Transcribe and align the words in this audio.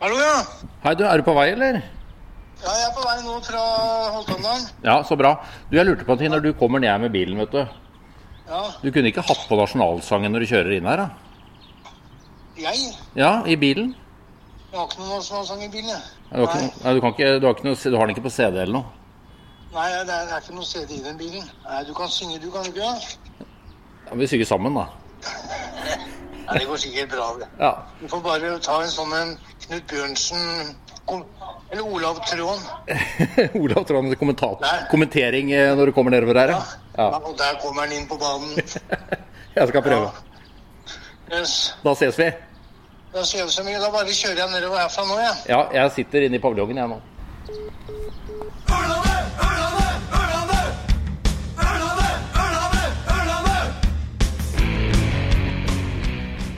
Hallo, 0.00 0.16
ja. 0.16 0.36
Hei, 0.84 0.94
du, 0.96 1.02
er 1.04 1.20
du 1.20 1.24
på 1.26 1.34
vei, 1.36 1.50
eller? 1.52 1.80
Ja, 2.60 2.72
jeg 2.72 2.84
er 2.86 2.92
på 2.96 3.02
vei 3.04 3.16
nå 3.24 3.34
fra 3.44 3.62
Holtåndalen. 4.14 4.62
Ja, 4.84 4.94
så 5.04 5.16
bra. 5.20 5.34
Du, 5.68 5.76
jeg 5.76 5.84
lurte 5.88 6.06
på 6.08 6.16
ting 6.20 6.32
når 6.32 6.44
du 6.44 6.50
kommer 6.56 6.80
ned 6.80 7.02
med 7.02 7.12
bilen, 7.12 7.36
vet 7.40 7.52
du. 7.52 7.60
Ja, 8.50 8.60
Du 8.82 8.88
kunne 8.90 9.10
ikke 9.12 9.24
hatt 9.28 9.42
på 9.48 9.58
nasjonalsangen 9.60 10.32
når 10.32 10.44
du 10.44 10.48
kjører 10.54 10.72
inn 10.78 10.88
her, 10.88 11.02
da? 11.04 11.10
jeg? 12.60 12.94
Ja, 13.16 13.32
i 13.44 13.56
bilen? 13.60 13.92
Jeg 14.70 14.78
har 14.78 14.88
ikke 14.88 15.02
noen 15.02 15.12
nasjonalsang 15.18 15.62
i 15.64 15.68
bilen, 15.72 15.92
jeg. 15.92 16.02
Du 16.30 16.40
har, 16.40 16.48
ikke, 16.48 16.84
Nei, 16.84 16.94
du, 16.96 17.00
kan 17.04 17.14
ikke, 17.14 17.28
du, 17.36 17.46
har 17.46 17.56
ikke 17.58 17.68
noe, 17.68 17.76
du 17.76 17.98
har 17.98 18.06
den 18.08 18.14
ikke 18.16 18.26
på 18.28 18.32
CD 18.34 18.56
eller 18.62 18.76
noe? 18.78 18.96
nei, 19.74 19.86
det 19.92 20.00
er, 20.00 20.24
det 20.26 20.34
er 20.34 20.40
ikke 20.42 20.56
noe 20.56 20.66
CD 20.66 20.96
i 20.96 21.02
den 21.04 21.18
bilen. 21.20 21.44
Nei, 21.66 21.82
du 21.86 21.92
kan 21.94 22.08
synge, 22.10 22.40
du 22.42 22.48
kan 22.54 22.66
ikke? 22.66 22.88
Ja? 22.88 23.44
Ja, 24.08 24.16
vi 24.18 24.30
synger 24.32 24.48
sammen, 24.48 24.80
da. 24.80 24.88
Nei, 26.50 26.58
det 26.58 26.66
går 26.66 26.80
sikkert 26.82 27.10
bra, 27.12 27.26
det. 27.38 27.48
Ja. 27.60 27.72
Du 28.00 28.08
får 28.10 28.22
bare 28.24 28.54
ta 28.64 28.80
en 28.82 28.90
sånn 28.90 29.12
en 29.14 29.36
Knut 29.66 29.84
Bjørnsen 29.90 30.74
eller 31.70 31.82
Olav 31.86 32.18
Trond. 32.26 32.60
Olav 33.62 33.84
Trond, 33.86 34.16
kommentering 34.90 35.52
eh, 35.54 35.70
når 35.78 35.90
du 35.90 35.92
kommer 35.94 36.10
nedover 36.10 36.40
her. 36.42 36.54
Ja. 36.56 36.62
Ja. 36.96 37.06
ja. 37.06 37.20
Og 37.22 37.38
der 37.38 37.58
kommer 37.62 37.86
han 37.86 37.94
inn 37.94 38.08
på 38.10 38.18
banen. 38.18 38.58
Jeg 39.56 39.68
skal 39.68 39.82
prøve. 39.82 40.10
Yes. 41.30 41.74
Da 41.84 41.94
ses 41.94 42.18
vi. 42.18 42.30
Da 43.14 43.24
ses 43.24 43.44
vi. 43.44 43.50
så 43.54 43.62
mye. 43.66 43.78
Da 43.82 43.90
bare 43.94 44.14
kjører 44.14 44.42
jeg 44.42 44.50
nedover 44.54 44.82
herfra 44.82 45.06
nå, 45.06 45.18
jeg. 45.18 45.36
Ja, 45.50 45.62
jeg 45.74 45.94
sitter 45.98 46.26
inne 46.26 46.38
i 46.38 46.42
paviljongen, 46.42 46.82
jeg 46.82 46.90
nå. 46.90 46.98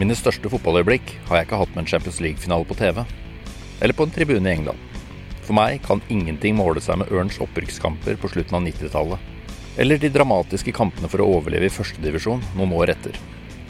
Mine 0.03 0.17
største 0.19 0.51
fotballøyeblikk 0.51 1.13
har 1.29 1.39
jeg 1.39 1.47
ikke 1.47 1.59
hatt 1.61 1.75
med 1.77 1.85
en 1.85 1.89
Champions 1.93 2.17
League-finale 2.25 2.67
på 2.67 2.75
TV. 2.75 2.97
Eller 3.79 3.95
på 3.95 4.03
en 4.03 4.11
tribune 4.11 4.51
i 4.51 4.57
England. 4.57 4.81
For 5.45 5.55
meg 5.55 5.85
kan 5.85 6.03
ingenting 6.11 6.57
måle 6.59 6.83
seg 6.83 6.99
med 6.99 7.13
Ørns 7.15 7.39
opprykkskamper 7.45 8.19
på 8.19 8.31
slutten 8.33 8.59
av 8.59 8.65
90-tallet. 8.67 9.29
Eller 9.79 10.03
de 10.03 10.11
dramatiske 10.11 10.75
kampene 10.75 11.07
for 11.13 11.23
å 11.23 11.29
overleve 11.37 11.69
i 11.71 11.75
førstedivisjon 11.77 12.43
noen 12.59 12.75
år 12.81 12.97
etter. 12.97 13.15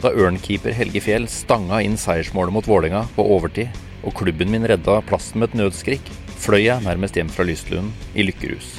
Da 0.01 0.09
Ørn-keeper 0.09 0.73
Helge 0.73 1.03
Fjell 1.05 1.29
stanga 1.29 1.83
inn 1.85 1.99
seiersmålet 2.01 2.57
mot 2.57 2.71
Vålerenga 2.71 3.05
på 3.13 3.27
overtid, 3.37 3.69
og 4.01 4.17
klubben 4.17 4.49
min 4.49 4.65
redda 4.65 5.03
plassen 5.05 5.37
med 5.37 5.53
et 5.53 5.61
nødskrik, 5.61 6.11
fløy 6.33 6.63
jeg 6.63 6.81
nærmest 6.87 7.19
hjem 7.19 7.29
fra 7.29 7.45
Lystlund 7.45 7.93
i 8.17 8.25
lykkerus. 8.25 8.73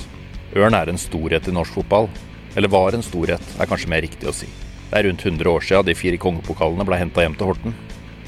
Ørn 0.58 0.74
er 0.74 0.90
en 0.90 0.98
storhet 0.98 1.46
i 1.46 1.54
norsk 1.54 1.78
fotball. 1.78 2.10
Eller 2.58 2.70
var 2.70 2.98
en 2.98 3.02
storhet, 3.02 3.58
er 3.62 3.70
kanskje 3.70 3.94
mer 3.94 4.02
riktig 4.02 4.30
å 4.30 4.34
si. 4.34 4.50
Det 4.94 5.00
er 5.00 5.08
rundt 5.08 5.24
100 5.26 5.50
år 5.50 5.64
siden 5.66 5.86
de 5.88 5.94
fire 5.98 6.18
kongepokalene 6.22 6.84
ble 6.86 6.94
henta 7.00 7.24
hjem 7.24 7.32
til 7.34 7.48
Horten. 7.48 7.72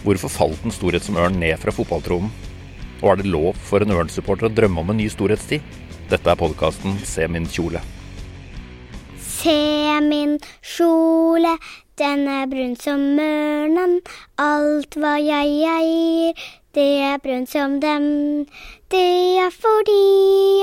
Hvorfor 0.03 0.33
falt 0.35 0.65
en 0.67 0.73
storhet 0.75 1.05
som 1.07 1.15
Ørn 1.15 1.39
ned 1.39 1.61
fra 1.63 1.71
fotballtronen? 1.71 2.33
Og 3.05 3.13
er 3.13 3.21
det 3.21 3.31
lov 3.31 3.53
for 3.69 3.87
en 3.87 3.95
Ørn-supporter 3.95 4.49
å 4.49 4.51
drømme 4.51 4.83
om 4.83 4.91
en 4.91 4.99
ny 4.99 5.07
storhetstid? 5.07 5.63
Dette 6.11 6.33
er 6.33 6.41
podkasten 6.41 6.99
Se 7.07 7.29
min 7.31 7.47
kjole. 7.47 7.85
Se 9.23 9.55
min 10.09 10.41
kjole, 10.59 11.55
den 12.03 12.27
er 12.35 12.51
brun 12.51 12.75
som 12.83 13.07
ørnen. 13.15 14.01
Alt 14.43 14.99
hva 14.99 15.15
jeg 15.23 15.63
eier, 15.71 16.45
det 16.75 16.91
er 17.13 17.23
brunt 17.23 17.55
som 17.55 17.79
dem. 17.79 18.11
Det 18.91 19.07
er 19.39 19.55
fordi 19.55 20.03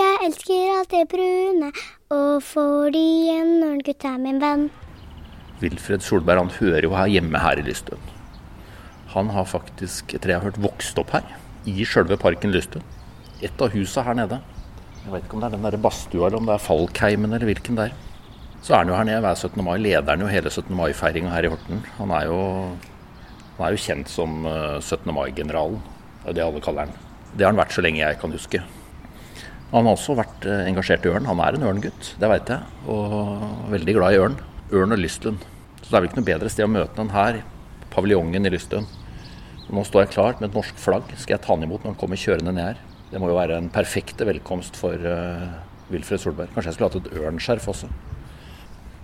jeg 0.01 0.23
elsker 0.27 0.77
alt 0.81 0.99
det 0.99 1.07
brune, 1.15 1.71
og 2.11 2.41
fordi 2.43 3.09
en 3.39 3.61
ørngutt 3.71 4.11
er 4.11 4.19
min 4.19 4.43
venn. 4.43 4.71
Wilfred 5.63 6.03
Solberg 6.03 6.41
han 6.41 6.53
hører 6.59 6.87
jo 6.87 6.95
her 6.97 7.11
hjemme 7.11 7.39
her 7.39 7.59
i 7.59 7.65
Lystøen. 7.65 8.11
Han 9.13 9.29
har 9.33 9.45
faktisk, 9.45 10.15
etter 10.15 10.33
jeg 10.33 10.41
har 10.41 10.47
hørt, 10.49 10.61
vokst 10.61 10.97
opp 10.99 11.13
her. 11.15 11.25
I 11.69 11.85
sjølve 11.87 12.17
parken 12.19 12.51
Lystøen. 12.53 12.83
Et 13.43 13.61
av 13.61 13.73
husa 13.75 14.03
her 14.05 14.17
nede. 14.17 14.39
Jeg 15.03 15.11
vet 15.11 15.25
ikke 15.25 15.37
om 15.37 15.43
det 15.43 15.49
er 15.49 15.55
den 15.57 15.67
der 15.67 15.77
badstua 15.83 16.27
eller 16.27 16.39
om 16.39 16.47
det 16.47 16.55
er 16.55 16.63
Falkheimen 16.63 17.35
eller 17.35 17.49
hvilken 17.49 17.77
det 17.79 17.89
er. 17.89 17.95
Så 18.63 18.71
er 18.71 18.83
han 18.83 18.91
jo 18.91 18.95
her 18.95 19.07
nede 19.07 19.19
hver 19.25 19.35
17. 19.35 19.59
mai. 19.67 19.75
Leder 19.83 20.13
han 20.13 20.23
jo 20.23 20.31
hele 20.31 20.51
17. 20.51 20.71
mai-feiringa 20.79 21.33
her 21.33 21.47
i 21.47 21.51
Horten. 21.51 21.81
Han 21.97 22.13
er 22.15 22.29
jo, 22.29 22.37
han 23.57 23.65
er 23.67 23.75
jo 23.75 23.81
kjent 23.83 24.11
som 24.11 24.47
eh, 24.47 24.79
17. 24.79 25.11
mai-generalen. 25.11 25.81
Det 26.23 26.31
er 26.31 26.37
det 26.39 26.45
alle 26.45 26.63
kaller 26.63 26.87
han. 26.87 26.95
Det 27.33 27.43
har 27.43 27.51
han 27.51 27.59
vært 27.59 27.75
så 27.75 27.83
lenge 27.83 27.99
jeg 27.99 28.21
kan 28.21 28.31
huske. 28.31 28.63
Han 29.73 29.89
har 29.89 29.97
også 29.97 30.15
vært 30.15 30.47
eh, 30.47 30.67
engasjert 30.69 31.03
i 31.03 31.11
ørn. 31.11 31.27
Han 31.27 31.43
er 31.43 31.57
en 31.57 31.67
ørngutt, 31.73 32.13
det 32.21 32.29
veit 32.31 32.53
jeg. 32.55 32.63
Og 32.87 33.43
veldig 33.73 33.97
glad 33.99 34.15
i 34.15 34.23
ørn. 34.23 34.39
Ørn 34.71 34.95
og 34.95 35.03
Lystlund. 35.03 35.43
Så 35.83 35.91
det 35.91 35.97
er 35.97 36.01
vel 36.01 36.09
ikke 36.09 36.21
noe 36.21 36.31
bedre 36.31 36.51
sted 36.51 36.65
å 36.65 36.71
møte 36.71 37.03
enn 37.03 37.11
her, 37.11 37.41
paviljongen 37.93 38.47
i 38.47 38.51
Lystøen. 38.53 38.87
Nå 39.73 39.83
står 39.87 40.05
jeg 40.05 40.13
klar 40.15 40.39
med 40.39 40.49
et 40.49 40.57
norsk 40.57 40.79
flagg. 40.79 41.11
Skal 41.19 41.35
jeg 41.35 41.43
ta 41.43 41.53
han 41.53 41.65
imot 41.65 41.83
når 41.83 41.93
han 41.93 41.99
kommer 41.99 42.19
kjørende 42.19 42.55
ned 42.55 42.71
her? 42.71 42.81
Det 43.11 43.19
må 43.21 43.29
jo 43.29 43.37
være 43.37 43.59
en 43.59 43.69
perfekte 43.73 44.25
velkomst 44.27 44.77
for 44.79 44.97
uh, 44.97 45.45
Wilfred 45.93 46.21
Solberg. 46.23 46.51
Kanskje 46.55 46.71
jeg 46.71 46.77
skulle 46.77 46.89
hatt 46.91 46.99
et 47.01 47.21
ørnskjerf 47.21 47.67
også. 47.69 47.89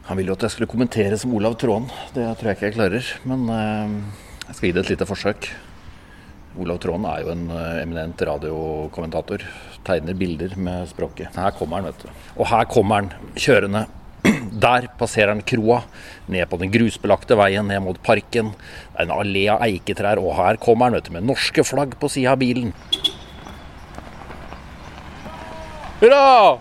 Han 0.09 0.17
ville 0.17 0.31
jo 0.31 0.37
at 0.39 0.47
jeg 0.47 0.55
skulle 0.55 0.71
kommentere 0.71 1.19
som 1.21 1.35
Olav 1.37 1.59
Tråen. 1.61 1.85
Det 2.15 2.25
tror 2.39 2.49
jeg 2.49 2.57
ikke 2.57 2.69
jeg 2.71 2.77
klarer. 2.79 3.11
Men 3.29 3.45
uh, 3.51 4.15
jeg 4.47 4.57
skal 4.57 4.69
gi 4.69 4.75
det 4.75 4.85
et 4.85 4.93
lite 4.95 5.09
forsøk. 5.09 5.51
Olav 6.59 6.79
Tråen 6.81 7.05
er 7.05 7.23
jo 7.23 7.35
en 7.35 7.45
uh, 7.53 7.61
eminent 7.83 8.25
radiokommentator. 8.31 9.45
Tegner 9.85 10.17
bilder 10.17 10.57
med 10.57 10.89
språket. 10.89 11.35
Her 11.37 11.53
kommer 11.55 11.79
han, 11.79 11.91
vet 11.91 12.07
du. 12.07 12.25
Og 12.39 12.49
her 12.49 12.67
kommer 12.71 13.03
han 13.03 13.37
kjørende. 13.37 13.85
Der 14.63 14.87
passerer 14.99 15.33
han 15.33 15.43
kroa, 15.47 15.83
ned 16.27 16.49
på 16.49 16.59
den 16.59 16.71
grusbelagte 16.73 17.37
veien 17.39 17.69
ned 17.69 17.83
mot 17.85 17.99
parken. 18.03 18.51
Det 18.91 18.99
er 18.99 19.07
en 19.07 19.15
allé 19.15 19.45
av 19.53 19.63
eiketrær, 19.65 20.21
og 20.21 20.35
her 20.39 20.59
kommer 20.61 20.89
han 20.89 20.97
vet 20.99 21.07
du, 21.07 21.13
med 21.15 21.29
norske 21.29 21.63
flagg 21.67 21.95
på 21.99 22.11
sida 22.11 22.35
av 22.35 22.41
bilen. 22.43 22.73
Hurra! 25.99 26.59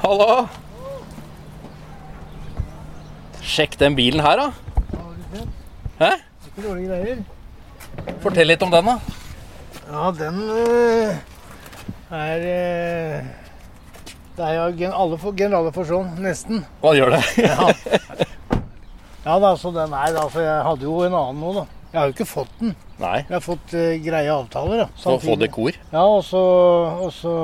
Hallo? 0.00 0.48
Sjekk 3.46 3.76
den 3.78 3.94
bilen 3.98 4.22
her, 4.24 4.40
da. 4.40 4.48
Hæ? 6.00 6.10
Fortell 8.22 8.48
litt 8.48 8.62
om 8.64 8.72
den, 8.72 8.88
da. 8.90 9.19
Ja, 9.90 10.10
den 10.14 10.36
øh, 10.50 11.14
er 12.10 12.36
øh, 12.38 13.24
Det 14.36 14.44
er 14.46 14.52
jo 14.54 14.90
alle 14.94 15.18
for, 15.18 15.34
generaler 15.34 15.74
for 15.74 15.88
sånn, 15.88 16.12
nesten. 16.22 16.62
Hva 16.82 16.92
gjør 16.94 17.16
det? 17.16 17.22
Ja. 17.48 17.66
ja 19.24 19.34
da, 19.42 19.50
så 19.58 19.72
den 19.74 19.90
er 19.90 20.14
altså, 20.14 20.44
Jeg 20.44 20.62
hadde 20.68 20.86
jo 20.86 21.00
en 21.08 21.16
annen 21.18 21.42
nå, 21.42 21.56
da. 21.58 21.66
Jeg 21.90 21.98
har 21.98 22.06
jo 22.06 22.14
ikke 22.14 22.28
fått 22.30 22.52
den. 22.60 22.76
Nei. 23.00 23.16
Jeg 23.24 23.34
har 23.34 23.42
fått 23.42 23.74
uh, 23.74 23.96
greie 24.04 24.30
avtaler. 24.30 24.84
da. 24.84 24.86
For 25.02 25.18
å 25.18 25.22
få 25.24 25.34
dekor? 25.40 25.74
Ja, 25.90 26.04
og 26.06 26.22
så, 26.22 26.42
og 27.02 27.10
så 27.16 27.34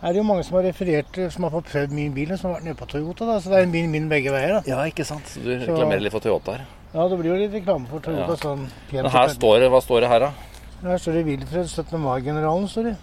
er 0.00 0.14
det 0.14 0.22
jo 0.22 0.24
mange 0.30 0.46
som 0.48 0.56
har 0.56 0.64
referert, 0.64 1.20
som 1.34 1.44
har 1.44 1.52
fått 1.52 1.68
prøvd 1.74 1.92
min 1.92 2.16
bil, 2.16 2.32
som 2.40 2.48
har 2.48 2.56
vært 2.56 2.70
nede 2.70 2.78
på 2.80 2.88
Toyota. 2.88 3.28
da, 3.28 3.36
Så 3.44 3.52
det 3.52 3.60
er 3.60 3.68
min, 3.68 3.92
min 3.92 4.08
begge 4.08 4.32
veier. 4.32 4.56
da. 4.56 4.64
Ja, 4.68 4.80
ikke 4.88 5.04
sant. 5.04 5.36
Du 5.36 5.52
reklamerer 5.52 6.06
litt 6.06 6.16
for 6.16 6.24
Toyota 6.24 6.56
her. 6.56 6.64
Ja, 6.94 7.04
det 7.12 7.20
blir 7.20 7.34
jo 7.34 7.38
litt 7.42 7.52
reklame 7.60 7.90
for 7.92 8.00
Toyota. 8.00 8.32
Ja. 8.32 8.40
sånn 8.40 8.66
Men 8.96 9.12
her 9.12 9.36
står 9.36 9.66
det, 9.66 9.70
hva 9.76 9.84
står 9.84 10.06
det 10.06 10.12
her, 10.14 10.28
da? 10.30 10.53
Her 10.84 11.00
står 11.00 11.16
det 11.16 11.24
Wilfred 11.30 11.68
17. 11.70 11.96
mai-generalen, 12.02 12.66
står 12.68 12.90
det. 12.90 12.94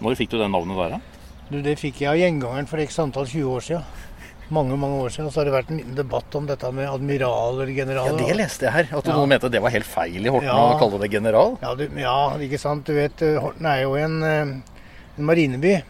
Når 0.00 0.14
fikk 0.16 0.30
du 0.32 0.38
det 0.40 0.48
navnet 0.50 0.78
der, 0.80 0.94
da? 0.96 1.00
Du, 1.50 1.56
Det 1.64 1.74
fikk 1.80 2.00
jeg 2.02 2.08
av 2.12 2.16
gjengangeren 2.20 2.68
for 2.70 2.80
x 2.80 2.98
antall 3.02 3.26
20 3.28 3.50
år 3.56 3.64
siden. 3.66 3.84
Mange 4.54 4.78
mange 4.80 4.96
år 5.04 5.12
siden. 5.12 5.26
Og 5.28 5.34
så 5.34 5.42
har 5.42 5.48
det 5.48 5.52
vært 5.58 5.70
en 5.74 5.80
liten 5.82 5.96
debatt 5.98 6.36
om 6.38 6.46
dette 6.48 6.70
med 6.72 6.88
admiral 6.88 7.58
eller 7.58 7.72
general. 7.76 8.14
Ja, 8.16 8.28
det 8.30 8.36
leste 8.38 8.64
jeg 8.64 8.72
her. 8.72 8.88
At 8.96 9.04
Ja. 9.10 9.16
noen 9.16 9.28
mente 9.28 9.50
det 9.52 9.60
var 9.60 9.70
helt 9.74 9.84
feil 9.84 10.24
i 10.24 10.30
Horten 10.32 10.48
Ja. 10.48 10.56
å 10.72 10.78
kalle 10.80 11.00
det 11.02 11.10
general. 11.12 11.58
Ja, 11.60 11.74
du, 11.74 11.84
ja, 12.00 12.30
ikke 12.38 12.58
sant. 12.58 12.84
Du 12.84 12.94
vet, 12.94 13.20
eh, 13.20 13.36
Horten 13.38 13.66
er 13.66 13.82
jo 13.82 13.94
en, 13.96 14.22
eh, 14.22 14.40
en 15.18 15.24
marineby. 15.24 15.82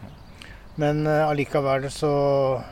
Men 0.76 1.06
eh, 1.06 1.28
allikevel 1.28 1.86
så 1.90 2.62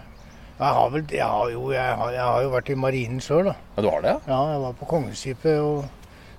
Jeg 0.58 0.73
har 0.73 0.88
vel 0.90 1.02
jeg 1.11 1.20
har 1.20 1.50
jo, 1.50 1.70
jeg 1.70 1.96
har, 1.96 2.11
jeg 2.12 2.20
har 2.23 2.43
jo 2.43 2.50
vært 2.50 2.70
i 2.70 2.75
marinen 2.75 3.20
sjøl, 3.20 3.44
da. 3.44 3.55
Ja, 3.76 3.82
du 3.82 3.90
har 3.90 4.00
det, 4.00 4.08
ja? 4.08 4.20
Ja, 4.26 4.52
jeg 4.55 4.61
var 4.62 4.73
på 4.73 4.87
Kongeskipet 4.88 5.61
og 5.61 5.85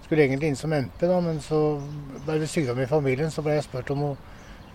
skulle 0.07 0.23
egentlig 0.25 0.49
inn 0.53 0.55
som 0.59 0.73
MP, 0.73 1.03
da, 1.07 1.19
men 1.21 1.39
så 1.43 1.59
ble 2.25 2.39
det 2.41 2.47
sykdom 2.49 2.79
i 2.81 2.87
familien. 2.89 3.29
Så 3.31 3.43
ble 3.45 3.57
jeg 3.57 3.65
spurt 3.67 3.91
om 3.93 4.03
å 4.07 4.11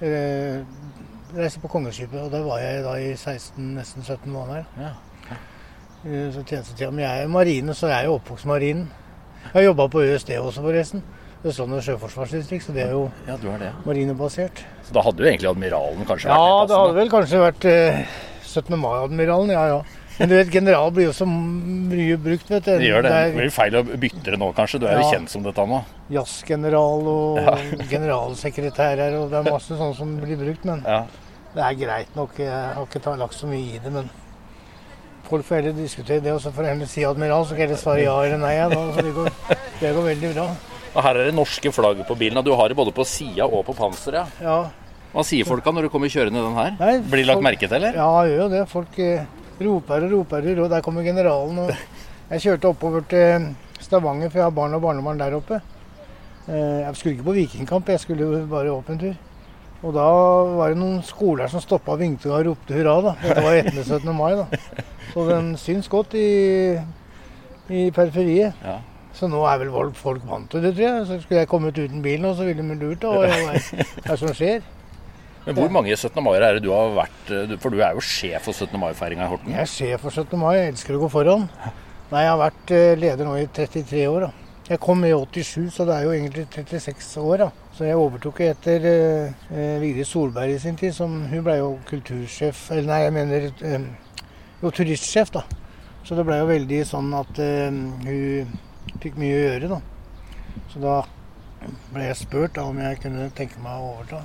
eh, 0.04 0.60
reise 1.34 1.60
på 1.62 1.70
Kongeskipet, 1.72 2.20
og 2.26 2.30
der 2.34 2.44
var 2.46 2.60
jeg 2.60 2.82
da 2.84 2.92
i 3.00 3.14
16, 3.16 3.72
nesten 3.78 4.04
17 4.04 4.28
måneder. 4.32 4.66
Ja. 4.78 4.92
Eh, 6.04 6.28
Så 6.34 6.42
tjenestetida. 6.44 6.90
Men 6.92 7.04
jeg 7.06 7.24
er 7.24 7.28
marine, 7.32 7.74
så 7.78 7.88
jeg 7.88 8.02
er 8.02 8.10
jo 8.10 8.18
oppvokst 8.18 8.46
marinen. 8.50 8.88
Jeg 9.42 9.52
har 9.56 9.62
jobba 9.70 9.88
på 9.90 10.02
ØSD 10.04 10.36
også, 10.38 10.62
forresten. 10.62 11.02
Østlandet 11.42 11.82
sjøforsvarsdistrikt, 11.82 12.62
så 12.68 12.72
det 12.76 12.84
er 12.84 12.92
jo 12.94 13.08
Ja, 13.26 13.34
det. 13.36 13.50
ja. 13.60 13.72
marinebasert. 13.84 14.60
Så 14.86 14.92
da 14.94 15.02
hadde 15.02 15.18
jo 15.24 15.26
egentlig 15.26 15.48
admiralen 15.50 16.04
kanskje 16.06 16.28
Ja, 16.30 16.36
vært 16.38 16.68
det 16.70 16.76
hadde 16.78 16.94
vel 17.00 17.10
kanskje 17.10 17.40
vært 17.42 17.64
eh, 17.64 18.04
17. 18.46 18.76
mai-admiralen, 18.78 19.50
ja 19.50 19.64
ja. 19.66 19.80
Men 20.18 20.28
du 20.28 20.34
vet, 20.36 20.50
general 20.52 20.90
blir 20.92 21.06
jo 21.08 21.12
så 21.16 21.24
mye 21.26 22.16
brukt, 22.20 22.48
vet 22.52 22.64
du. 22.66 22.72
Det 22.78 22.88
gjør 22.90 23.02
det. 23.06 23.12
Det 23.32 23.36
blir 23.38 23.50
feil 23.54 23.76
å 23.78 23.82
bytte 23.86 24.24
det 24.34 24.38
nå, 24.38 24.50
kanskje. 24.54 24.80
Du 24.82 24.86
er 24.86 24.98
jo 25.00 25.06
Ja. 25.06 25.10
kjent 25.16 25.28
som 25.32 25.42
dette 25.42 25.64
nå. 25.66 25.78
jazzgeneral 26.12 27.06
og 27.08 27.38
generalsekretærer, 27.92 29.16
og 29.20 29.30
det 29.32 29.38
er 29.40 29.50
masse 29.50 29.72
sånne 29.78 29.96
som 29.96 30.16
blir 30.20 30.36
brukt. 30.40 30.64
Men 30.68 30.82
Ja. 30.86 31.04
det 31.54 31.62
er 31.64 31.78
greit 31.86 32.16
nok. 32.16 32.36
Jeg 32.38 32.50
har 32.50 32.84
ikke 32.86 33.16
lagt 33.18 33.34
så 33.34 33.46
mye 33.48 33.76
i 33.76 33.80
det, 33.82 33.92
men 33.92 34.10
folk 35.28 35.44
får 35.48 35.62
heller 35.62 35.72
diskutere 35.72 36.20
det, 36.20 36.32
og 36.32 36.40
så 36.44 36.52
får 36.52 36.64
jeg 36.66 36.74
heller 36.76 36.86
si 36.92 37.04
admiral, 37.08 37.44
så 37.46 37.50
kan 37.56 37.58
jeg 37.64 37.68
heller 37.68 37.82
svare 37.82 38.04
ja 38.04 38.16
eller 38.22 38.38
nei. 38.38 38.54
Da, 38.68 38.92
så 38.92 39.02
det 39.02 39.14
går, 39.16 39.30
det 39.80 39.94
går 39.96 40.08
veldig 40.12 40.34
bra. 40.34 40.46
Og 40.94 41.02
her 41.02 41.16
er 41.16 41.24
det 41.30 41.34
norske 41.34 41.72
flagget 41.72 42.06
på 42.06 42.18
bilen, 42.20 42.36
og 42.36 42.44
du 42.44 42.52
har 42.54 42.68
det 42.68 42.76
både 42.76 42.92
på 42.92 43.04
sida 43.08 43.46
og 43.48 43.64
på 43.64 43.72
panseret. 43.74 44.28
Ja. 44.44 44.58
Hva 45.12 45.22
sier 45.24 45.44
folka 45.48 45.72
når 45.72 45.82
du 45.88 45.88
kommer 45.92 46.08
kjørende 46.08 46.40
den 46.40 46.54
her? 46.56 46.74
Nei, 46.78 46.98
Blir 47.00 47.24
det 47.24 47.28
lagt 47.32 47.42
merke 47.44 47.66
til, 47.68 47.76
eller? 47.80 47.96
Ja, 47.96 48.10
gjør 48.28 48.42
jo 48.44 48.48
det. 48.52 48.68
Folk 48.68 48.98
eh, 48.98 49.24
roper 49.60 50.06
og 50.06 50.12
roper, 50.12 50.48
og 50.64 50.70
der 50.70 50.80
kommer 50.80 51.02
generalen. 51.02 51.58
Og 51.58 51.70
jeg 52.30 52.40
kjørte 52.46 52.68
oppover 52.72 53.04
til 53.08 53.50
Stavanger, 53.80 54.30
for 54.30 54.38
jeg 54.38 54.44
har 54.46 54.50
barn 54.56 54.74
og 54.74 54.82
barnebarn 54.82 55.18
der 55.20 55.34
oppe. 55.36 55.60
Eh, 56.48 56.80
jeg 56.82 56.96
skulle 56.96 57.12
ikke 57.16 57.24
på 57.28 57.32
vikingkamp, 57.36 57.88
jeg 57.88 58.00
skulle 58.00 58.46
bare 58.50 58.70
opp 58.72 58.88
en 58.90 58.98
tur. 58.98 59.14
Og 59.82 59.94
da 59.96 60.06
var 60.56 60.68
det 60.70 60.78
noen 60.78 61.02
skoler 61.02 61.48
som 61.50 61.60
stoppa 61.60 61.92
og 61.96 62.02
og 62.26 62.46
ropte 62.46 62.74
hurra. 62.74 63.00
da. 63.02 63.14
Dette 63.22 63.42
var 63.42 63.52
etter 63.58 63.82
17. 63.82 64.14
mai, 64.14 64.34
da. 64.36 64.46
Så 65.12 65.28
den 65.28 65.56
syns 65.56 65.88
godt 65.88 66.14
i, 66.14 66.78
i 67.68 67.90
periferiet. 67.90 68.54
Ja. 68.62 68.78
Så 69.12 69.28
nå 69.28 69.42
er 69.44 69.58
vel 69.58 69.70
folk- 69.92 70.22
vant 70.24 70.48
til 70.50 70.62
det, 70.62 70.74
tror 70.76 70.86
jeg. 70.86 71.06
Så 71.06 71.20
skulle 71.22 71.40
jeg 71.40 71.48
kommet 71.48 71.76
uten 71.78 72.00
bilen, 72.02 72.24
og 72.24 72.36
så 72.36 72.44
ville 72.44 72.62
de 72.62 72.74
lurt. 72.78 73.00
da, 73.02 73.08
Hva 73.08 73.26
er 73.26 74.08
det 74.08 74.18
som 74.18 74.28
skjer? 74.32 74.62
Men 75.46 75.56
hvor 75.58 75.72
mange 75.74 75.96
17. 75.96 76.22
mai 76.22 76.36
er 76.38 76.58
det 76.58 76.62
du 76.62 76.70
har 76.70 76.92
vært 76.94 77.30
eh, 77.34 77.56
For 77.62 77.74
du 77.74 77.80
er 77.82 77.96
jo 77.96 78.04
sjef 78.04 78.44
for 78.46 78.54
17. 78.54 78.78
mai-feiringa 78.78 79.26
i 79.26 79.32
Horten. 79.32 79.54
Jeg 79.54 79.64
er 79.64 79.70
sjef 79.72 80.04
for 80.04 80.14
17. 80.14 80.36
mai, 80.38 80.52
jeg 80.58 80.74
elsker 80.74 80.98
å 80.98 81.02
gå 81.02 81.08
foran. 81.10 81.48
Nei, 82.12 82.22
jeg 82.22 82.30
har 82.30 82.40
vært 82.40 82.72
eh, 82.76 82.92
leder 83.00 83.26
nå 83.26 83.34
i 83.40 83.48
33 83.50 84.04
år. 84.06 84.28
da. 84.28 84.30
Jeg 84.68 84.78
kom 84.80 85.02
i 85.04 85.10
87, 85.10 85.72
så 85.74 85.84
det 85.88 85.96
er 85.96 86.04
jo 86.06 86.12
egentlig 86.14 86.46
36 86.54 87.08
år. 87.24 87.42
da. 87.42 87.48
Så 87.74 87.88
jeg 87.88 87.98
overtok 87.98 88.42
etter 88.46 88.84
eh, 88.86 89.78
Vigrid 89.82 90.06
Solberg 90.06 90.54
i 90.54 90.60
sin 90.62 90.78
tid. 90.78 90.94
som 90.94 91.16
Hun 91.32 91.42
ble 91.42 91.56
jo 91.58 91.72
kultursjef, 91.88 92.68
eller 92.70 92.86
nei, 92.92 93.00
jeg 93.02 93.16
mener 93.16 93.48
eh, 93.50 93.88
jo 94.62 94.70
turistsjef, 94.70 95.32
da. 95.34 95.42
Så 96.06 96.18
det 96.18 96.26
ble 96.26 96.38
jo 96.38 96.46
veldig 96.50 96.78
sånn 96.86 97.10
at 97.18 97.42
eh, 97.42 97.66
hun 98.06 98.54
fikk 99.02 99.18
mye 99.18 99.34
å 99.34 99.42
gjøre, 99.42 99.72
da. 99.74 99.80
Så 100.70 100.84
da 100.84 101.00
ble 101.94 102.06
jeg 102.06 102.20
spurt 102.22 102.62
om 102.62 102.78
jeg 102.82 103.02
kunne 103.02 103.28
tenke 103.34 103.58
meg 103.64 103.80
å 103.80 103.90
overta. 103.96 104.22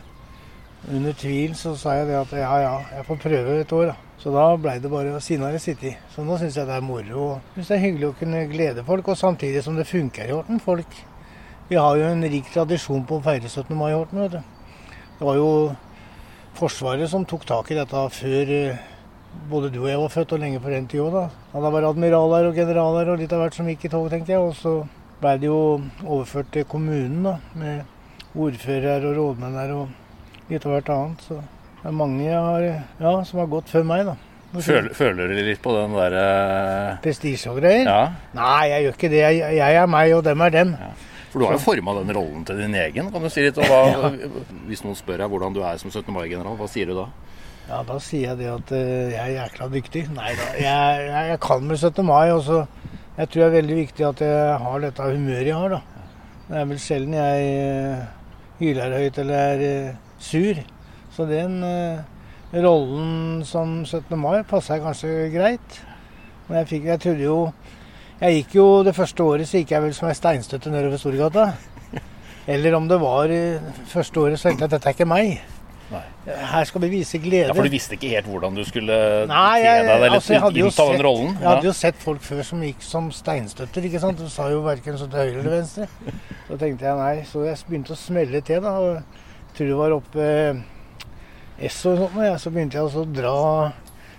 Under 0.86 1.16
tvil 1.18 1.56
så 1.58 1.74
sa 1.76 1.98
jeg 1.98 2.08
det 2.08 2.20
at 2.20 2.34
ja, 2.38 2.52
ja, 2.62 2.76
jeg 2.96 3.06
får 3.08 3.18
prøve 3.24 3.56
et 3.60 3.74
år, 3.76 3.90
da. 3.90 3.96
Så 4.18 4.32
da 4.34 4.44
blei 4.58 4.78
det 4.82 4.90
bare 4.90 5.20
Sinare 5.22 5.60
City. 5.60 5.92
Så 6.14 6.24
nå 6.26 6.38
syns 6.40 6.58
jeg 6.58 6.70
det 6.70 6.78
er 6.78 6.86
moro. 6.86 7.24
og 7.26 7.54
synes 7.56 7.72
det 7.72 7.76
er 7.76 7.84
hyggelig 7.84 8.08
å 8.08 8.18
kunne 8.18 8.46
glede 8.52 8.86
folk, 8.88 9.10
og 9.12 9.20
samtidig 9.20 9.64
som 9.66 9.76
det 9.78 9.88
funker 9.90 10.30
i 10.30 10.36
Horten. 10.36 10.62
Folk 10.64 11.04
Vi 11.68 11.76
har 11.76 11.98
jo 12.00 12.06
en 12.08 12.24
rik 12.24 12.48
tradisjon 12.54 13.04
på 13.04 13.18
å 13.18 13.24
feire 13.26 13.50
17. 13.50 13.76
mai 13.76 13.92
i 13.92 13.98
Horten, 13.98 14.22
vet 14.24 14.38
du. 14.38 14.40
Det 15.20 15.26
var 15.28 15.36
jo 15.36 15.50
Forsvaret 16.58 17.10
som 17.12 17.26
tok 17.28 17.44
tak 17.46 17.70
i 17.70 17.76
dette 17.78 18.04
før 18.16 18.50
eh, 18.50 18.80
både 19.52 19.70
du 19.70 19.82
og 19.84 19.90
jeg 19.92 20.00
var 20.02 20.10
født, 20.10 20.32
og 20.34 20.40
lenge 20.42 20.62
før 20.64 20.74
den 20.74 20.88
tid 20.90 21.04
òg, 21.04 21.12
da. 21.14 21.26
Ja, 21.52 21.62
det 21.66 21.74
var 21.76 21.90
admiraler 21.92 22.48
og 22.48 22.58
generaler 22.58 23.12
og 23.12 23.20
litt 23.22 23.36
av 23.36 23.44
hvert 23.44 23.60
som 23.60 23.68
gikk 23.70 23.86
i 23.86 23.92
tog, 23.94 24.08
tenkte 24.10 24.34
jeg. 24.34 24.42
Og 24.42 24.56
så 24.58 24.74
blei 25.22 25.36
det 25.38 25.52
jo 25.52 25.60
overført 26.06 26.50
til 26.56 26.66
kommunen, 26.66 27.28
da. 27.28 27.36
Med 27.60 28.38
ordfører 28.38 29.06
og 29.06 29.20
rådmenn 29.20 29.60
der 29.60 29.76
og 29.76 30.07
litt 30.50 30.66
av 30.68 30.74
hvert 30.76 30.90
annet. 30.94 31.28
Så 31.28 31.40
det 31.42 31.92
er 31.92 31.98
mange 31.98 32.32
har, 32.32 32.66
ja, 33.02 33.14
som 33.28 33.44
har 33.44 33.52
gått 33.52 33.74
før 33.74 33.86
meg, 33.88 34.08
da. 34.08 34.18
Føler, 34.58 34.94
føler 34.96 35.30
du 35.30 35.42
litt 35.44 35.60
på 35.62 35.74
den 35.76 35.94
derre 35.94 36.24
uh... 36.24 37.00
Prestisje 37.04 37.52
og 37.52 37.60
greier? 37.60 37.84
Ja. 37.84 38.32
Nei, 38.38 38.70
jeg 38.72 38.86
gjør 38.86 38.96
ikke 38.96 39.12
det. 39.12 39.22
Jeg, 39.26 39.56
jeg 39.60 39.80
er 39.82 39.90
meg, 39.92 40.16
og 40.16 40.24
dem 40.26 40.44
er 40.46 40.54
dem. 40.56 40.74
For 41.28 41.42
du 41.44 41.46
har 41.50 41.58
jo 41.58 41.62
forma 41.66 41.94
den 42.00 42.14
rollen 42.16 42.46
til 42.48 42.62
din 42.64 42.78
egen. 42.80 43.12
Kan 43.14 43.26
du 43.28 43.30
si 43.34 43.44
litt 43.44 43.60
om 43.60 43.68
hva 43.68 44.12
Hvis 44.70 44.86
noen 44.86 44.98
spør 44.98 45.22
deg 45.22 45.34
hvordan 45.34 45.58
du 45.58 45.62
er 45.68 45.82
som 45.82 45.92
17. 45.92 46.08
mai-general, 46.16 46.56
hva 46.58 46.70
sier 46.72 46.90
du 46.90 46.96
da? 46.98 47.10
Ja, 47.68 47.82
da 47.84 47.98
sier 48.00 48.32
jeg 48.32 48.40
det 48.40 48.48
at 48.54 48.72
uh, 48.72 48.80
jeg 49.12 49.20
er 49.20 49.34
jækla 49.36 49.68
dyktig. 49.76 50.06
Nei 50.16 50.32
da, 50.40 50.48
jeg, 50.56 51.08
jeg, 51.12 51.32
jeg 51.34 51.42
kan 51.44 51.68
med 51.68 51.82
17. 51.84 52.06
mai. 52.08 52.32
Og 52.32 52.46
så 52.48 52.64
jeg 53.18 53.32
tror 53.34 53.42
det 53.42 53.48
er 53.48 53.56
veldig 53.56 53.76
viktig 53.80 54.04
at 54.06 54.20
jeg 54.22 54.58
har 54.64 54.82
dette 54.84 55.06
humøret 55.10 55.48
jeg 55.50 55.58
har, 55.58 55.74
da. 55.74 55.80
Det 56.48 56.60
er 56.60 56.68
vel 56.70 56.80
sjelden 56.80 57.16
jeg 57.18 57.48
uh, 57.60 58.04
hyler 58.60 58.94
høyt 59.02 59.18
eller 59.24 59.40
er 59.54 59.64
eh, 59.68 59.96
sur. 60.20 60.62
Så 61.16 61.26
den 61.30 61.60
eh, 61.64 62.04
rollen 62.64 63.44
som 63.46 63.80
17. 63.86 64.14
mai 64.20 64.44
passa 64.48 64.80
kanskje 64.82 65.30
greit. 65.34 65.82
Men 66.48 66.62
jeg, 66.62 66.70
fikk, 66.70 66.86
jeg 66.88 67.02
trodde 67.04 67.26
jo 67.26 67.40
Jeg 68.22 68.38
gikk 68.38 68.54
jo 68.56 68.68
det 68.88 68.94
første 68.96 69.24
året 69.24 69.50
så 69.50 69.60
gikk 69.60 69.74
jeg 69.76 69.84
vel 69.84 69.92
som 69.94 70.08
ei 70.10 70.16
steinstøtte 70.18 70.72
nedover 70.74 70.98
Storgata. 70.98 71.52
Eller 72.48 72.74
om 72.78 72.88
det 72.90 72.98
var 73.02 73.30
eh, 73.34 73.62
første 73.92 74.24
året 74.24 74.40
så 74.40 74.48
tenkte 74.50 74.66
jeg 74.66 74.72
at 74.72 74.76
dette 74.78 74.90
er 74.90 74.98
ikke 74.98 75.10
meg. 75.10 75.38
Nei. 75.88 76.02
Her 76.28 76.66
skal 76.68 76.82
vi 76.84 76.90
vise 76.92 77.20
glede. 77.24 77.48
Ja, 77.48 77.54
For 77.56 77.64
du 77.64 77.72
visste 77.72 77.96
ikke 77.96 78.10
helt 78.12 78.26
hvordan 78.28 78.58
du 78.58 78.64
skulle 78.68 78.96
Nei, 79.30 79.60
jeg, 79.64 79.86
deg 79.86 79.94
eller 79.94 80.16
altså, 80.18 80.34
innta 80.36 80.50
den 80.58 80.74
sett, 80.76 81.04
rollen? 81.06 81.30
jeg 81.38 81.48
hadde 81.48 81.70
jo 81.70 81.76
sett 81.78 82.02
folk 82.02 82.26
før 82.26 82.42
som 82.44 82.66
gikk 82.66 82.82
som 82.84 83.08
steinstøtter. 83.16 83.88
ikke 83.88 84.02
sant? 84.04 84.20
Du 84.20 84.28
sa 84.32 84.50
jo 84.52 84.66
verken 84.66 85.00
så 85.00 85.08
til 85.08 85.22
høyre 85.22 85.40
eller 85.44 85.54
venstre. 85.60 85.88
Så 86.50 86.58
tenkte 86.60 86.90
jeg 86.90 87.00
nei, 87.00 87.14
så 87.30 87.46
jeg 87.48 87.62
begynte 87.70 87.96
å 87.96 88.00
smelle 88.00 88.42
til. 88.50 88.60
da, 88.66 88.74
og 88.82 89.24
tror 89.58 89.72
det 89.72 89.78
var 89.82 89.96
oppe 89.98 90.28
Esso 91.58 91.94
S 91.94 92.02
og 92.06 92.12
sånt, 92.14 92.42
så 92.42 92.54
begynte 92.54 92.78
jeg 92.78 92.86
å 92.86 93.06
dra 93.10 93.38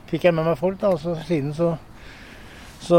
Fikk 0.09 0.25
jeg 0.25 0.35
med 0.35 0.47
meg 0.49 0.57
folk, 0.57 0.79
da, 0.81 0.95
og 0.97 1.03
så 1.03 1.13
siden 1.29 1.53
så 1.55 1.75
så 2.79 2.99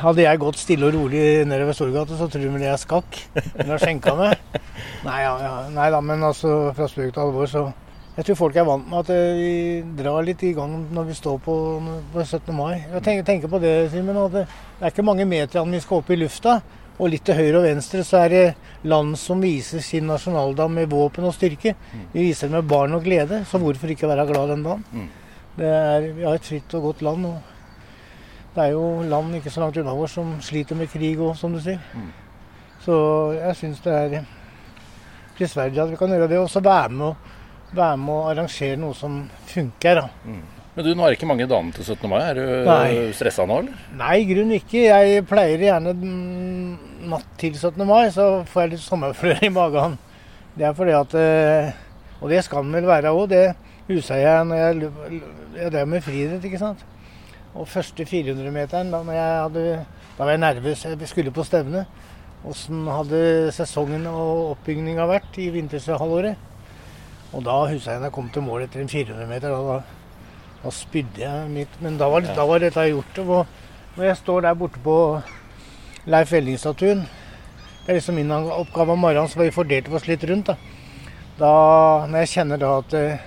hadde 0.00 0.24
jeg 0.24 0.40
gått 0.40 0.58
stille 0.58 0.88
og 0.88 0.94
rolig 0.96 1.44
nedover 1.46 1.76
Storgata, 1.76 2.16
så 2.16 2.26
tror 2.30 2.42
de 2.42 2.52
vel 2.54 2.64
jeg 2.64 2.80
skakk. 2.82 3.18
Eller 3.36 3.74
har 3.74 3.82
skjenka 3.82 4.14
meg. 4.18 4.60
Nei, 5.06 5.18
ja, 5.20 5.32
ja, 5.42 5.56
nei 5.70 5.88
da, 5.92 5.98
men 6.00 6.24
altså 6.24 6.72
fra 6.74 6.88
spøk 6.88 7.12
til 7.12 7.22
alvor, 7.26 7.50
så 7.50 7.66
Jeg 8.16 8.28
tror 8.28 8.36
folk 8.38 8.56
er 8.56 8.66
vant 8.66 8.86
med 8.86 9.00
at 9.02 9.08
eh, 9.10 9.36
vi 9.36 9.54
drar 9.98 10.22
litt 10.22 10.42
i 10.46 10.52
gang 10.54 10.72
når 10.94 11.08
vi 11.08 11.16
står 11.18 11.40
på, 11.42 11.54
på 12.14 12.22
17. 12.22 12.52
mai. 12.54 12.78
Jeg 12.78 13.02
tenker, 13.02 13.24
tenker 13.26 13.50
på 13.50 13.58
det, 13.58 13.72
Simen, 13.90 14.20
at 14.22 14.36
det 14.36 14.44
er 14.46 14.92
ikke 14.92 15.04
mange 15.04 15.26
meterne 15.26 15.74
vi 15.74 15.80
skal 15.82 15.98
opp 15.98 16.12
i 16.14 16.18
lufta. 16.20 16.60
Og 16.94 17.10
litt 17.10 17.24
til 17.26 17.34
høyre 17.34 17.58
og 17.58 17.64
venstre 17.66 18.04
så 18.06 18.20
er 18.22 18.30
det 18.30 18.44
land 18.86 19.16
som 19.18 19.40
viser 19.42 19.82
sin 19.82 20.06
nasjonaldam 20.06 20.76
med 20.78 20.92
våpen 20.92 21.26
og 21.26 21.34
styrke. 21.34 21.74
Vi 22.12 22.28
viser 22.28 22.46
det 22.48 22.60
med 22.60 22.68
barn 22.70 22.94
og 22.94 23.02
glede, 23.02 23.42
så 23.50 23.58
hvorfor 23.58 23.90
ikke 23.90 24.08
være 24.08 24.26
glad 24.30 24.52
den 24.54 24.62
dagen? 24.62 24.84
Mm. 24.92 25.08
Det 25.56 25.66
er, 25.66 26.06
vi 26.14 26.22
har 26.22 26.38
et 26.38 26.46
fritt 26.46 26.74
og 26.74 26.82
godt 26.90 27.02
land. 27.02 27.26
og 27.26 28.54
det 28.54 28.62
er 28.62 28.70
jo 28.76 29.02
land 29.02 29.34
ikke 29.34 29.50
så 29.50 29.64
langt 29.64 29.76
unna 29.76 29.94
vår 29.98 30.10
som 30.12 30.34
sliter 30.40 30.78
med 30.78 30.90
krig 30.92 31.18
òg, 31.18 31.34
som 31.36 31.52
du 31.52 31.58
sier. 31.62 31.80
Mm. 31.94 32.10
Så 32.84 32.96
jeg 33.34 33.56
syns 33.58 33.80
det 33.82 33.94
er 33.94 34.26
prisverdig 35.34 35.80
at 35.82 35.90
vi 35.90 35.98
kan 35.98 36.14
gjøre 36.14 36.28
det. 36.30 36.38
Og 36.38 36.50
så 36.50 36.62
være 36.62 36.92
med, 36.94 37.14
være 37.74 37.96
med 37.98 38.14
å 38.14 38.28
arrangere 38.30 38.78
noe 38.78 38.94
som 38.94 39.24
funker. 39.50 39.98
da. 39.98 40.08
Men 40.74 40.86
du, 40.86 40.90
nå 40.98 41.04
er 41.04 41.12
det 41.12 41.18
ikke 41.20 41.28
mange 41.30 41.46
damer 41.46 41.74
til 41.76 41.84
17. 41.86 42.08
mai. 42.10 42.20
Er 42.26 42.34
du 42.38 42.44
Nei. 42.66 43.12
stressa 43.14 43.44
nå, 43.46 43.60
eller? 43.62 43.82
Nei, 43.94 44.14
i 44.22 44.26
grunnen 44.26 44.56
ikke. 44.56 44.80
Jeg 44.88 45.26
pleier 45.30 45.62
gjerne 45.68 45.92
natt 47.12 47.28
til 47.38 47.54
17. 47.54 47.84
mai, 47.86 48.08
så 48.14 48.42
får 48.50 48.64
jeg 48.64 48.72
litt 48.74 48.82
sommerfløy 48.82 49.44
i 49.46 49.52
magen. 49.54 49.94
Det 50.58 50.66
er 50.66 50.74
fordi 50.74 50.94
at 50.98 51.14
eh, 51.18 51.72
Og 52.22 52.30
det 52.30 52.42
skal 52.46 52.62
den 52.64 52.74
vel 52.74 52.88
være 52.88 53.12
òg. 53.14 53.28
Det 53.30 53.44
husa 53.86 54.18
jeg 54.18 54.48
når 54.48 54.60
jeg, 54.62 54.90
jeg 55.60 55.72
drev 55.74 55.88
med 55.92 56.02
friidrett, 56.02 56.44
ikke 56.48 56.62
sant. 56.62 56.82
Og 57.54 57.68
første 57.70 58.02
400-meteren, 58.08 58.90
da, 58.90 59.02
hadde, 59.44 59.64
da 60.16 60.24
var 60.24 60.32
jeg 60.34 60.42
nervøs. 60.42 60.84
Jeg 60.90 61.10
skulle 61.10 61.34
på 61.34 61.44
stevne. 61.46 61.84
Åssen 62.44 62.82
hadde 62.90 63.52
sesongen 63.56 64.08
og 64.10 64.56
oppbygninga 64.56 65.06
vært 65.08 65.38
i 65.40 65.46
vinterhalvåret? 65.54 66.34
Og 67.34 67.44
da 67.46 67.60
husker 67.70 67.94
jeg 67.94 68.02
da 68.02 68.08
jeg 68.10 68.14
kom 68.16 68.26
til 68.34 68.44
mål 68.46 68.66
etter 68.66 68.82
en 68.82 68.90
400-meter. 68.90 69.54
Da, 69.54 69.78
da, 69.78 70.03
da 70.64 70.72
spydde 70.72 71.20
jeg 71.24 71.50
mitt. 71.52 71.80
Men 71.84 71.98
da 72.00 72.08
var, 72.12 72.24
da 72.24 72.46
var 72.48 72.62
dette 72.62 72.86
gjort. 72.88 73.20
Og 73.24 73.98
når 73.98 74.08
jeg 74.08 74.20
står 74.22 74.46
der 74.46 74.56
borte 74.58 74.80
på 74.84 74.96
Leif 76.10 76.32
Elling-statuen 76.36 77.04
Det 77.84 77.92
er 77.92 77.98
liksom 77.98 78.16
min 78.16 78.32
oppgave 78.32 78.94
om 78.94 78.98
morgenen, 79.04 79.28
så 79.28 79.42
vi 79.42 79.52
fordelte 79.52 79.92
oss 79.92 80.06
litt 80.08 80.24
rundt. 80.24 80.48
da. 80.48 80.56
Da, 81.36 81.50
når 82.08 82.22
jeg 82.22 82.30
kjenner 82.32 82.60
da 82.62 82.70
at 82.78 82.94
eh, 82.96 83.18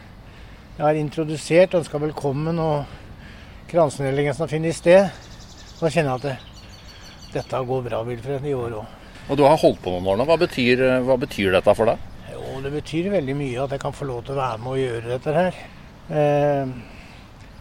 jeg 0.77 0.81
har 0.81 0.97
introdusert, 0.97 1.75
ønska 1.77 2.01
velkommen 2.01 2.57
og 2.63 2.95
kransenedleggelsen 3.69 4.45
har 4.45 4.49
funnet 4.49 4.77
sted, 4.77 5.11
så 5.77 5.91
kjenner 5.93 6.15
jeg 6.15 6.17
at 6.17 6.25
det, 6.25 6.35
dette 7.35 7.61
går 7.69 7.85
bra, 7.85 8.01
Wilfred, 8.07 8.49
i 8.49 8.55
år 8.57 8.79
òg. 8.79 8.95
Og 9.27 9.37
du 9.37 9.45
har 9.45 9.61
holdt 9.61 9.83
på 9.83 9.93
noen 9.93 10.09
år 10.09 10.17
nå. 10.17 10.25
Hva 10.25 10.39
betyr, 10.41 10.81
hva 11.05 11.19
betyr 11.21 11.53
dette 11.59 11.77
for 11.77 11.91
deg? 11.91 12.09
Jo, 12.33 12.57
det 12.63 12.73
betyr 12.79 13.11
veldig 13.13 13.37
mye 13.37 13.63
at 13.67 13.77
jeg 13.77 13.83
kan 13.85 13.93
få 13.93 14.09
lov 14.09 14.23
til 14.25 14.33
å 14.33 14.41
være 14.41 14.61
med 14.63 14.73
og 14.73 14.81
gjøre 14.81 15.11
dette 15.13 15.37
her. 15.37 15.63
Eh, 16.07 16.77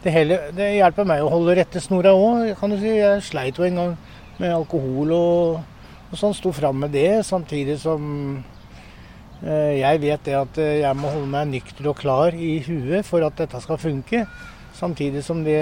det, 0.07 0.13
hele, 0.15 0.37
det 0.55 0.69
hjelper 0.77 1.07
meg 1.09 1.25
å 1.25 1.31
holde 1.33 1.57
rette 1.59 1.81
snora 1.83 2.13
òg, 2.15 2.53
kan 2.61 2.75
si. 2.79 2.93
Jeg 2.95 3.23
sleit 3.27 3.57
jo 3.59 3.65
en 3.67 3.81
gang 3.81 3.95
med 4.39 4.53
alkohol 4.55 5.15
og, 5.17 5.81
og 6.13 6.21
sånn. 6.21 6.37
Sto 6.37 6.53
fram 6.55 6.85
med 6.85 6.95
det, 6.95 7.25
samtidig 7.27 7.75
som 7.83 8.05
eh, 9.43 9.81
jeg 9.81 10.03
vet 10.05 10.23
det 10.29 10.37
at 10.39 10.61
eh, 10.63 10.77
jeg 10.85 10.99
må 11.01 11.11
holde 11.11 11.33
meg 11.33 11.51
nykter 11.51 11.91
og 11.91 11.99
klar 11.99 12.37
i 12.39 12.61
huet 12.69 13.09
for 13.09 13.27
at 13.27 13.35
dette 13.43 13.63
skal 13.65 13.83
funke. 13.83 14.23
Samtidig 14.77 15.25
som 15.27 15.43
det 15.47 15.59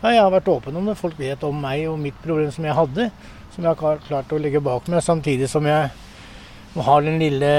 Ja, 0.00 0.14
jeg 0.14 0.22
har 0.22 0.30
vært 0.32 0.48
åpen 0.48 0.78
om 0.78 0.86
det. 0.86 0.96
Folk 1.00 1.18
vet 1.18 1.42
om 1.44 1.58
meg 1.60 1.88
og 1.90 1.98
mitt 2.00 2.16
problem 2.22 2.54
som 2.54 2.64
jeg 2.64 2.78
hadde. 2.78 3.10
Som 3.50 3.66
jeg 3.66 3.74
har 3.82 4.06
klart 4.06 4.30
å 4.32 4.38
legge 4.40 4.62
bak 4.62 4.86
meg, 4.88 5.02
samtidig 5.02 5.50
som 5.50 5.66
jeg 5.66 5.90
har 6.86 7.02
den 7.02 7.18
lille 7.18 7.50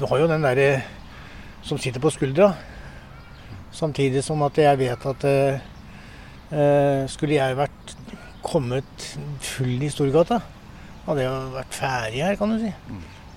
Du 0.00 0.06
har 0.08 0.24
jo 0.24 0.32
den 0.32 0.48
derre 0.48 0.70
som 1.62 1.78
sitter 1.78 2.00
på 2.00 2.10
skuldra. 2.14 2.54
Samtidig 3.72 4.24
som 4.26 4.42
at 4.42 4.58
jeg 4.58 4.78
vet 4.80 5.06
at 5.06 5.26
eh, 5.28 5.60
Eh, 6.50 7.04
skulle 7.06 7.36
jeg 7.36 7.54
vært 7.54 7.92
kommet 8.42 9.04
full 9.44 9.84
i 9.86 9.90
Storgata, 9.92 10.40
hadde 11.04 11.22
jeg 11.22 11.50
vært 11.54 11.76
ferdig 11.76 12.22
her, 12.26 12.38
kan 12.40 12.50
du 12.50 12.56
si. 12.58 12.72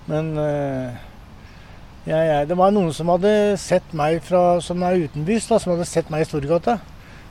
Men 0.09 0.31
eh, 0.41 1.03
jeg, 2.07 2.17
jeg, 2.17 2.47
det 2.49 2.57
var 2.57 2.73
noen 2.73 2.89
som 2.95 3.11
hadde 3.13 3.33
sett 3.61 3.93
meg 3.93 4.17
fra, 4.25 4.57
som 4.65 4.81
er 4.87 5.05
utenbys, 5.05 5.45
da, 5.51 5.59
som 5.61 5.75
hadde 5.75 5.85
sett 5.91 6.09
meg 6.13 6.25
i 6.25 6.29
Storgata. 6.31 6.79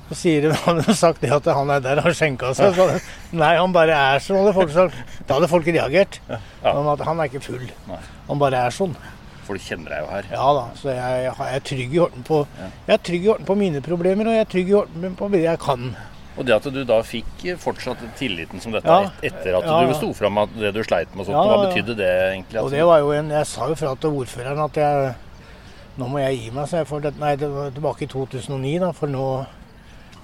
Så 0.07 0.21
sier 0.21 0.47
de, 0.47 0.53
hadde 0.69 0.95
sagt 0.95 1.25
det 1.25 1.33
at 1.35 1.51
han 1.51 1.75
er 1.75 1.83
der, 1.83 2.05
han 2.07 2.15
skjenka 2.15 2.53
seg. 2.55 2.79
Så, 2.79 2.87
nei, 3.43 3.57
han 3.59 3.75
bare 3.75 3.99
er 4.15 4.23
sånn, 4.23 4.39
hadde 4.39 4.55
folk 4.61 4.71
sagt. 4.77 5.19
Da 5.27 5.41
hadde 5.41 5.51
folk 5.51 5.67
reagert. 5.67 6.21
Men 6.29 6.93
at 6.95 7.03
han 7.09 7.19
er 7.19 7.33
ikke 7.33 7.43
full. 7.43 7.67
Han 8.31 8.39
bare 8.39 8.69
er 8.69 8.79
sånn. 8.79 8.95
For 9.43 9.59
du 9.59 9.61
kjenner 9.65 9.91
deg 9.91 10.05
jo 10.05 10.07
her. 10.13 10.29
Ja 10.31 10.53
da, 10.55 10.65
så 10.79 10.93
jeg, 10.95 11.25
jeg 11.27 11.55
er 11.57 11.61
trygg 11.67 11.95
i 11.95 11.99
orden 11.99 12.23
på 12.23 12.47
på 13.47 13.57
mine 13.59 13.81
problemer, 13.83 14.27
og 14.29 14.33
jeg 14.37 14.41
er 14.47 14.51
trygg 14.53 14.69
i 14.71 14.75
orden 14.75 15.17
på 15.19 15.31
det 15.33 15.43
jeg 15.43 15.59
kan. 15.59 15.97
Og 16.39 16.47
det 16.47 16.55
at 16.55 16.65
du 16.73 16.85
da 16.89 17.01
fikk 17.05 17.43
fortsatt 17.61 17.99
tilliten 18.17 18.61
som 18.63 18.73
dette 18.73 18.87
Ja. 18.89 19.11
etter 19.23 19.59
at 19.59 19.65
Ja. 19.67 19.81
du 19.87 19.93
sto 19.95 20.13
fram 20.15 20.33
med 20.35 20.49
det 20.59 20.73
du 20.75 20.83
sleit 20.83 21.11
med 21.15 21.21
og 21.21 21.27
sånt, 21.27 21.37
Ja, 21.37 21.43
hva 21.45 21.67
betydde 21.69 21.97
det 21.97 22.09
egentlig? 22.33 22.57
Og 22.59 22.65
Altså? 22.65 22.77
det 22.77 22.87
var 22.87 22.99
jo 23.01 23.11
en 23.13 23.29
Jeg 23.31 23.47
sa 23.47 23.69
jo 23.69 23.75
fra 23.75 23.95
til 23.97 24.11
ordføreren 24.11 24.65
at 24.65 24.75
jeg 24.77 25.15
Nå 25.99 26.07
må 26.09 26.19
jeg 26.21 26.39
gi 26.41 26.51
meg, 26.51 26.67
så 26.69 26.77
jeg 26.79 26.87
får 26.87 27.03
det, 27.03 27.19
Nei, 27.21 27.37
det 27.37 27.51
var 27.51 27.71
tilbake 27.71 28.03
i 28.03 28.07
2009, 28.07 28.79
da, 28.81 28.93
for 28.93 29.07
nå 29.09 29.47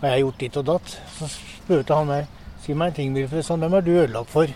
har 0.01 0.09
jeg 0.11 0.21
gjort 0.23 0.39
ditt 0.39 0.57
og 0.57 0.65
datt. 0.65 0.99
Så 1.19 1.29
spurte 1.29 1.95
han 1.95 2.07
meg 2.07 2.27
Si 2.63 2.73
meg 2.75 2.89
en 2.89 2.95
ting, 2.95 3.15
Wilfred. 3.15 3.45
Hvem 3.45 3.75
er 3.75 3.81
du 3.83 3.91
ødelagt 3.91 4.31
for? 4.31 4.47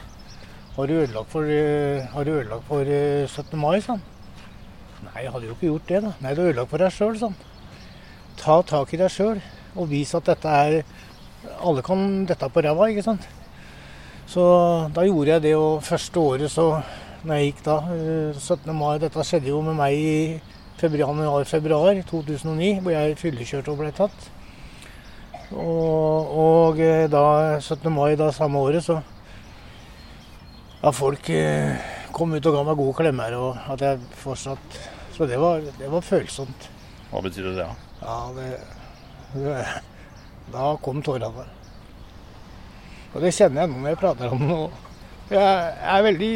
Har 0.76 0.86
du 0.86 0.92
ødelagt 0.94 1.28
for, 1.28 1.42
eh, 1.44 2.06
har 2.14 2.24
du 2.24 2.30
ødelagt 2.30 2.64
for 2.66 2.80
eh, 2.80 3.26
17. 3.26 3.58
mai? 3.58 3.80
sa 3.80 3.92
han. 3.92 4.02
Nei, 5.12 5.26
jeg 5.26 5.32
hadde 5.34 5.48
jo 5.48 5.56
ikke 5.56 5.68
gjort 5.68 5.88
det, 5.90 6.02
da. 6.06 6.12
Nei, 6.24 6.34
du 6.34 6.40
har 6.40 6.52
ødelagt 6.52 6.72
for 6.72 6.80
deg 6.80 6.94
sjøl, 6.94 7.16
sånn. 7.20 7.34
Ta 8.40 8.62
tak 8.64 8.94
i 8.94 9.00
deg 9.00 9.12
sjøl 9.12 9.42
og 9.76 9.88
vis 9.88 10.14
at 10.16 10.28
dette 10.28 10.48
er 10.48 10.82
Alle 11.64 11.82
kan 11.82 12.24
dette 12.28 12.48
på 12.54 12.62
ræva, 12.62 12.86
ikke 12.88 13.02
sant. 13.02 13.24
Så 14.30 14.42
da 14.94 15.02
gjorde 15.02 15.32
jeg 15.34 15.42
det, 15.42 15.56
og 15.58 15.82
første 15.82 16.20
året 16.20 16.52
så 16.52 16.66
når 17.26 17.38
jeg 17.38 17.48
gikk 17.48 17.62
da, 17.66 17.76
eh, 17.94 18.38
17. 18.38 18.72
mai 18.74 18.98
Dette 19.02 19.24
skjedde 19.26 19.50
jo 19.50 19.60
med 19.62 19.76
meg 19.78 19.94
i 19.94 20.40
januar-februar 20.82 21.98
2009, 22.06 22.80
hvor 22.82 22.90
jeg 22.90 23.18
fyllekjørte 23.18 23.70
og 23.70 23.78
ble 23.78 23.90
tatt. 23.94 24.30
Og, 25.52 26.32
og 26.44 26.80
eh, 26.80 27.08
da 27.10 27.58
17. 27.60 27.90
mai 27.92 28.16
da 28.16 28.30
samme 28.32 28.58
året, 28.58 28.84
så 28.84 29.02
Ja, 30.82 30.90
folk 30.90 31.28
eh, 31.30 31.78
kom 32.12 32.32
ut 32.34 32.46
og 32.46 32.54
ga 32.56 32.62
meg 32.66 32.76
gode 32.76 32.96
klemmer, 32.98 33.34
og 33.38 33.58
at 33.70 33.80
jeg 33.80 34.00
fortsatt 34.18 34.80
Så 35.12 35.26
det 35.28 35.38
var, 35.40 35.64
det 35.78 35.90
var 35.92 36.04
følsomt. 36.04 36.68
Hva 37.10 37.20
betydde 37.24 37.56
det? 37.56 37.66
Da? 37.66 37.74
Ja, 38.02 38.18
det, 38.36 38.46
det 39.34 39.58
Da 40.52 40.70
kom 40.82 41.02
tårene. 41.04 41.46
Og 43.12 43.20
det 43.20 43.34
kjenner 43.36 43.62
jeg 43.62 43.72
nå 43.72 43.82
når 43.82 43.92
jeg 43.92 44.00
prater 44.00 44.32
om 44.32 44.46
det. 44.48 44.62
Jeg 45.32 45.74
er 45.92 46.04
veldig 46.04 46.32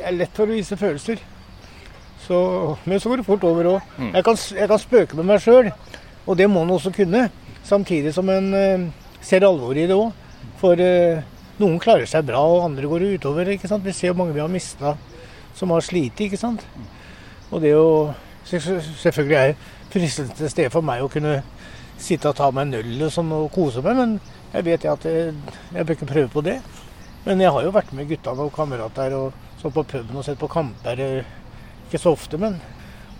jeg 0.00 0.08
er 0.08 0.16
lett 0.16 0.36
for 0.36 0.48
å 0.48 0.56
vise 0.56 0.78
følelser. 0.80 1.20
Så, 2.24 2.38
men 2.88 3.00
så 3.00 3.10
går 3.10 3.20
det 3.20 3.26
fort 3.26 3.44
over 3.48 3.68
òg. 3.74 3.90
Mm. 3.98 4.14
Jeg, 4.14 4.24
kan 4.24 4.38
jeg 4.56 4.70
kan 4.70 4.80
spøke 4.80 5.18
med 5.18 5.28
meg 5.28 5.42
sjøl, 5.44 5.70
og 6.24 6.38
det 6.38 6.48
må 6.50 6.64
en 6.64 6.72
også 6.76 6.92
kunne. 6.94 7.26
Samtidig 7.66 8.14
som 8.16 8.28
en 8.32 8.48
uh, 8.54 8.86
ser 9.24 9.44
alvoret 9.46 9.84
i 9.84 9.90
det 9.90 9.98
òg. 9.98 10.14
For 10.60 10.80
uh, 10.80 11.20
noen 11.60 11.80
klarer 11.82 12.08
seg 12.08 12.24
bra, 12.28 12.40
og 12.40 12.64
andre 12.70 12.88
går 12.88 13.06
utover. 13.16 13.52
ikke 13.52 13.68
sant? 13.68 13.84
Vi 13.84 13.94
ser 13.96 14.14
hvor 14.14 14.22
mange 14.22 14.36
vi 14.36 14.44
har 14.44 14.52
mista 14.52 14.94
som 15.56 15.74
har 15.74 15.84
slitt. 15.84 16.20
ikke 16.24 16.40
sant? 16.40 16.64
Og 17.50 17.62
det 17.62 17.74
å 17.76 17.84
jo 17.84 17.94
Selvfølgelig 18.50 19.36
er 19.36 19.52
fristende 19.92 20.48
sted 20.50 20.70
for 20.72 20.82
meg 20.82 21.02
å 21.04 21.10
kunne 21.12 21.42
sitte 22.00 22.30
og 22.30 22.38
ta 22.38 22.48
meg 22.50 22.66
en 22.66 22.78
øl 22.80 23.04
og 23.04 23.12
sånn 23.12 23.30
og 23.36 23.50
kose 23.52 23.82
meg, 23.84 23.98
men 23.98 24.14
jeg 24.54 24.66
vet 24.66 24.86
at 24.88 25.04
jeg, 25.06 25.34
jeg 25.76 25.86
bør 25.86 25.98
ikke 25.98 26.08
prøve 26.08 26.30
på 26.32 26.42
det. 26.46 26.56
Men 27.26 27.42
jeg 27.44 27.52
har 27.52 27.66
jo 27.66 27.74
vært 27.76 27.92
med 27.94 28.08
guttene 28.08 28.46
og 28.46 28.54
kamerater 28.56 29.14
og 29.18 29.36
sånn 29.60 29.74
på 29.76 29.84
puben 29.92 30.16
og 30.16 30.24
sett 30.26 30.40
på 30.40 30.48
kamper. 30.50 31.02
eh, 31.04 31.28
Ikke 31.86 32.00
så 32.00 32.14
ofte, 32.16 32.40
men 32.40 32.56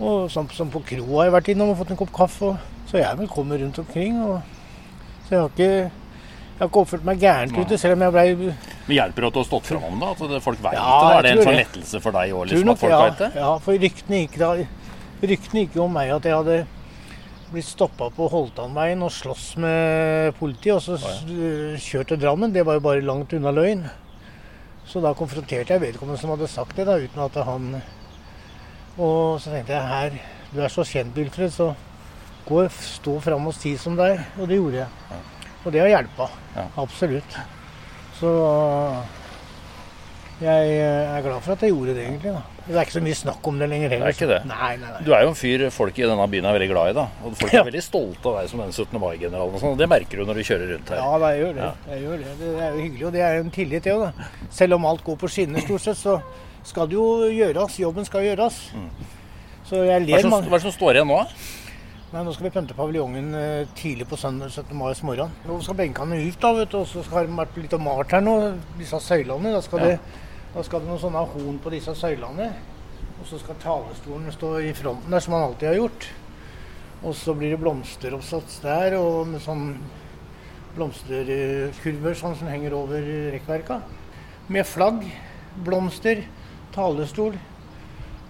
og 0.00 0.30
sånn 0.32 0.48
som 0.56 0.70
på 0.72 0.80
kroa 0.80 1.18
har 1.18 1.26
jeg 1.28 1.34
vært 1.34 1.48
innom 1.52 1.74
og 1.74 1.80
fått 1.82 1.90
en 1.92 1.98
kopp 2.00 2.12
kaffe. 2.16 2.54
Og, 2.54 2.86
så 2.88 2.96
jeg 2.96 3.06
er 3.06 3.18
velkommen 3.20 3.60
rundt 3.60 3.80
omkring. 3.82 4.16
Og, 4.24 4.40
så 5.26 5.34
jeg 5.34 5.42
har 5.42 5.50
ikke 5.52 5.99
jeg 6.60 6.66
har 6.66 6.68
ikke 6.68 6.80
oppført 6.84 7.04
meg 7.08 7.20
gærent 7.22 7.54
ute, 7.56 7.76
selv 7.80 7.94
om 7.96 8.02
jeg 8.04 8.12
blei 8.12 8.24
Men 8.36 8.90
hjelper 8.98 9.24
det 9.24 9.28
at 9.30 9.32
du 9.32 9.38
har 9.40 9.46
stått 9.48 9.68
fram 9.70 10.00
da? 10.02 10.10
At 10.12 10.42
folk 10.44 10.58
veit 10.60 10.74
Ja, 10.76 10.90
det? 11.00 11.14
Er 11.16 11.22
det 11.24 11.30
en 11.32 11.46
sånn 11.46 11.56
lettelse 11.56 12.00
for 12.04 12.12
deg 12.12 12.34
òg, 12.36 12.42
liksom, 12.50 12.72
at 12.74 12.82
folk 12.82 12.92
ja, 12.92 12.98
veit 13.06 13.22
det? 13.22 13.30
Ja, 13.40 13.52
for 13.64 13.80
ryktene 13.86 14.18
gikk, 14.26 14.36
da, 14.42 14.50
ryktene 15.24 15.62
gikk 15.64 15.78
om 15.80 15.96
meg 15.96 16.12
at 16.18 16.28
jeg 16.28 16.36
hadde 16.36 16.58
blitt 17.50 17.64
stoppa 17.66 18.10
på 18.14 18.28
Holtanveien 18.30 19.00
og 19.02 19.10
slåss 19.10 19.46
med 19.64 20.36
politiet, 20.38 20.76
og 20.76 20.82
så 20.84 20.98
s- 21.00 21.80
kjørt 21.82 22.12
til 22.12 22.20
Drammen. 22.22 22.52
Det 22.54 22.62
var 22.68 22.76
jo 22.76 22.84
bare 22.84 23.00
langt 23.02 23.32
unna 23.34 23.50
løgn. 23.50 23.88
Så 24.86 25.00
da 25.02 25.14
konfronterte 25.14 25.72
jeg 25.74 25.80
vedkommende 25.80 26.20
som 26.20 26.30
hadde 26.30 26.46
sagt 26.50 26.76
det, 26.76 26.84
da, 26.86 26.98
uten 27.00 27.24
at 27.24 27.40
han 27.48 27.82
Og 28.98 29.40
så 29.40 29.50
tenkte 29.54 29.72
jeg 29.72 29.88
her, 29.88 30.10
du 30.52 30.60
er 30.60 30.68
så 30.68 30.84
kjent, 30.84 31.14
Wilfred, 31.16 31.50
så 31.54 31.72
gå 32.46 32.68
stå 32.74 33.16
fram 33.22 33.46
og 33.48 33.54
si 33.54 33.76
som 33.80 33.96
det 33.96 34.08
er. 34.12 34.24
Og 34.38 34.48
det 34.50 34.58
gjorde 34.60 34.82
jeg. 34.82 34.88
Og 35.64 35.72
det 35.74 35.80
har 35.84 35.90
hjelpa. 35.92 36.28
Ja. 36.56 36.66
Absolutt. 36.80 37.34
Så 38.20 38.30
jeg 40.40 40.68
eh, 40.72 41.10
er 41.12 41.20
glad 41.20 41.42
for 41.44 41.52
at 41.52 41.62
jeg 41.66 41.74
gjorde 41.74 41.92
det, 41.98 42.04
egentlig. 42.06 42.30
da. 42.32 42.40
Det 42.64 42.76
er 42.78 42.86
ikke 42.86 42.94
så 42.94 43.02
mye 43.04 43.16
snakk 43.18 43.48
om 43.50 43.58
det 43.60 43.66
lenger 43.68 43.90
heller. 43.92 44.06
Det 44.08 44.14
er 44.14 44.16
ikke 44.16 44.28
det. 44.30 44.38
Nei, 44.48 44.68
nei, 44.80 44.92
nei. 44.94 45.00
Du 45.04 45.10
er 45.12 45.24
jo 45.26 45.32
en 45.34 45.36
fyr 45.36 45.64
folk 45.74 45.98
i 46.00 46.06
denne 46.08 46.26
byen 46.32 46.46
er 46.48 46.56
veldig 46.56 46.68
glad 46.70 46.92
i, 46.92 46.94
da. 46.96 47.04
Og 47.26 47.34
folk 47.36 47.52
Ja. 47.52 47.60
er 47.60 47.68
veldig 47.68 47.82
stolte 47.84 48.30
av 48.30 48.38
deg 48.40 48.48
som 48.48 48.62
den 48.64 48.72
17. 48.72 48.96
mai-generalen 49.02 49.52
og 49.58 49.60
sånn. 49.60 49.74
og 49.74 49.78
Det 49.82 49.88
merker 49.92 50.16
du 50.22 50.24
når 50.24 50.40
du 50.40 50.42
kjører 50.48 50.72
rundt 50.72 50.88
her. 50.94 51.02
Ja, 51.02 51.18
da, 51.18 51.32
jeg 51.34 51.44
gjør 51.44 51.54
det. 51.60 51.68
Jeg 51.92 52.02
gjør 52.06 52.24
det. 52.24 52.32
Det 52.40 52.50
er 52.56 52.70
jo 52.72 52.80
hyggelig, 52.86 53.06
og 53.06 53.12
det 53.18 53.20
er 53.26 53.36
jo 53.36 53.44
en 53.44 53.50
tillit, 53.58 53.84
det 53.84 53.92
òg, 53.92 54.06
da. 54.06 54.30
Selv 54.62 54.78
om 54.78 54.86
alt 54.86 55.04
går 55.04 55.20
på 55.20 55.28
skinner 55.28 55.60
stort 55.66 55.84
sett, 55.84 56.00
så 56.00 56.16
skal 56.72 56.88
det 56.88 56.96
jo 56.96 57.06
gjøres. 57.36 57.76
Jobben 57.84 58.08
skal 58.08 58.24
gjøres. 58.30 58.62
Så 59.68 59.84
jeg 59.84 59.92
er 59.92 60.06
ler 60.08 60.24
hva 60.24 60.40
er 60.40 60.48
det 60.56 60.62
som 60.64 60.72
står 60.72 60.96
igjen 60.96 61.08
nå? 61.12 61.20
Nei, 62.10 62.24
nå 62.26 62.32
skal 62.34 62.48
vi 62.48 62.50
pynte 62.56 62.74
paviljongen 62.74 63.28
eh, 63.38 63.68
tidlig 63.78 64.08
på 64.10 64.16
søndag 64.18 64.50
17. 64.50 64.72
mai 64.74 64.90
morgen. 65.06 65.30
Nå 65.46 65.60
skal 65.62 65.76
benkene 65.78 66.16
ut, 66.24 66.40
da, 66.42 66.50
vet 66.56 66.72
du. 66.72 66.80
Og 66.80 66.88
så 66.90 67.04
skal 67.06 67.28
det 67.28 67.36
vært 67.38 67.60
litt 67.60 67.76
malt 67.78 68.10
her 68.16 68.24
nå, 68.24 68.34
disse 68.80 68.98
søylene. 69.04 69.52
Da 69.54 69.60
skal, 69.62 69.78
Ja. 69.84 69.92
det, 69.92 70.24
da 70.56 70.64
skal 70.66 70.82
det 70.82 70.90
noen 70.90 71.02
sånne 71.04 71.22
horn 71.36 71.60
på 71.62 71.70
disse 71.70 71.94
søylene. 71.94 72.48
Og 73.20 73.28
så 73.30 73.38
skal 73.38 73.60
talestolen 73.62 74.34
stå 74.34 74.52
i 74.66 74.72
fronten 74.74 75.14
der, 75.14 75.22
som 75.22 75.36
han 75.38 75.46
alltid 75.52 75.68
har 75.70 75.78
gjort. 75.78 76.08
Og 77.04 77.14
så 77.14 77.34
blir 77.38 77.54
det 77.54 77.62
blomsteroppsats 77.62 78.58
der, 78.66 78.98
og 78.98 79.28
med 79.30 79.46
sånn 79.46 79.66
blomsterkurver 80.74 82.18
sånn 82.18 82.34
som 82.42 82.50
henger 82.50 82.74
over 82.74 83.06
rekkverka. 83.36 83.82
Med 84.50 84.66
flagg, 84.66 85.04
blomster, 85.62 86.24
talestol. 86.74 87.38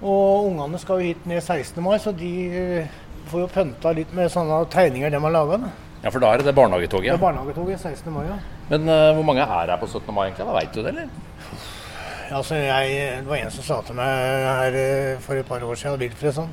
Og 0.05 0.51
ungene 0.53 0.79
skal 0.81 1.01
jo 1.01 1.15
hit 1.15 1.25
ned 1.29 1.41
16. 1.41 1.81
mai, 1.85 1.97
så 2.01 2.13
de 2.13 2.35
eh, 2.53 3.01
får 3.31 3.45
jo 3.45 3.51
pynta 3.55 3.95
litt 3.97 4.13
med 4.17 4.31
sånne 4.33 4.65
tegninger 4.73 5.13
de 5.13 5.23
har 5.25 5.35
laga. 5.35 5.61
Ja, 6.01 6.09
for 6.09 6.23
da 6.23 6.31
er 6.33 6.41
det 6.41 6.49
det 6.49 6.55
Det 6.55 7.13
er 7.13 7.21
barnehagetoget 7.21 7.81
16. 7.81 8.13
mai, 8.13 8.25
ja. 8.25 8.39
Men 8.71 8.89
uh, 8.89 9.15
hvor 9.15 9.27
mange 9.27 9.43
er 9.43 9.47
her 9.47 9.77
på 9.77 9.87
17. 9.87 10.15
mai 10.15 10.29
egentlig? 10.29 10.47
Veit 10.47 10.75
du 10.75 10.81
det, 10.81 10.89
eller? 10.89 11.09
Altså 12.31 12.55
jeg, 12.55 13.19
det 13.19 13.29
var 13.29 13.37
en 13.37 13.51
som 13.51 13.65
sa 13.67 13.77
til 13.83 13.97
meg 13.99 14.07
her 14.47 14.77
eh, 14.79 15.21
for 15.23 15.35
et 15.35 15.47
par 15.47 15.63
år 15.67 15.79
siden, 15.79 15.99
Wilfred 15.99 16.37
sånn 16.37 16.53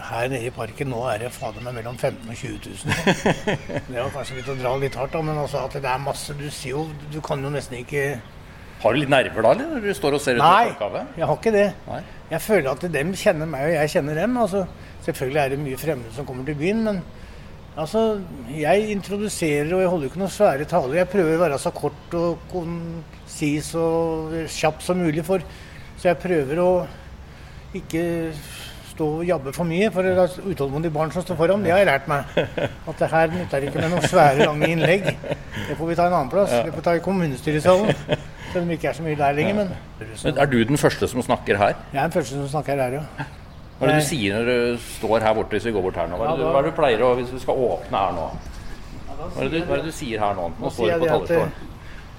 Her 0.00 0.30
nede 0.32 0.48
i 0.48 0.54
parken 0.54 0.88
nå 0.88 1.02
er 1.12 1.20
det 1.20 1.32
fader 1.34 1.60
meg 1.60 1.76
mellom 1.76 1.98
15 1.98 2.24
og 2.24 2.38
20 2.40 2.70
000. 2.86 2.94
Det 3.90 3.98
var 3.98 4.08
kanskje 4.14 4.38
litt 4.38 4.48
å 4.48 4.56
dra 4.56 4.72
litt 4.80 4.96
hardt, 4.96 5.12
da, 5.12 5.20
men 5.28 5.42
altså 5.42 5.66
at 5.66 5.76
det 5.76 5.90
er 5.92 6.00
masse 6.02 6.34
Du 6.38 6.46
sier 6.48 6.78
jo 6.78 6.86
Du 7.12 7.20
kan 7.24 7.44
jo 7.44 7.52
nesten 7.52 7.82
ikke 7.82 8.06
Har 8.82 8.96
du 8.96 9.02
litt 9.02 9.12
nerver 9.12 9.44
da, 9.44 9.52
eller? 9.52 9.84
Du 9.84 9.92
står 9.94 10.16
og 10.16 10.24
ser 10.24 10.40
ut 10.40 10.42
Nei, 10.42 10.72
jeg 11.20 11.28
har 11.28 11.36
ikke 11.36 11.52
det. 11.54 11.68
Nei. 11.90 12.00
Jeg 12.32 12.40
føler 12.40 12.72
at 12.72 12.88
dem 12.96 13.12
kjenner 13.12 13.52
meg, 13.52 13.68
og 13.68 13.76
jeg 13.76 13.92
kjenner 13.92 14.16
dem. 14.18 14.36
Altså, 14.40 14.64
selvfølgelig 15.06 15.40
er 15.42 15.52
det 15.54 15.58
mye 15.62 15.78
fremmede 15.80 16.14
som 16.16 16.26
kommer 16.28 16.44
til 16.46 16.54
byen, 16.58 16.82
men 16.86 17.02
altså, 17.76 18.20
jeg 18.54 18.90
introduserer, 18.94 19.74
og 19.74 19.80
jeg 19.84 19.88
holder 19.92 20.10
ikke 20.10 20.22
noen 20.22 20.30
svære 20.34 20.64
taler. 20.70 20.98
Jeg 21.00 21.08
prøver 21.12 21.36
å 21.38 21.44
være 21.46 21.58
så 21.62 21.72
kort 21.74 22.16
og 22.18 22.38
konsis 22.52 23.72
og 23.78 24.34
kjapp 24.52 24.82
som 24.84 25.00
mulig, 25.02 25.24
for, 25.26 25.44
så 25.98 26.12
jeg 26.12 26.20
prøver 26.22 26.60
å 26.62 26.70
ikke 27.74 28.04
stå 28.92 29.06
og 29.18 29.22
jabbe 29.24 29.52
for 29.56 29.64
mye, 29.64 29.86
for 29.90 30.04
det 30.04 30.12
er 30.20 30.50
utålmodige 30.52 30.92
barn 30.92 31.12
som 31.14 31.24
står 31.24 31.38
foran. 31.38 31.62
Det 31.64 31.72
har 31.72 31.80
jeg 31.80 31.88
lært 31.88 32.08
meg. 32.12 32.34
At 32.36 32.98
det 33.00 33.08
her 33.08 33.30
nytter 33.32 33.64
ikke 33.64 33.80
med 33.80 33.94
noen 33.94 34.04
svære, 34.04 34.44
lange 34.44 34.68
innlegg. 34.68 35.06
Det 35.08 35.78
får 35.78 35.88
vi 35.88 35.96
ta 35.96 36.10
en 36.10 36.16
annen 36.18 36.32
plass. 36.32 36.52
Det 36.52 36.74
får 36.74 36.76
vi 36.82 36.84
ta 36.90 36.94
i 36.98 37.04
kommunestyresalen. 37.06 37.94
Selv 38.52 38.66
om 38.66 38.68
det 38.68 38.76
ikke 38.76 38.90
er 38.90 38.98
så 38.98 39.06
mye 39.06 39.16
der 39.16 39.32
lenger, 39.38 39.54
men 39.62 39.70
Men 40.12 40.38
Er 40.44 40.50
du 40.52 40.58
den 40.68 40.76
første 40.76 41.08
som 41.08 41.22
snakker 41.24 41.56
her? 41.56 41.72
jeg 41.94 41.98
er 42.02 42.02
den 42.10 42.12
første 42.12 42.34
som 42.36 42.48
snakker 42.52 42.76
her, 42.76 42.98
ja. 43.00 43.24
Hva 43.82 43.88
er 43.88 43.96
det 43.96 44.02
du 44.04 44.06
sier 44.06 44.36
når 44.38 44.46
du 44.46 44.82
står 44.86 45.24
her 45.26 45.34
borte 45.34 45.56
hvis 45.56 45.64
vi 45.66 45.72
går 45.74 45.82
bort 45.82 45.96
her 45.98 46.06
nå? 46.06 46.16
Hva 46.20 46.26
er 46.28 46.36
det 46.38 46.38
du, 46.38 46.46
hva 46.46 46.58
er 46.60 46.62
det 46.62 46.70
du 46.70 46.76
pleier 46.76 47.00
å 47.02 47.08
Hvis 47.18 47.32
du 47.34 47.38
skal 47.42 47.58
åpne 47.58 47.98
her 47.98 48.12
nå? 48.14 48.26
Hva 49.18 49.42
er 49.42 49.48
det 49.48 49.50
du, 49.50 49.72
er 49.72 49.80
det 49.82 49.90
du 49.90 49.96
sier 49.96 50.22
her 50.22 50.36
nå? 50.38 50.44
Nå 50.60 50.70
står 50.70 50.92
du 50.92 51.02
på 51.02 51.08
talerstolen. 51.10 51.50
eh, 51.50 51.70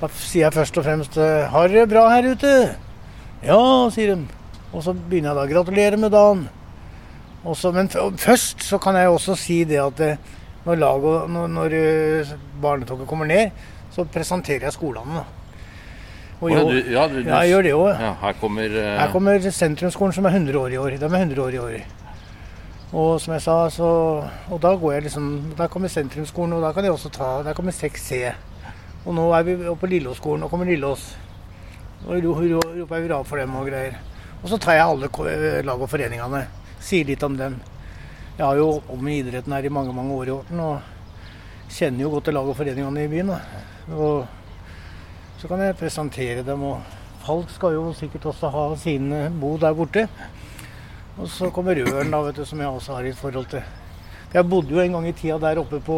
Da 0.01 0.09
sier 0.19 0.43
jeg 0.43 0.53
først 0.57 0.77
og 0.81 0.83
fremst 0.89 1.17
eh, 1.23 1.47
'Har 1.53 1.67
dere 1.71 1.87
bra 1.87 2.03
her 2.11 2.27
ute?' 2.33 2.75
'Ja', 3.43 3.89
sier 3.95 4.15
de. 4.15 4.27
Og 4.73 4.83
så 4.83 4.91
begynner 4.93 5.31
jeg 5.31 5.39
da 5.39 5.45
'Gratulerer 5.53 5.97
med 5.97 6.11
dagen'. 6.11 6.43
Også, 7.45 7.71
men 7.71 7.87
først 8.17 8.63
så 8.63 8.77
kan 8.77 8.95
jeg 8.95 9.07
også 9.09 9.35
si 9.35 9.63
det 9.63 9.79
at 9.79 9.97
det, 9.97 10.17
når, 10.65 10.75
lag 10.75 11.03
og, 11.03 11.29
når, 11.29 11.47
når 11.47 11.73
eh, 11.79 12.35
barnetoget 12.61 13.07
kommer 13.07 13.25
ned, 13.25 13.51
så 13.91 14.03
presenterer 14.03 14.63
jeg 14.67 14.73
skolene. 14.73 15.23
Og 16.43 16.51
jo- 16.51 16.69
du, 16.69 16.77
ja, 16.91 17.07
du, 17.07 17.17
du, 17.23 17.29
ja, 17.29 17.39
jeg 17.43 17.53
gjør 17.53 17.63
det 17.63 17.73
òg. 17.77 17.89
Ja, 18.03 18.13
her 18.21 18.33
kommer 18.41 18.63
eh, 18.83 18.97
Her 18.99 19.11
kommer 19.13 19.39
sentrumsskolen 19.57 20.13
som 20.15 20.25
er 20.27 20.35
100 20.35 20.59
år 20.59 20.73
i 20.75 20.77
år. 20.81 20.97
De 20.99 21.05
er 21.07 21.19
100 21.19 21.41
år 21.45 21.53
i 21.55 21.61
år. 21.63 21.77
Og 22.93 23.15
som 23.21 23.33
jeg 23.33 23.41
sa, 23.41 23.55
så 23.73 23.87
Og 24.51 24.59
da 24.61 24.75
går 24.77 24.91
jeg 24.93 25.03
liksom 25.07 25.53
Der 25.57 25.67
kommer 25.67 25.89
sentrumsskolen, 25.89 26.53
og 26.53 26.61
da 26.61 26.71
kan 26.75 26.83
jeg 26.85 26.93
også 26.93 27.09
ta 27.09 27.29
Der 27.43 27.53
kommer 27.57 27.71
6C. 27.73 28.33
Og 29.05 29.15
nå 29.17 29.31
er 29.33 29.43
vi 29.43 29.55
oppe 29.67 29.81
på 29.87 29.89
Lillåsskolen, 29.91 30.39
nå 30.45 30.47
kommer 30.51 30.65
Lillås. 30.69 31.15
Og 32.07 32.19
ro- 32.23 32.35
ro- 32.39 32.73
roper 32.79 33.01
hurra 33.01 33.23
for 33.23 33.37
dem 33.37 33.55
og 33.55 33.65
greier. 33.67 33.97
Og 34.43 34.49
så 34.49 34.57
tar 34.59 34.73
jeg 34.77 34.85
alle 34.85 35.07
eh, 35.07 35.61
lag 35.63 35.81
og 35.81 35.89
foreningene. 35.89 36.45
Sier 36.79 37.05
litt 37.05 37.23
om 37.23 37.35
dem. 37.37 37.57
Jeg 38.37 38.45
har 38.45 38.55
jo 38.57 38.69
holdt 38.71 38.87
på 38.87 38.95
med 39.01 39.25
idretten 39.25 39.53
her 39.53 39.65
i 39.65 39.69
mange 39.69 39.93
mange 39.93 40.13
år 40.13 40.27
i 40.27 40.31
Horten, 40.33 40.59
og 40.59 40.79
kjenner 41.69 42.01
jo 42.05 42.09
godt 42.15 42.25
til 42.25 42.33
lag 42.33 42.47
og 42.47 42.55
foreningene 42.57 43.03
i 43.03 43.07
byen. 43.11 43.27
Da. 43.27 43.39
Og 43.95 44.25
så 45.43 45.49
kan 45.51 45.59
jeg 45.59 45.75
presentere 45.75 46.43
dem. 46.47 46.61
og 46.63 46.79
Falk 47.25 47.49
skal 47.51 47.73
jo 47.75 47.89
sikkert 47.97 48.29
også 48.31 48.47
ha 48.47 48.61
sine 48.79 49.25
bo 49.41 49.57
der 49.59 49.73
borte. 49.75 50.05
Og 51.19 51.27
så 51.27 51.49
kommer 51.51 51.81
Ørn, 51.83 52.13
da, 52.13 52.21
vet 52.23 52.39
du, 52.39 52.45
som 52.47 52.61
jeg 52.63 52.71
også 52.71 52.95
har 52.95 53.09
et 53.09 53.19
forhold 53.19 53.49
til. 53.51 53.65
Jeg 54.33 54.47
bodde 54.49 54.71
jo 54.71 54.79
en 54.79 54.95
gang 54.95 55.09
i 55.09 55.11
tida 55.11 55.35
der 55.43 55.59
oppe 55.59 55.81
på, 55.83 55.97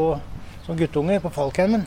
som 0.66 0.80
guttunge 0.80 1.20
på 1.22 1.30
Falkheimen. 1.30 1.86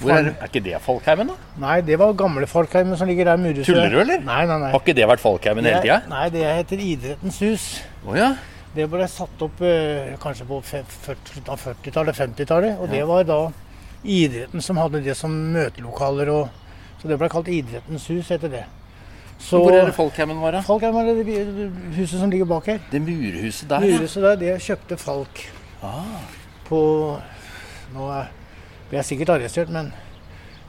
Hvor 0.00 0.14
er, 0.14 0.32
er 0.40 0.48
ikke 0.48 0.64
det 0.64 0.80
Falkheimen, 0.86 1.34
da? 1.34 1.52
Nei, 1.60 1.76
det 1.84 2.00
var 2.00 2.16
gamle 2.16 2.48
Falkheimen 2.48 2.96
som 2.96 3.12
ligger 3.12 3.28
der. 3.28 3.44
Murhuset. 3.44 3.68
Tuller 3.68 3.92
du, 3.92 4.00
eller? 4.00 4.24
Nei, 4.24 4.42
nei, 4.48 4.58
nei. 4.64 4.72
Har 4.72 4.80
ikke 4.80 4.96
det 4.96 5.12
vært 5.12 5.24
Falkheimen 5.28 5.68
hele 5.68 5.84
tida? 5.84 6.00
Nei, 6.08 6.26
det 6.32 6.48
heter 6.48 6.88
Idrettens 6.88 7.44
hus. 7.44 7.70
Oh, 8.06 8.16
ja. 8.16 8.32
Det 8.72 8.88
ble 8.92 9.04
satt 9.08 9.44
opp 9.44 9.60
eh, 9.64 10.16
kanskje 10.20 10.48
på 10.48 10.64
40 10.64 11.44
av 11.52 11.60
40-tallet, 11.60 12.24
50-tallet. 12.24 12.80
Og 12.80 12.88
det 12.88 13.04
var 13.08 13.28
da 13.28 13.42
idretten 14.00 14.64
som 14.64 14.80
hadde 14.80 15.04
det 15.04 15.16
som 15.20 15.32
møtelokaler. 15.52 16.32
Og, 16.32 16.62
så 17.00 17.08
det 17.10 17.18
ble 17.20 17.28
kalt 17.32 17.48
Idrettens 17.52 18.08
hus, 18.12 18.30
etter 18.34 18.52
det. 18.52 18.64
Så 19.38 19.60
Hvor 19.60 19.74
er 19.76 19.84
det 19.90 19.94
Falkheimen 19.94 20.40
var? 20.40 20.56
Falkheimen 20.64 21.08
er 21.10 21.20
det 21.20 21.68
huset 21.98 22.20
som 22.20 22.30
ligger 22.32 22.48
bak 22.48 22.66
her. 22.72 22.80
Det 22.90 23.02
murhuset 23.02 23.68
der. 23.68 23.84
Murhuset 23.84 24.22
der, 24.22 24.36
det 24.40 24.56
kjøpte 24.64 24.96
Falk 24.96 25.44
Ah, 25.84 26.24
på 26.66 26.80
Nå 27.94 28.06
blir 28.88 28.98
jeg 28.98 29.04
sikkert 29.04 29.34
arrestert, 29.36 29.70
men 29.70 29.92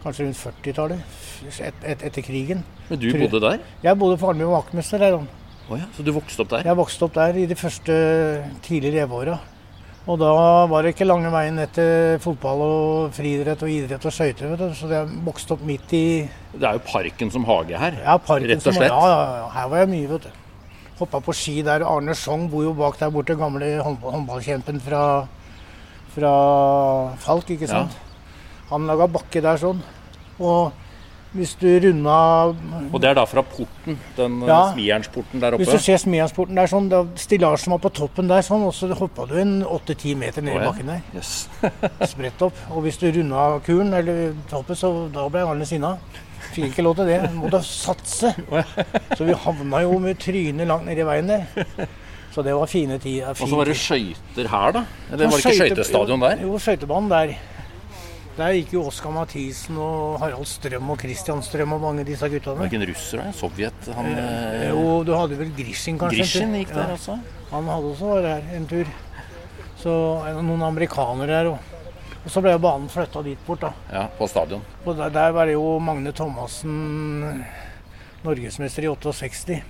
kanskje 0.04 0.28
rundt 0.28 0.38
40-tallet. 0.38 1.18
Et, 1.48 1.84
et, 1.86 2.04
etter 2.10 2.26
krigen. 2.26 2.64
Men 2.90 3.00
du 3.00 3.08
bodde 3.14 3.42
der? 3.42 3.64
Jeg 3.84 3.98
bodde 4.00 4.34
min 4.34 4.48
var 4.48 4.62
vaktmester 4.62 5.02
der. 5.02 5.20
Oh 5.70 5.80
ja. 5.80 5.86
Så 5.96 6.04
du 6.04 6.12
vokste 6.16 6.44
opp 6.44 6.52
der? 6.54 6.68
Jeg 6.70 6.78
vokste 6.78 7.08
opp 7.08 7.16
der 7.16 7.40
i 7.40 7.46
de 7.46 7.56
første 7.56 7.94
tidlige 8.64 9.00
leveåra. 9.00 9.38
Og 10.08 10.16
da 10.22 10.32
var 10.72 10.86
det 10.86 10.94
ikke 10.94 11.06
lange 11.08 11.28
veien 11.34 11.58
ned 11.60 11.74
til 11.76 12.20
fotball 12.24 12.62
og 12.64 13.16
friidrett 13.16 13.64
og 13.66 13.72
idrett 13.72 14.06
og 14.08 14.14
skøyter. 14.16 14.54
Så 14.78 14.88
jeg 14.88 15.10
vokste 15.26 15.58
opp 15.58 15.66
midt 15.68 15.92
i 15.98 16.04
Det 16.54 16.64
er 16.64 16.78
jo 16.78 16.84
parken 16.88 17.32
som 17.34 17.44
hage 17.48 17.76
her. 17.82 17.98
ja, 18.06 18.16
parken. 18.18 18.48
Rett 18.54 18.70
og 18.72 18.78
slett. 18.78 18.88
Ja, 18.94 19.02
ja, 19.12 19.36
ja. 19.42 19.50
Her 19.58 19.68
var 19.74 19.84
jeg 19.84 19.92
mye, 19.92 20.08
vet 20.14 20.30
du. 20.30 20.32
Hoppa 21.02 21.20
på 21.22 21.36
ski 21.36 21.58
der. 21.62 21.84
Arne 21.86 22.16
Sjong 22.16 22.48
bor 22.50 22.64
jo 22.64 22.72
bak 22.74 22.96
der 23.02 23.12
borte. 23.12 23.36
Gamle 23.38 23.74
håndball, 23.84 24.16
håndballkjempen 24.16 24.80
fra, 24.82 25.04
fra 26.16 26.34
Falk, 27.28 27.52
ikke 27.58 27.68
sant. 27.68 28.00
Han 28.72 28.88
laga 28.88 29.10
bakke 29.12 29.44
der 29.44 29.60
sånn. 29.60 29.84
Og 30.40 30.72
hvis 31.36 31.56
du 31.60 31.68
runda 31.84 32.18
Og 32.94 33.02
det 33.02 33.10
er 33.10 33.18
da 33.20 33.26
fra 33.28 33.42
porten, 33.44 33.98
den 34.18 34.38
eh, 34.44 34.48
Ja. 34.48 34.60
smijernsporten 34.74 35.42
der 35.42 35.58
Hvis 35.60 35.70
du 35.70 35.78
ser 35.78 35.98
Smiansporten 36.02 36.56
der 36.56 36.68
sånn, 36.72 36.88
stillasjen 37.20 37.72
var 37.76 37.82
på 37.84 37.92
toppen 37.94 38.28
der 38.30 38.42
sånn, 38.42 38.64
og 38.64 38.74
så 38.74 38.88
hoppa 38.96 39.26
du 39.28 39.36
en 39.42 39.64
8-10 39.64 40.16
meter 40.16 40.42
ned 40.42 40.56
i 40.56 40.58
ja. 40.58 40.72
bakken 40.72 40.88
der. 40.88 41.02
Yes. 41.16 41.50
Spredt 42.14 42.42
opp. 42.42 42.54
Og 42.72 42.82
hvis 42.88 42.98
du 43.02 43.10
runda 43.12 43.60
kuren, 43.66 43.94
eller 43.94 44.34
toppen, 44.50 44.76
så 44.80 44.94
da 45.14 45.28
ble 45.30 45.44
Arne 45.46 45.66
sinna. 45.68 45.98
Fikk 46.54 46.72
ikke 46.72 46.84
lov 46.88 46.96
til 46.96 47.10
det. 47.12 47.20
Måtte 47.36 47.60
satse. 47.66 48.32
Så 49.18 49.26
vi 49.28 49.34
havna 49.36 49.82
jo 49.84 49.98
med 50.00 50.18
trynet 50.22 50.68
langt 50.70 50.86
nedi 50.88 51.04
veien 51.06 51.28
der. 51.28 51.44
Så 52.34 52.44
det 52.46 52.54
var 52.56 52.70
fine 52.72 52.98
tider. 53.02 53.34
Og 53.34 53.50
så 53.50 53.58
var 53.58 53.66
det 53.66 53.76
skøyter 53.78 54.48
her, 54.52 54.72
da? 54.78 54.84
Eller 55.12 55.28
var 55.28 55.36
det 55.36 55.44
ikke 55.44 55.54
skøyte- 55.58 55.76
skøytestadion 55.76 56.22
der? 56.24 56.42
Jo, 56.46 56.58
skøytebanen 56.62 57.10
der. 57.12 57.36
Der 58.38 58.54
gikk 58.54 58.74
jo 58.76 58.84
Oskar 58.86 59.10
Mathisen 59.16 59.78
og 59.82 60.20
Harald 60.22 60.46
Strøm 60.46 60.92
og 60.94 61.00
Christian 61.02 61.40
Strøm 61.42 61.72
og 61.74 61.82
mange 61.82 62.04
av 62.04 62.10
disse 62.12 62.22
Var 62.22 62.30
guttene. 62.36 62.60
det 62.62 62.68
ikke 62.70 62.82
en 62.84 62.90
russer, 62.92 63.22
da? 63.24 63.32
Sovjet? 63.34 63.88
Han 63.98 64.10
eh, 64.12 64.68
Jo, 64.70 64.84
du 65.08 65.10
hadde 65.18 65.40
vel 65.40 65.50
Grishin, 65.58 65.98
kanskje? 65.98 66.20
Grishin 66.22 66.54
gikk 66.60 66.74
der 66.76 66.92
Ja. 66.92 66.98
også? 67.00 67.16
Han 67.50 67.66
hadde 67.72 67.90
også 67.96 68.12
vært 68.12 68.28
her 68.30 68.56
en 68.60 68.68
tur. 68.70 68.92
Så 69.82 69.96
er 70.28 70.38
noen 70.46 70.62
amerikanere 70.68 71.28
der 71.32 71.50
òg. 71.56 71.74
Og 72.28 72.30
så 72.34 72.42
ble 72.44 72.52
jo 72.54 72.60
banen 72.62 72.90
flytta 72.92 73.24
dit 73.24 73.40
bort, 73.48 73.62
da. 73.64 73.72
Ja, 73.94 74.04
på 74.20 74.28
stadion. 74.30 74.62
Og 74.86 74.98
der, 74.98 75.10
der 75.16 75.32
var 75.32 75.46
det 75.48 75.54
jo 75.56 75.80
Magne 75.80 76.12
Thomassen 76.14 77.44
norgesmester 78.26 78.84
i 78.86 78.92
68. 78.92 79.62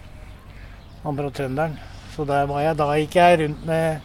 Han 1.03 1.15
fra 1.21 1.29
trønderen. 1.31 1.77
Så 2.15 2.25
der 2.27 2.47
var 2.49 2.63
jeg. 2.65 2.75
Da 2.79 2.89
gikk 2.97 3.15
jeg 3.15 3.39
rundt 3.45 3.63
med 3.65 4.01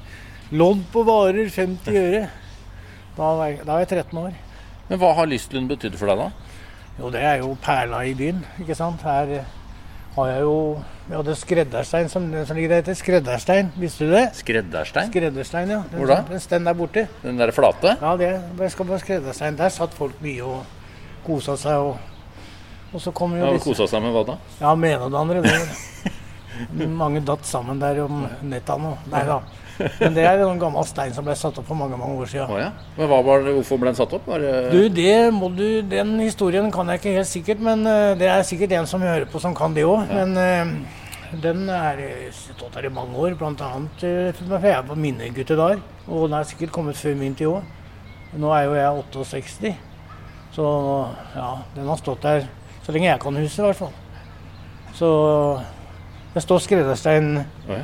lodd 0.52 0.84
på 0.92 1.02
varer, 1.08 1.48
50 1.50 1.96
øre. 1.96 2.24
Da 3.16 3.34
var 3.40 3.46
jeg, 3.50 3.62
da 3.66 3.72
var 3.72 3.82
jeg 3.86 3.88
13 4.04 4.18
år. 4.22 4.34
Men 4.88 5.00
hva 5.00 5.12
har 5.16 5.28
Lystlund 5.30 5.70
betydd 5.70 5.96
for 6.00 6.10
deg, 6.10 6.18
da? 6.18 6.52
Jo, 6.98 7.10
det 7.12 7.22
er 7.24 7.40
jo 7.40 7.54
perla 7.62 8.02
i 8.04 8.14
byen, 8.16 8.42
ikke 8.60 8.76
sant. 8.76 9.02
Her 9.06 9.30
eh, 9.38 9.52
har 10.16 10.28
jeg 10.28 10.42
jo 10.44 10.56
Vi 11.08 11.16
hadde 11.16 11.34
skredderstein 11.36 12.08
som, 12.12 12.26
som 12.46 12.56
ligger 12.56 12.74
der 12.74 12.82
heter. 12.82 12.94
Skredderstein, 12.96 13.72
visste 13.80 14.06
du 14.06 14.12
det? 14.14 14.26
Skredderstein? 14.38 15.08
Skredderstein, 15.10 15.72
ja. 15.74 15.80
Den, 15.90 15.98
Hvor 15.98 16.12
da? 16.12 16.20
Den 16.28 16.44
den 16.50 16.68
der 16.68 16.76
borte. 16.78 17.06
Den 17.22 17.40
der 17.40 17.50
flate? 17.50 17.96
Ja, 18.00 18.12
det 18.16 18.30
det 18.58 18.70
skal 18.72 18.88
være 18.88 19.02
skredderstein. 19.02 19.58
Der 19.58 19.68
satt 19.68 19.94
folk 19.94 20.20
mye 20.22 20.44
og 20.44 20.62
kosa 21.26 21.56
seg. 21.56 21.88
Og, 21.88 21.96
og 22.92 23.00
så 23.00 23.10
kom 23.10 23.34
jo 23.34 23.44
Ja, 23.44 23.52
disse 23.56 23.66
Kosa 23.66 23.88
seg 23.90 24.04
med 24.04 24.14
hva 24.14 24.24
da? 24.28 24.38
Ja, 24.60 24.74
med 24.74 24.94
ene 24.94 25.08
og 25.08 25.12
det 25.12 25.18
andre. 25.24 25.42
Det. 26.62 26.86
Mange 26.86 27.18
datt 27.26 27.46
sammen 27.48 27.80
der 27.80 28.02
om 28.04 28.26
nettene. 28.46 28.92
Nei 29.10 29.22
da. 29.26 29.38
Men 30.00 30.14
det 30.16 30.24
er 30.28 30.42
en 30.44 30.60
gammel 30.60 30.86
stein 30.86 31.14
som 31.16 31.26
ble 31.26 31.34
satt 31.38 31.58
opp 31.60 31.66
for 31.68 31.78
mange 31.78 31.98
mange 31.98 32.16
år 32.22 32.30
siden. 32.30 32.50
Oh, 32.52 32.60
ja. 32.60 32.70
Men 32.96 33.10
var 33.10 33.24
hvorfor 33.26 33.80
ble 33.80 33.90
den 33.90 33.98
satt 33.98 34.14
opp? 34.16 34.26
Var 34.28 34.42
det 34.44 34.54
Du, 34.72 34.80
det 34.92 35.14
må 35.34 35.50
du, 35.52 35.66
Den 35.88 36.16
historien 36.20 36.70
kan 36.74 36.90
jeg 36.92 37.02
ikke 37.02 37.14
helt 37.18 37.30
sikkert, 37.30 37.62
men 37.64 37.86
eh, 37.88 38.14
det 38.20 38.28
er 38.30 38.42
sikkert 38.46 38.76
en 38.78 38.90
som 38.90 39.04
hører 39.04 39.28
på 39.30 39.42
som 39.42 39.54
kan 39.56 39.74
det 39.76 39.86
òg. 39.88 40.10
Men 40.12 40.36
eh, 40.38 40.74
den 41.42 41.64
er 41.72 42.02
eh, 42.04 42.26
stått 42.36 42.76
her 42.78 42.88
i 42.88 42.92
mange 42.92 43.16
år, 43.16 43.36
bl.a. 43.40 43.70
For 43.98 44.58
jeg 44.58 44.74
er 44.76 44.82
på 44.88 44.98
minnegutte 44.98 45.56
der. 45.58 45.80
Og 46.08 46.28
den 46.28 46.36
er 46.38 46.48
sikkert 46.48 46.74
kommet 46.74 47.00
før 47.00 47.16
min 47.18 47.38
tid 47.38 47.52
òg. 47.52 47.62
Nå 48.32 48.52
er 48.56 48.64
jo 48.64 48.76
jeg 48.78 49.04
68, 49.12 49.72
så 50.54 50.66
ja, 51.36 51.50
den 51.76 51.88
har 51.88 51.98
stått 52.00 52.22
der 52.24 52.46
så 52.82 52.92
lenge 52.94 53.10
jeg 53.10 53.20
kan 53.22 53.36
huske, 53.36 53.60
i 53.60 53.66
hvert 53.66 53.78
fall. 53.78 53.92
Så 54.96 55.08
det 56.34 56.42
står 56.42 56.62
skredderstein 56.64 57.34
Oh, 57.42 57.74
ja. 57.76 57.82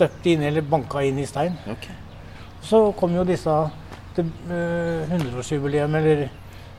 Støpt 0.00 0.26
inn 0.32 0.42
eller 0.48 0.64
banka 0.64 1.04
inn 1.04 1.20
i 1.20 1.26
stein. 1.28 1.56
Okay. 1.68 1.94
Så 2.64 2.80
kom 2.98 3.12
jo 3.16 3.24
disse 3.28 3.52
til 4.16 4.26
uh, 4.48 5.04
100-årsjubileet 5.12 5.96
eller 6.00 6.26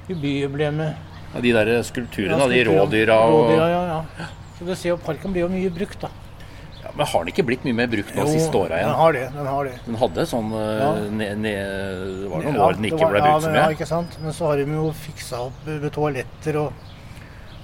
byjubileet. 0.09 1.07
Ja, 1.31 1.39
de 1.39 1.51
der 1.55 1.69
skulpturene, 1.87 2.35
Ja, 2.41 2.47
de 2.51 2.63
rådyra 2.67 3.15
og 3.23 3.37
Rådyra, 3.45 3.67
ja, 3.71 3.83
ja. 3.87 4.25
Så 4.57 4.65
du 4.67 4.73
ser 4.75 4.89
jo 4.91 4.97
Parken 4.99 5.31
blir 5.31 5.45
jo 5.45 5.49
mye 5.53 5.69
brukt, 5.73 6.01
da. 6.03 6.09
ja, 6.83 6.91
Men 6.97 7.07
har 7.07 7.23
den 7.23 7.31
ikke 7.31 7.45
blitt 7.47 7.63
mye 7.63 7.77
mer 7.77 7.87
brukt 7.87 8.11
nå 8.17 8.25
siste 8.27 8.57
åra 8.59 8.81
den 8.83 8.91
har 8.99 9.15
det. 9.15 9.23
Den 9.37 9.47
har 9.47 9.69
det. 9.69 9.75
Den 9.85 9.95
hadde 10.01 10.25
sånn 10.27 10.51
eh, 10.51 10.81
Ja. 10.81 10.89
ne, 11.21 11.29
ne, 11.39 11.53
Det 11.55 12.29
var 12.33 12.43
noen 12.43 12.59
Ja, 12.59 12.65
år 12.67 12.75
den 12.75 12.89
ikke 12.89 12.99
var- 13.05 13.11
ble 13.15 13.21
brukt 13.23 13.45
så 13.45 13.53
mye. 13.53 13.61
Ja, 13.63 13.69
ikke 13.77 13.87
sant. 13.87 14.17
Men 14.21 14.33
så 14.35 14.49
har 14.51 14.57
de 14.59 14.65
jo 14.75 14.91
fiksa 15.05 15.39
opp 15.47 15.65
med 15.71 15.91
toaletter 15.95 16.59
og, 16.65 16.73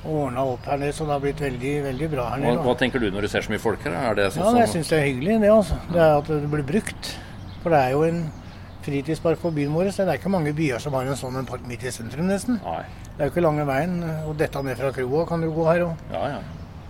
og 0.06 0.12
ordna 0.28 0.44
opp 0.54 0.66
her 0.70 0.78
nede, 0.78 0.94
så 0.96 1.06
det 1.08 1.16
har 1.16 1.22
blitt 1.24 1.42
veldig, 1.42 1.72
veldig 1.88 2.10
bra 2.12 2.26
her 2.34 2.42
nede. 2.44 2.58
hva 2.58 2.68
hva 2.72 2.76
tenker 2.80 3.00
du 3.02 3.10
når 3.12 3.26
du 3.26 3.28
ser 3.32 3.42
så 3.46 3.52
mye 3.52 3.60
folk 3.64 3.82
her? 3.84 3.96
Er 3.98 4.16
det 4.16 4.28
sånn 4.34 4.46
Ja, 4.46 4.62
jeg 4.64 4.70
syns 4.76 4.92
det 4.94 5.00
er 5.00 5.08
hyggelig, 5.08 5.40
det 5.42 5.50
altså. 5.52 5.80
Det 5.92 6.02
er 6.04 6.18
at 6.18 6.28
det 6.32 6.52
blir 6.52 6.68
brukt. 6.68 7.10
For 7.64 7.74
det 7.74 7.80
er 7.82 7.96
jo 7.96 8.04
en 8.08 8.22
fritidspark 8.86 9.42
for 9.42 9.52
byen 9.52 9.74
vår. 9.76 9.90
Så 9.92 10.06
det 10.06 10.14
er 10.14 10.22
ikke 10.22 10.32
mange 10.32 10.54
byer 10.56 10.80
som 10.80 10.94
har 10.96 11.10
en 11.10 11.20
sånn 11.20 11.36
en 11.42 11.50
park 11.50 11.66
midt 11.68 11.84
i 11.84 11.92
sentrum, 11.92 12.28
nesten. 12.30 12.62
Nei. 12.64 12.84
Det 13.18 13.26
er 13.26 13.30
jo 13.30 13.34
ikke 13.34 13.44
lange 13.48 13.66
veien. 13.68 13.98
Og 14.30 14.38
dette 14.40 14.62
ned 14.64 14.78
fra 14.80 14.94
kroa 14.96 15.26
kan 15.28 15.42
du 15.44 15.50
gå 15.52 15.66
her 15.68 15.88
òg. 15.90 16.06
Ja, 16.14 16.24
ja. 16.38 16.40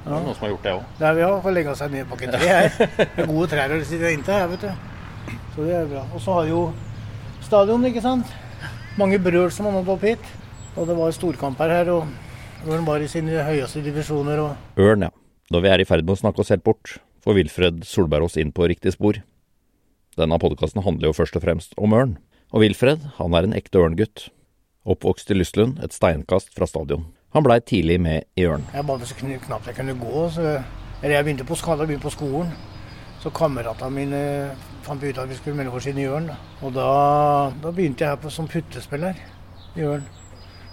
Det 0.04 0.13
er 0.13 0.22
noen 0.24 0.36
som 0.36 0.46
har 0.46 0.52
gjort 0.54 0.67
det 0.67 0.74
òg. 0.78 0.84
Der 1.00 1.15
vi 1.17 1.24
har 1.26 1.41
fått 1.43 1.56
legge 1.58 1.74
seg 1.76 1.91
ned 1.91 2.06
bak 2.12 2.22
et 2.28 2.36
tre 2.36 2.52
her. 2.52 2.70
Det 2.78 3.24
er 3.24 3.32
gode 3.32 3.48
trær 3.52 3.74
å 3.76 3.80
sitte 3.88 4.12
inntil 4.13 4.38
her, 4.38 4.48
vet 4.54 4.67
du. 4.67 5.34
Så 5.56 5.65
det 5.65 5.74
er 5.80 5.89
bra. 5.89 6.04
Og 6.13 6.22
så 6.24 6.36
har 6.38 6.46
jo 6.52 6.62
stadion, 7.43 7.84
ikke 7.89 8.04
sant. 8.06 8.30
Mange 9.00 9.20
brøl 9.20 9.50
som 9.52 9.65
har 9.67 9.76
nådd 9.80 9.89
opp 9.96 10.06
hit. 10.08 10.30
Og 10.78 10.88
det 10.88 10.96
var 10.96 11.12
storkamper 11.15 11.74
her, 11.74 11.89
og 11.89 12.06
hvor 12.63 12.76
han 12.76 12.86
var 12.88 13.04
i 13.04 13.08
sine 13.12 13.43
høyeste 13.48 13.82
divisjoner. 13.86 14.39
og 14.43 14.80
Ørn, 14.82 15.08
ja. 15.08 15.12
Da 15.52 15.60
vi 15.63 15.70
er 15.72 15.80
i 15.80 15.86
ferd 15.88 16.04
med 16.06 16.17
å 16.17 16.20
snakke 16.20 16.41
oss 16.43 16.50
helt 16.52 16.63
bort, 16.65 16.98
får 17.24 17.38
Wilfred 17.38 17.84
Solberg 17.88 18.24
oss 18.28 18.38
inn 18.38 18.52
på 18.52 18.67
riktig 18.67 18.93
spor. 18.96 19.20
Denne 20.17 20.39
podkasten 20.41 20.84
handler 20.84 21.12
jo 21.12 21.17
først 21.17 21.36
og 21.38 21.43
fremst 21.46 21.76
om 21.78 21.93
ørn. 21.93 22.17
Og 22.52 22.63
Wilfred, 22.63 23.04
han 23.17 23.36
er 23.38 23.43
en 23.48 23.54
ekte 23.56 23.80
ørngutt. 23.84 24.30
Oppvokst 24.88 25.32
i 25.32 25.36
Lystlund, 25.38 25.82
et 25.84 25.93
steinkast 25.96 26.54
fra 26.56 26.65
stadion. 26.67 27.06
Han 27.36 27.43
blei 27.43 27.60
tidlig 27.62 28.00
med 28.02 28.24
i 28.39 28.46
ørn. 28.48 28.63
Jeg 28.74 28.86
bare 28.88 29.06
så 29.06 29.15
kn- 29.20 29.39
knapt 29.43 29.67
jeg 29.67 29.76
kunne 29.76 29.98
gå. 30.00 30.24
Så, 30.32 30.63
eller 31.04 31.15
jeg 31.17 31.26
begynte 31.28 31.46
på, 31.48 31.58
skala, 31.60 31.86
begynte 31.86 32.08
på 32.08 32.13
skolen. 32.15 32.54
Så 33.22 33.30
kameratene 33.36 33.91
mine 33.91 34.22
fant 34.88 35.04
ut 35.04 35.17
at 35.20 35.28
vi 35.30 35.36
skulle 35.36 35.58
melde 35.60 35.74
oss 35.76 35.88
inn 35.89 35.98
i 36.00 36.06
Ørn. 36.08 36.30
Og 36.63 36.72
da, 36.76 37.52
da 37.62 37.72
begynte 37.76 38.06
jeg 38.06 38.13
her 38.13 38.20
på, 38.24 38.32
som 38.32 38.48
puttespiller 38.48 39.17
i 39.76 39.84
Ørn. 39.84 40.06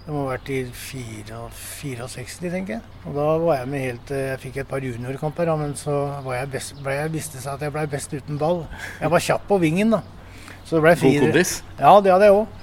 Det 0.05 0.13
må 0.13 0.27
ha 0.27 0.35
vært 0.35 0.51
i 0.53 0.59
64, 0.69 2.51
tenker 2.53 2.75
jeg. 2.75 2.83
Og 3.09 3.15
da 3.17 3.29
var 3.41 3.57
jeg 3.63 3.69
med 3.73 3.81
helt 3.87 4.03
til 4.11 4.19
Jeg 4.21 4.41
fikk 4.43 4.59
et 4.61 4.69
par 4.69 4.85
juniorkamper, 4.85 5.49
da, 5.49 5.55
men 5.57 5.73
så 5.81 5.95
var 6.27 6.37
jeg 6.43 6.51
best, 6.53 6.75
ble 6.85 6.97
jeg 6.99 7.13
viste 7.15 7.41
seg 7.41 7.55
at 7.55 7.65
jeg 7.65 7.73
ble 7.73 7.87
best 7.89 8.13
uten 8.13 8.37
ball. 8.41 8.67
Jeg 9.01 9.13
var 9.15 9.25
kjapp 9.25 9.47
på 9.49 9.59
vingen, 9.63 9.95
da. 9.97 10.03
Så 10.65 10.77
det 10.77 10.83
ble 10.85 10.93
God 10.93 11.01
fire. 11.07 11.23
kondis. 11.25 11.55
Ja, 11.79 11.95
det 12.05 12.13
hadde 12.13 12.29
jeg 12.29 12.37
òg. 12.37 12.61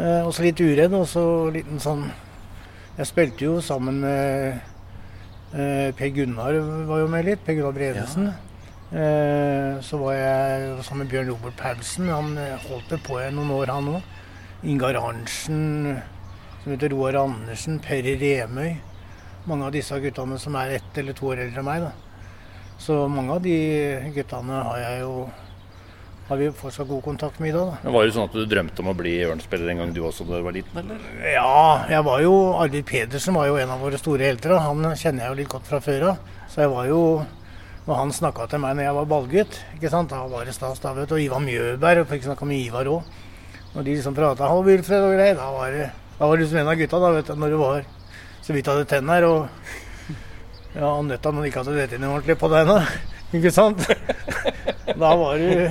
Eh, 0.00 0.22
og 0.24 0.32
så 0.32 0.46
litt 0.46 0.62
uredd, 0.64 0.96
og 0.96 1.06
så 1.10 1.24
liten 1.52 1.80
sånn 1.82 2.04
Jeg 2.96 3.08
spilte 3.08 3.44
jo 3.44 3.56
sammen 3.64 3.96
med 4.04 4.60
eh, 5.52 5.90
Per 5.96 6.12
Gunnar 6.14 6.56
var 6.88 7.02
jo 7.02 7.10
med 7.12 7.28
litt. 7.28 7.42
Per 7.44 7.56
Gunnar 7.58 7.76
Bredesen. 7.76 8.30
Eh, 8.90 9.76
så 9.84 10.00
var 10.00 10.16
jeg 10.16 10.84
sammen 10.84 11.04
med 11.04 11.12
Bjørn 11.12 11.28
Robert 11.30 11.56
Paulsen. 11.60 12.08
Han 12.08 12.32
eh, 12.40 12.56
holdt 12.68 12.88
det 12.90 13.02
på 13.06 13.20
i 13.20 13.28
noen 13.34 13.52
år, 13.54 13.70
han 13.76 13.92
òg. 13.98 14.16
Ingar 14.68 14.96
Arntzen, 15.00 16.00
som 16.62 16.72
heter 16.72 16.92
Roar 16.92 17.14
Andersen, 17.24 17.78
Perry 17.80 18.16
Remøy. 18.20 18.76
Mange 19.48 19.66
av 19.66 19.72
disse 19.72 19.96
guttene 20.00 20.38
som 20.38 20.56
er 20.60 20.76
ett 20.78 20.98
eller 21.00 21.16
to 21.16 21.30
år 21.32 21.40
eldre 21.46 21.62
enn 21.62 21.68
meg. 21.70 21.80
da. 21.82 21.92
Så 22.80 23.08
mange 23.08 23.32
av 23.32 23.42
de 23.42 23.56
guttene 24.14 24.62
har 24.64 24.78
jeg 24.78 25.00
jo 25.00 25.14
har 26.30 26.38
vi 26.38 26.46
fortsatt 26.54 26.86
god 26.86 27.02
kontakt 27.02 27.40
med 27.42 27.48
i 27.48 27.52
dag. 27.52 27.66
da. 27.72 27.78
Men 27.82 27.92
Var 27.92 28.04
det 28.06 28.12
sånn 28.14 28.28
at 28.28 28.34
du 28.38 28.44
drømte 28.46 28.82
om 28.84 28.90
å 28.92 28.94
bli 28.94 29.16
ørnspiller 29.26 29.70
en 29.72 29.80
gang 29.82 29.92
du 29.92 30.00
også 30.06 30.22
da 30.28 30.38
du 30.38 30.44
var 30.46 30.54
liten, 30.54 30.78
eller? 30.78 31.00
Ja, 31.26 31.86
jeg 31.90 32.04
var 32.06 32.20
jo 32.22 32.34
Arvid 32.54 32.86
Pedersen 32.86 33.34
var 33.34 33.48
jo 33.48 33.56
en 33.58 33.72
av 33.74 33.80
våre 33.82 33.98
store 33.98 34.28
helter. 34.28 34.54
da. 34.54 34.60
Han 34.68 34.84
kjenner 34.94 35.24
jeg 35.24 35.28
jo 35.32 35.38
litt 35.40 35.48
godt 35.50 35.66
fra 35.66 35.80
før 35.82 36.06
av. 36.12 36.18
Så 36.48 36.62
jeg 36.62 36.70
var 36.70 36.86
jo 36.86 37.26
Når 37.86 37.96
han 37.96 38.10
snakka 38.12 38.44
til 38.46 38.60
meg 38.60 38.76
når 38.76 38.84
jeg 38.84 38.94
var 38.94 39.06
ballgutt, 39.08 39.54
ikke 39.74 39.90
sant? 39.90 40.10
da 40.10 40.26
var 40.28 40.44
det 40.44 40.52
stas. 40.54 40.78
da, 40.78 40.92
vet 40.92 41.08
du. 41.08 41.14
Og 41.16 41.20
Ivar 41.20 41.40
Mjøberg, 41.40 42.02
og 42.04 42.06
fikk 42.12 42.22
snakke 42.28 42.46
med 42.46 42.60
Ivar 42.60 42.84
òg. 42.86 43.02
Når 43.74 43.82
de 43.84 43.94
liksom 43.96 44.14
prata 44.14 44.44
'Hallo, 44.46 44.62
Wilfred' 44.62 45.02
og 45.02 45.14
greier, 45.16 45.34
da 45.34 45.50
var 45.50 45.70
det 45.72 45.90
da 46.20 46.26
var 46.28 46.36
liksom 46.36 46.58
en 46.60 46.68
av 46.68 46.76
gutta, 46.76 46.98
da, 47.00 47.10
vet 47.16 47.30
du, 47.30 47.36
når 47.40 47.54
du 47.54 47.56
var 47.56 47.86
så 48.44 48.52
vidt 48.52 48.66
hadde 48.68 48.84
tenner. 48.90 49.24
Og 49.24 49.48
ja, 50.74 50.90
Anette 50.90 51.32
du 51.32 51.48
ikke 51.48 51.62
hadde 51.62 51.76
rett 51.78 51.94
inn 51.96 52.04
ordentlig 52.04 52.36
på 52.42 52.50
deg 52.52 52.66
ennå. 52.66 52.76
Ikke 53.38 53.52
sant? 53.54 53.80
Da 55.00 55.12
var 55.16 55.38
du 55.38 55.70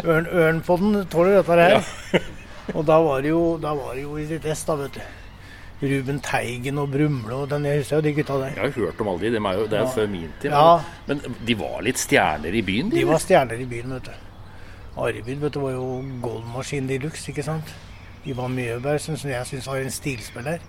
Ørn, 0.00 0.60
den 0.62 1.04
tåler 1.10 1.40
dette 1.40 1.56
her. 1.58 2.24
Og 2.72 2.84
da 2.86 2.96
var 3.02 3.20
det 3.20 3.32
jo, 3.34 3.42
det 3.60 3.74
jo 4.04 4.14
i 4.16 4.24
sitt 4.30 4.46
ess, 4.48 4.62
da, 4.64 4.78
vet 4.80 4.96
du. 4.96 5.02
Ruben 5.80 6.22
Teigen 6.24 6.80
og 6.80 6.88
Brumle 6.92 7.42
og 7.42 7.52
den, 7.52 7.64
jeg 7.68 7.82
husker 7.82 7.98
jo 7.98 8.06
de 8.06 8.14
gutta 8.16 8.38
der. 8.40 8.56
Jeg 8.56 8.64
har 8.64 8.74
hørt 8.78 9.04
om 9.04 9.12
alle 9.12 9.26
de. 9.26 9.34
de 9.36 9.42
er 9.44 9.60
jo, 9.60 9.68
det 9.68 9.78
er 9.78 9.84
jo 9.84 9.92
før 9.98 10.10
min 10.14 10.32
tid. 10.40 10.56
Ja. 10.56 11.04
Men 11.10 11.22
de 11.50 11.58
var 11.60 11.84
litt 11.84 12.00
stjerner 12.00 12.56
i 12.56 12.64
byen, 12.64 12.90
De 12.92 13.00
de? 13.02 13.06
var 13.12 13.22
stjerner 13.22 13.60
i 13.60 13.68
byen, 13.68 13.94
vet 13.98 14.08
du. 14.08 14.26
Arvid 15.00 15.40
vet 15.44 15.56
du, 15.56 15.60
var 15.66 15.76
jo 15.76 15.86
goldmaskin 16.24 16.88
de 16.88 17.00
luxe, 17.04 17.28
ikke 17.32 17.44
sant. 17.46 17.76
Ivan 18.28 18.54
Mjøberg, 18.56 19.00
som 19.00 19.16
jeg 19.30 19.46
syns 19.48 19.68
var 19.70 19.80
en 19.80 19.94
stilspiller. 19.94 20.64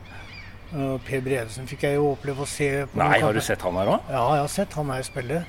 Og 0.72 1.02
Per 1.04 1.24
Bredesen 1.24 1.68
fikk 1.68 1.84
jeg 1.84 1.98
jo 2.00 2.14
oppleve 2.14 2.46
å 2.46 2.48
se. 2.48 2.70
på 2.88 3.00
Nei, 3.02 3.20
har 3.20 3.36
du 3.36 3.42
sett 3.44 3.64
han 3.68 3.76
her 3.76 3.92
òg? 3.92 4.08
Ja, 4.08 4.24
jeg 4.38 4.46
har 4.46 4.54
sett 4.54 4.78
han 4.80 4.94
her 4.94 5.04
spille. 5.04 5.42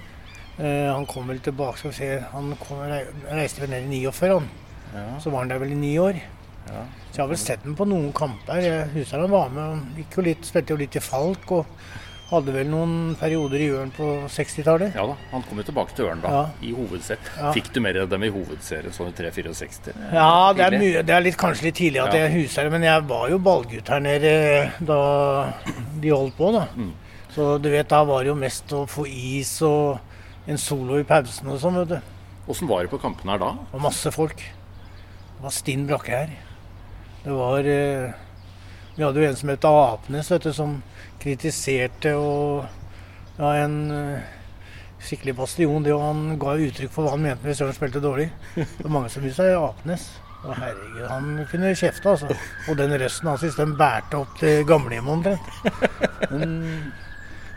Uh, 0.58 0.90
han 0.90 1.06
kom 1.08 1.30
vel 1.30 1.38
tilbake, 1.40 1.78
skal 1.80 1.92
vi 1.94 1.96
se 1.96 2.08
Han 2.34 2.50
kom, 2.60 2.82
reiste 3.30 3.62
vel 3.62 3.70
ned 3.72 3.86
i 3.88 4.02
49, 4.02 4.34
han. 4.34 4.48
Ja. 4.92 5.04
Så 5.22 5.30
var 5.32 5.44
han 5.44 5.52
der 5.52 5.62
vel 5.62 5.72
i 5.72 5.78
ni 5.78 5.94
år. 6.02 6.18
Ja. 6.66 6.82
Så 7.08 7.16
jeg 7.16 7.22
har 7.22 7.30
vel 7.30 7.40
sett 7.40 7.64
ham 7.64 7.76
på 7.78 7.86
noen 7.88 8.10
kamper. 8.16 8.60
Jeg 8.60 8.90
husker 8.96 9.22
han 9.22 9.32
var 9.32 9.54
med. 9.54 9.62
Han 9.62 10.00
gikk 10.00 10.18
jo 10.18 10.26
litt, 10.26 10.48
spilte 10.48 10.74
jo 10.74 10.80
litt 10.82 10.98
i 10.98 11.04
Falk 11.04 11.54
og 11.54 11.78
hadde 12.32 12.52
vel 12.54 12.68
noen 12.72 12.92
perioder 13.20 13.60
i 13.60 13.68
Ørn 13.76 13.90
på 13.94 14.06
60-tallet. 14.32 14.94
Ja 14.96 15.04
da, 15.10 15.16
han 15.32 15.42
kom 15.48 15.60
jo 15.60 15.64
tilbake 15.68 15.94
til 15.96 16.08
Ørn 16.08 16.22
da, 16.24 16.30
Ja. 16.32 16.42
i 16.64 16.72
hovedserie. 16.76 17.18
Ja. 17.38 17.52
Fikk 17.54 17.68
du 17.74 17.80
mer 17.84 17.98
av 18.02 18.08
dem 18.12 18.24
i 18.24 18.30
hovedserien, 18.32 18.92
sånn 18.96 19.12
i 19.12 19.16
3-64? 19.18 19.92
Ja, 20.12 20.52
det 20.56 20.64
er, 20.66 20.78
mye, 20.80 21.02
det 21.06 21.14
er 21.16 21.24
litt, 21.26 21.36
kanskje 21.40 21.68
litt 21.68 21.76
tidlig 21.80 22.02
at 22.02 22.14
Ja. 22.16 22.26
jeg 22.26 22.42
husker 22.42 22.64
det, 22.68 22.72
men 22.72 22.82
jeg 22.88 23.02
var 23.08 23.28
jo 23.30 23.38
ballgutt 23.38 23.88
her 23.88 24.00
nede 24.00 24.32
da 24.80 25.00
de 26.00 26.08
holdt 26.14 26.36
på, 26.36 26.52
da. 26.56 26.66
Mm. 26.76 26.92
Så 27.32 27.58
du 27.62 27.70
vet, 27.72 27.88
da 27.88 28.02
var 28.04 28.22
det 28.24 28.28
jo 28.32 28.34
mest 28.36 28.72
å 28.76 28.82
få 28.88 29.06
is 29.08 29.54
og 29.62 30.00
en 30.46 30.58
solo 30.58 30.98
i 30.98 31.04
pausen 31.04 31.48
og 31.48 31.60
sånn, 31.62 31.78
vet 31.84 31.88
du. 31.94 32.00
Åssen 32.50 32.66
var 32.68 32.82
det 32.82 32.90
på 32.90 32.98
kampene 33.00 33.32
her 33.36 33.38
da? 33.38 33.52
Det 33.70 33.72
var 33.78 33.84
masse 33.86 34.10
folk. 34.12 34.36
Det 34.36 35.42
var 35.44 35.50
stinn 35.54 35.86
brakke 35.86 36.10
her. 36.10 36.32
Det 37.22 37.32
var 37.32 37.58
eh, 37.70 38.12
Vi 38.96 39.02
hadde 39.04 39.22
jo 39.22 39.28
en 39.28 39.36
som 39.38 39.48
het 39.48 39.64
Apenes, 39.64 40.28
vet 40.30 40.42
du, 40.42 40.52
som 40.52 40.82
kritiserte 41.22 42.16
og 42.18 42.64
Ja, 43.38 43.54
en 43.64 43.76
eh, 43.90 44.24
skikkelig 45.02 45.32
bastion. 45.38 45.82
Det, 45.82 45.94
og 45.96 46.02
han 46.04 46.36
ga 46.40 46.52
uttrykk 46.60 46.92
for 46.92 47.06
hva 47.06 47.14
han 47.14 47.24
mente 47.24 47.48
hvis 47.48 47.62
Ørn 47.64 47.72
spilte 47.74 48.02
dårlig. 48.04 48.28
Det 48.54 48.84
var 48.84 48.92
mange 48.92 49.10
som 49.10 49.24
syntes 49.24 49.40
seg 49.40 49.56
Apenes. 49.56 50.04
Og 50.42 50.56
herregud, 50.58 51.06
han 51.06 51.30
kunne 51.50 51.70
kjefte, 51.78 52.12
altså. 52.12 52.28
Og 52.68 52.76
den 52.78 52.92
røsten 52.98 53.30
hans, 53.30 53.44
altså, 53.46 53.62
den 53.62 53.76
bærte 53.78 54.18
opp 54.18 54.34
til 54.40 54.66
gamlehjemmet 54.66 55.12
omtrent. 55.16 55.46
Den 56.32 56.56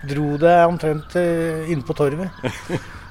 dro 0.05 0.35
det 0.37 0.53
omtrent 0.69 1.17
eh, 1.17 1.65
inn 1.73 1.81
på 1.85 1.95
torvet. 1.97 2.45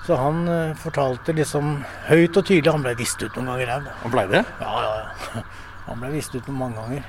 Så 0.06 0.18
han 0.20 0.46
eh, 0.48 0.76
fortalte 0.78 1.34
liksom 1.36 1.78
høyt 2.08 2.36
og 2.38 2.46
tydelig. 2.46 2.70
Han 2.70 2.86
ble 2.86 2.94
vist 2.98 3.22
ut 3.24 3.34
noen 3.36 3.50
ganger 3.54 3.74
her. 3.74 3.92
Han 4.04 4.14
blei 4.14 4.26
det? 4.30 4.44
Ja, 4.62 4.72
ja, 4.86 4.94
ja. 5.02 5.44
Han 5.88 6.00
ble 6.00 6.14
vist 6.14 6.34
ut 6.36 6.46
noen 6.48 6.60
mange 6.60 6.80
ganger. 6.80 7.06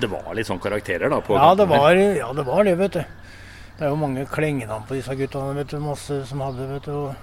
Det 0.00 0.10
var 0.10 0.34
litt 0.34 0.46
sånn 0.48 0.60
karakterer 0.62 1.10
da? 1.12 1.20
på 1.24 1.36
Ja, 1.38 1.54
det 1.54 1.66
var, 1.70 1.94
ja, 1.94 2.32
det 2.36 2.44
var 2.46 2.64
det, 2.64 2.74
vet 2.78 2.92
du. 2.98 3.04
Det 3.76 3.84
er 3.84 3.90
jo 3.92 3.96
mange 4.00 4.24
klengenavn 4.32 4.86
på 4.88 4.96
disse 4.96 5.14
guttene, 5.18 5.54
vet 5.58 5.68
du. 5.72 5.78
Masse 5.84 6.22
som 6.28 6.40
hadde, 6.40 6.66
vet 6.70 6.84
du. 6.88 7.14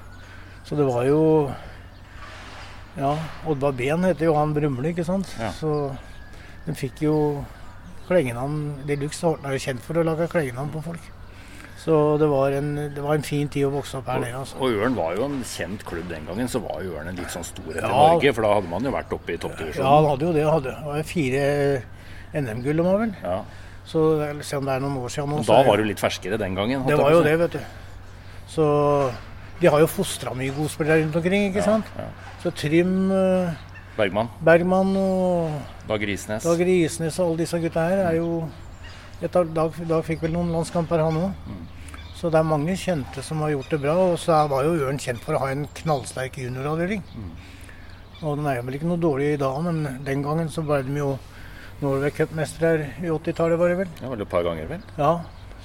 Så 0.67 0.75
det 0.79 0.85
var 0.87 1.05
jo 1.09 1.51
Ja, 2.95 3.15
Oddvar 3.49 3.73
Ben 3.73 4.03
heter 4.05 4.25
jo 4.29 4.35
han 4.37 4.53
Brumle, 4.53 4.91
ikke 4.93 5.05
sant. 5.07 5.31
Ja. 5.39 5.49
Så 5.57 5.95
de 6.67 6.75
fikk 6.77 7.01
jo 7.03 7.15
klengenavn 8.07 8.85
De 8.87 8.95
Luxe 9.01 9.25
er 9.33 9.55
jo 9.57 9.61
kjent 9.63 9.81
for 9.83 9.97
å 9.99 10.03
lage 10.05 10.27
klengenavn 10.31 10.69
på 10.75 10.83
folk. 10.85 11.09
Så 11.83 11.95
det 12.21 12.29
var, 12.31 12.53
en, 12.55 12.75
det 12.95 13.01
var 13.03 13.17
en 13.17 13.25
fin 13.27 13.49
tid 13.51 13.65
å 13.67 13.71
vokse 13.73 13.97
opp 13.99 14.07
her 14.07 14.21
nede. 14.23 14.37
altså. 14.39 14.55
Og 14.63 14.77
Ørn 14.85 14.93
var 14.95 15.17
jo 15.17 15.25
en 15.25 15.41
kjent 15.43 15.81
klubb 15.83 16.05
den 16.07 16.23
gangen, 16.29 16.47
så 16.47 16.61
var 16.63 16.79
jo 16.85 16.93
Ørn 16.95 17.09
en 17.11 17.17
litt 17.19 17.33
sånn 17.33 17.43
storhet 17.43 17.81
i 17.81 17.83
Ja. 17.83 17.89
Norge. 17.91 18.31
For 18.37 18.45
da 18.45 18.53
hadde 18.55 18.69
man 18.71 18.85
jo 18.87 18.93
vært 18.93 19.11
oppe 19.17 19.33
i 19.33 19.39
toppdivisjonen. 19.41 19.83
Ja, 19.83 19.97
han 19.97 20.07
hadde 20.13 20.29
jo 20.29 20.31
det. 20.37 20.45
Han 20.47 20.53
hadde. 20.53 20.75
Det 20.77 20.87
var 20.93 21.09
fire 21.09 21.43
NM-gull, 22.33 22.79
de 22.81 22.87
har 22.87 23.03
vel. 23.03 23.13
Ja. 23.23 23.37
Så 23.85 24.01
se 24.45 24.57
om 24.57 24.65
det 24.65 24.77
er 24.77 24.83
noen 24.83 24.97
år 25.03 25.11
siden 25.11 25.29
nå. 25.33 25.43
Da 25.47 25.59
var 25.67 25.79
du 25.79 25.85
litt 25.87 26.01
ferskere 26.01 26.39
den 26.39 26.55
gangen. 26.55 26.85
Det 26.87 26.97
var 26.99 27.11
jo 27.13 27.21
det, 27.25 27.35
vet 27.41 27.57
du. 27.57 27.61
Så 28.53 28.65
de 29.59 29.69
har 29.71 29.83
jo 29.83 29.89
fostra 29.91 30.33
mye 30.37 30.53
godspillere 30.55 31.03
rundt 31.03 31.19
omkring, 31.19 31.49
ikke 31.51 31.65
sant. 31.65 31.89
Ja. 31.99 32.07
Så 32.43 32.51
Trym 32.57 33.11
eh, 33.13 33.53
Bergman, 33.97 34.31
Bergman 34.43 34.95
og 34.97 35.87
Dag 35.87 36.03
Risnes. 36.07 36.43
Dag 36.43 36.63
Risnes 36.67 37.19
og 37.19 37.29
alle 37.29 37.43
disse 37.43 37.59
gutta 37.61 37.85
her 37.91 38.01
er 38.07 38.17
jo 38.17 38.43
et 39.23 39.35
av, 39.39 39.47
Dag, 39.55 39.77
Dag 39.87 40.03
fikk 40.07 40.25
vel 40.25 40.33
noen 40.35 40.51
landskamper, 40.55 41.03
han 41.03 41.19
òg. 41.19 41.47
Mm. 41.47 41.63
Så 42.17 42.31
det 42.31 42.39
er 42.39 42.47
mange 42.47 42.75
kjente 42.79 43.23
som 43.25 43.41
har 43.43 43.51
gjort 43.51 43.71
det 43.75 43.81
bra. 43.83 43.93
Og 44.13 44.17
så 44.19 44.39
var 44.51 44.65
jo 44.65 44.77
Ørn 44.87 44.99
kjent 45.01 45.21
for 45.23 45.37
å 45.37 45.43
ha 45.43 45.51
en 45.51 45.67
knallsterk 45.83 46.39
junioravdeling. 46.39 47.03
Mm. 47.13 47.31
Og 48.23 48.39
den 48.39 48.47
er 48.47 48.61
vel 48.63 48.77
ikke 48.77 48.87
noe 48.87 49.01
dårlig 49.03 49.33
i 49.33 49.39
dag, 49.41 49.57
men 49.65 49.99
den 50.07 50.23
gangen 50.23 50.51
så 50.51 50.63
ble 50.63 50.79
de 50.87 50.95
jo 50.95 51.13
Norway 51.83 52.11
Cup-mestere 52.15 52.89
i 53.03 53.09
80-tallet, 53.11 53.59
var 53.59 53.73
det 53.73 53.79
vel. 53.83 53.89
Ja, 54.01 54.11
vel 54.13 54.23
et 54.25 54.31
par 54.31 54.45
ganger, 54.47 54.69
vel. 54.71 54.85
Ja, 54.97 55.17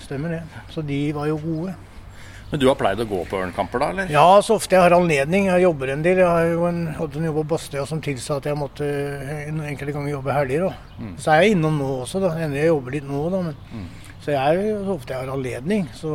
stemmer 0.02 0.34
det. 0.36 0.42
Så 0.74 0.82
de 0.86 1.00
var 1.16 1.30
jo 1.30 1.38
gode. 1.42 1.74
Men 2.50 2.60
du 2.62 2.64
har 2.70 2.78
pleid 2.80 3.00
å 3.02 3.04
gå 3.04 3.18
på 3.28 3.36
Ørn-kamper, 3.42 3.82
da? 3.82 3.88
eller? 3.92 4.08
Ja, 4.12 4.24
så 4.40 4.54
ofte 4.56 4.72
jeg 4.72 4.80
har 4.80 4.94
anledning. 4.96 5.50
Jeg 5.50 5.66
jobber 5.66 5.90
en 5.92 6.02
del. 6.04 6.22
Jeg 6.22 6.28
har 6.32 6.46
jo 6.48 6.62
en, 6.64 6.78
hadde 6.96 7.20
en 7.20 7.26
jobb 7.28 7.42
på 7.42 7.46
Bastøya 7.50 7.84
som 7.90 8.00
tilsa 8.00 8.38
at 8.40 8.48
jeg 8.48 8.56
måtte 8.56 8.86
en 9.44 9.60
enkelte 9.68 9.92
ganger 9.92 10.14
jobbe 10.14 10.32
helger. 10.32 10.64
Mm. 10.96 11.10
Så 11.20 11.34
er 11.34 11.42
jeg 11.44 11.58
innom 11.58 11.76
nå 11.76 11.88
også. 12.06 12.22
da. 12.24 12.30
Ender 12.40 12.62
jeg 12.62 12.70
jobber 12.72 12.96
litt 12.96 13.08
nå, 13.10 13.20
da. 13.34 13.42
Men, 13.50 13.90
Så 14.24 14.32
jeg 14.32 14.40
er 14.40 14.62
jo 14.72 14.78
så 14.86 14.94
ofte 14.96 15.12
jeg 15.12 15.26
har 15.26 15.34
anledning. 15.34 15.84
Så 15.98 16.14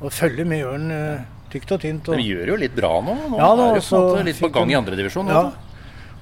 å 0.00 0.12
følge 0.12 0.48
med 0.48 0.64
Ørn 0.64 0.88
eh, 0.96 1.28
tykt 1.52 1.76
og 1.76 1.84
tynt. 1.84 2.08
Og, 2.08 2.16
De 2.16 2.24
gjør 2.24 2.54
jo 2.54 2.58
litt 2.64 2.74
bra 2.76 2.94
nå. 3.04 3.18
Nå 3.34 3.36
Ja, 3.42 3.50
da, 3.52 3.68
er 3.68 3.76
det 3.76 3.84
på 3.84 3.88
så 3.90 4.00
måte 4.06 4.24
litt 4.30 4.40
på 4.40 4.52
gang 4.56 4.72
i 4.72 4.78
andredivisjon. 4.80 5.28
ja, 5.28 5.44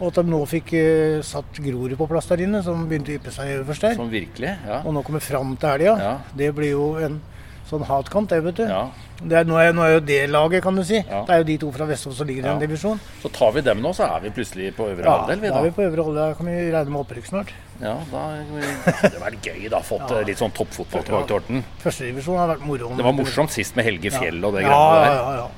og 0.00 0.08
at 0.10 0.14
de 0.20 0.24
nå 0.30 0.40
fikk 0.50 0.72
uh, 0.74 1.20
satt 1.22 1.60
Grorud 1.62 1.94
på 2.00 2.08
plass 2.10 2.26
der 2.32 2.42
inne, 2.46 2.62
som 2.66 2.86
begynte 2.90 3.14
å 3.14 3.18
yppe 3.20 3.30
seg 3.34 3.60
øverst 3.60 3.86
der. 3.86 3.94
Som 4.00 4.10
virkelig. 4.10 4.56
Ja. 4.66 4.80
Og 4.84 4.92
nå 4.96 5.02
kommer 5.06 5.20
fram 5.22 5.56
til 5.56 5.68
helga. 5.76 5.94
Ja. 6.02 6.14
Det 6.34 6.50
blir 6.56 6.74
jo 6.74 6.88
en 6.98 7.20
sånn 7.64 7.84
hatkant, 7.88 8.28
det, 8.28 8.42
vet 8.44 8.58
du. 8.60 8.66
ja. 8.68 8.84
Det 9.24 9.36
er, 9.38 9.44
nå, 9.46 9.54
er, 9.56 9.70
nå 9.72 9.80
er 9.86 9.92
jo 9.94 10.00
det 10.04 10.16
laget, 10.28 10.60
kan 10.60 10.74
du 10.76 10.82
si. 10.84 10.98
Ja. 10.98 11.20
Det 11.24 11.32
er 11.32 11.38
jo 11.40 11.44
de 11.48 11.54
to 11.62 11.68
fra 11.72 11.86
Vestfold 11.88 12.16
som 12.18 12.26
ligger 12.28 12.42
i 12.42 12.44
den 12.44 12.56
en 12.58 12.60
divisjon. 12.60 12.98
Så 13.22 13.30
tar 13.32 13.54
vi 13.54 13.62
dem 13.64 13.78
nå, 13.80 13.92
så 13.96 14.04
er 14.10 14.24
vi 14.24 14.32
plutselig 14.36 14.72
på 14.76 14.88
øvre 14.90 15.06
Ja, 15.06 15.14
halvdel. 15.22 15.38
vi 15.40 15.48
da 15.48 15.54
da. 15.54 15.60
er 15.60 15.68
vi 15.68 15.72
på 15.78 15.84
øvre 15.86 16.04
halvdel. 16.04 16.18
Da 16.18 16.36
kan 16.40 16.50
vi 16.50 16.56
regne 16.74 16.92
med 16.92 17.00
opprykk 17.00 17.30
snart. 17.30 17.52
Ja, 17.80 17.94
da 18.10 18.24
Det 18.42 18.94
hadde 18.98 19.22
vært 19.22 19.46
gøy, 19.48 19.62
da. 19.72 19.80
Fått 19.86 20.10
Ja. 20.12 20.20
litt 20.28 20.42
sånn 20.42 20.52
toppfotball 20.58 21.06
tilbake 21.06 21.26
til 21.30 21.38
Horten. 21.38 21.64
Førstedivisjon 21.86 22.36
har 22.42 22.50
vært 22.52 22.66
moro. 22.66 22.90
Det 22.98 23.06
var 23.06 23.16
morsomt 23.16 23.54
sist 23.54 23.78
med 23.78 23.86
Helge 23.88 24.12
Fjell 24.12 24.44
og 24.44 24.58
det 24.58 24.66
ja, 24.66 24.68
greiene 24.68 24.90
ja, 24.90 25.00
der. 25.00 25.16
ja, 25.16 25.46
ja. 25.46 25.48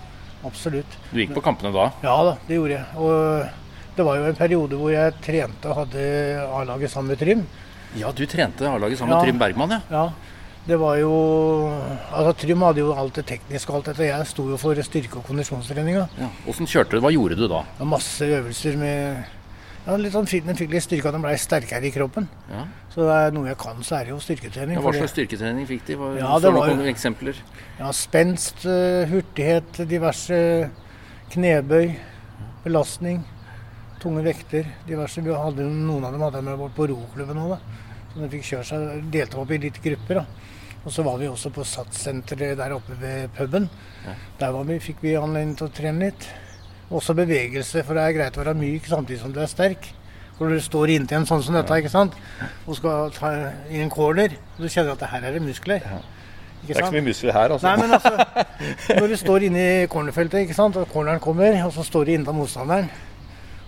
Absolutt. 0.53 0.99
Du 1.11 1.18
gikk 1.25 1.35
på 1.35 1.42
kampene 1.49 1.72
da? 1.75 1.88
Ja 2.07 2.16
da, 2.29 2.37
det 2.46 2.61
gjorde 2.61 2.77
jeg. 2.77 2.87
Og 3.03 3.66
det 3.97 4.05
var 4.05 4.17
jo 4.21 4.25
en 4.29 4.37
periode 4.39 4.77
hvor 4.79 4.91
jeg 4.93 5.15
trente 5.25 5.69
og 5.73 5.77
hadde 5.85 6.03
A-laget 6.61 6.91
sammen 6.93 7.09
med 7.15 7.19
Trym. 7.19 7.47
Ja, 7.97 8.11
du 8.13 8.25
trente 8.27 8.67
A-laget 8.69 8.99
sammen 8.99 9.15
Ja. 9.17 9.21
med 9.23 9.29
Trym 9.31 9.39
Bergman, 9.39 9.71
ja. 9.71 9.81
Ja. 9.91 10.09
Det 10.67 10.77
var 10.81 10.97
jo 10.99 11.11
Altså 12.13 12.33
Trym 12.43 12.61
hadde 12.67 12.81
jo 12.83 12.93
alt 12.93 13.15
det 13.15 13.27
tekniske 13.27 13.71
og 13.71 13.77
alt 13.77 13.87
dette. 13.93 14.05
Jeg 14.09 14.27
sto 14.27 14.49
jo 14.51 14.57
for 14.59 14.75
styrke- 14.75 15.17
og 15.21 15.25
kondisjonstreninga. 15.25 16.09
Ja. 16.19 16.29
Åssen 16.49 16.67
kjørte 16.67 16.91
du? 16.99 17.01
Hva 17.01 17.13
gjorde 17.15 17.37
du 17.39 17.47
da? 17.49 17.63
Ja, 17.79 17.85
masse 17.85 18.21
øvelser 18.27 18.77
med 18.77 19.25
ja, 19.87 19.95
litt 19.97 20.13
sånn 20.13 20.27
fint, 20.27 20.45
Den 20.45 20.57
fikk 20.59 20.73
litt 20.73 20.83
styrke, 20.83 21.07
at 21.07 21.15
den 21.15 21.23
blei 21.23 21.37
sterkere 21.39 21.87
i 21.87 21.93
kroppen. 21.95 22.27
Ja. 22.51 22.65
Så 22.91 23.05
det 23.07 23.15
er 23.15 23.31
noe 23.31 23.47
jeg 23.47 23.57
kan, 23.59 23.77
så 23.87 24.01
er 24.01 24.05
det 24.05 24.11
jo 24.11 24.19
styrketrening. 24.19 24.75
Ja, 24.75 24.81
hva 24.83 24.93
slags 24.93 25.13
styrketrening 25.15 25.67
fikk 25.69 25.85
de? 25.87 25.95
Hva, 25.95 26.09
Ja, 26.19 26.39
det 26.41 26.53
var- 26.53 26.67
noen 26.75 26.89
eksempler? 26.93 27.37
Ja, 27.79 27.93
Spenst, 27.93 28.67
eh, 28.67 29.07
hurtighet, 29.07 29.87
diverse 29.87 30.69
knebøy, 31.31 31.95
belastning, 32.65 33.25
tunge 34.07 34.23
vekter. 34.23 34.66
diverse. 34.87 35.21
Vi 35.21 35.35
hadde, 35.35 35.66
noen 35.66 36.07
av 36.07 36.14
dem 36.14 36.25
hadde 36.27 36.40
jeg 36.40 36.47
med 36.47 36.61
bort 36.61 36.77
på 36.77 36.87
roklubben 36.92 37.42
òg. 37.42 37.57
Så 38.12 38.23
de 38.23 38.31
fikk 38.33 38.49
kjøre 38.53 38.69
seg, 38.71 39.11
delte 39.12 39.40
opp 39.42 39.53
i 39.53 39.61
litt 39.66 39.83
grupper. 39.83 40.23
da. 40.23 40.27
Og 40.87 40.92
så 40.95 41.03
var 41.03 41.19
vi 41.19 41.27
også 41.27 41.51
på 41.51 41.64
SATS-senteret 41.66 42.59
der 42.61 42.77
oppe 42.77 42.95
ved 43.01 43.33
puben. 43.35 43.69
Der 44.38 44.53
var 44.55 44.66
vi, 44.69 44.79
fikk 44.79 45.03
vi 45.03 45.16
anledning 45.19 45.57
til 45.59 45.66
å 45.66 45.75
trene 45.75 46.07
litt. 46.07 46.29
Også 46.95 47.16
bevegelse, 47.19 47.83
for 47.83 47.99
det 47.99 48.05
er 48.05 48.14
greit 48.14 48.37
å 48.38 48.45
være 48.45 48.55
myk 48.55 48.87
samtidig 48.87 49.19
som 49.25 49.33
du 49.35 49.40
er 49.42 49.51
sterk. 49.51 49.88
Når 50.38 50.53
du 50.53 50.61
står 50.62 50.92
inntil 50.95 51.19
en 51.19 51.27
sånn 51.27 51.42
som 51.42 51.57
dette 51.57 51.79
ikke 51.81 51.90
sant? 51.90 52.14
og 52.69 52.77
skal 52.77 53.11
ta 53.16 53.33
i 53.73 53.81
en 53.81 53.90
corner, 53.90 54.37
og 54.55 54.62
du 54.62 54.69
kjenner 54.69 54.92
at 54.92 55.03
det 55.03 55.09
her 55.11 55.27
er 55.27 55.35
det 55.35 55.42
muskler. 55.42 55.83
Ikke 56.62 56.77
sant? 56.79 56.92
mye 56.92 57.07
muskler 57.09 57.35
her, 57.35 57.57
altså. 57.57 57.66
Nei, 57.66 57.77
men 57.83 57.97
altså, 57.97 58.95
når 59.01 59.11
du 59.11 59.16
står 59.25 59.49
inne 59.49 59.66
i 59.66 59.90
cornerfeltet, 59.90 60.45
ikke 60.45 60.55
sant, 60.55 60.79
og 60.79 60.87
corneren 60.92 61.23
kommer, 61.25 61.57
og 61.64 61.73
så 61.75 61.83
står 61.88 62.07
du 62.07 62.14
inntil 62.14 62.37
motstanderen, 62.37 62.92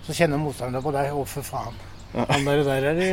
så 0.09 0.17
kjenner 0.17 0.41
motstanderne 0.41 0.81
på 0.85 0.93
deg, 0.97 1.13
å 1.13 1.25
for 1.29 1.45
faen. 1.45 1.75
Han 2.17 2.47
der, 2.49 2.63
der 2.65 2.85
er 2.89 2.95
de... 2.97 3.09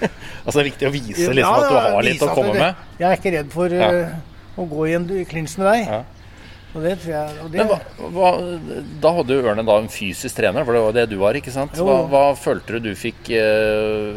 Altså, 0.46 0.54
det 0.56 0.62
er 0.62 0.68
viktig 0.70 0.86
å 0.88 0.92
vise 0.94 1.32
liksom, 1.36 1.42
Ja, 1.42 1.50
at 1.52 1.66
du 1.68 1.74
har 1.76 2.06
litt 2.06 2.22
å 2.24 2.28
komme 2.32 2.54
det- 2.54 2.62
med. 2.62 2.86
Jeg 2.96 3.08
er 3.10 3.18
ikke 3.18 3.32
redd 3.34 3.50
for 3.52 3.74
Ja. 3.76 3.88
uh, 3.92 4.62
å 4.62 4.64
gå 4.70 4.86
i 4.88 4.94
en 4.96 5.04
klinsj 5.28 5.58
med 5.60 5.68
deg. 5.68 5.90
Ja. 5.92 5.98
Og 6.72 6.84
det 6.84 6.94
tror 7.02 7.12
jeg 7.12 7.42
og 7.42 7.52
det, 7.52 7.60
Men 7.60 7.68
hva, 7.68 8.08
hva, 8.14 8.30
da 9.04 9.12
hadde 9.18 9.36
jo 9.36 9.44
Ørne 9.48 9.64
da 9.68 9.76
en 9.80 9.88
fysisk 9.92 10.36
trener, 10.36 10.64
for 10.64 10.76
det 10.76 10.82
var 10.84 10.96
det 10.96 11.04
du 11.10 11.16
var, 11.20 11.36
ikke 11.36 11.52
sant? 11.52 11.76
Hva, 11.76 11.98
hva 12.08 12.22
følte 12.36 12.76
du 12.76 12.88
du 12.88 12.96
fikk 12.96 13.28
uh, 13.36 14.16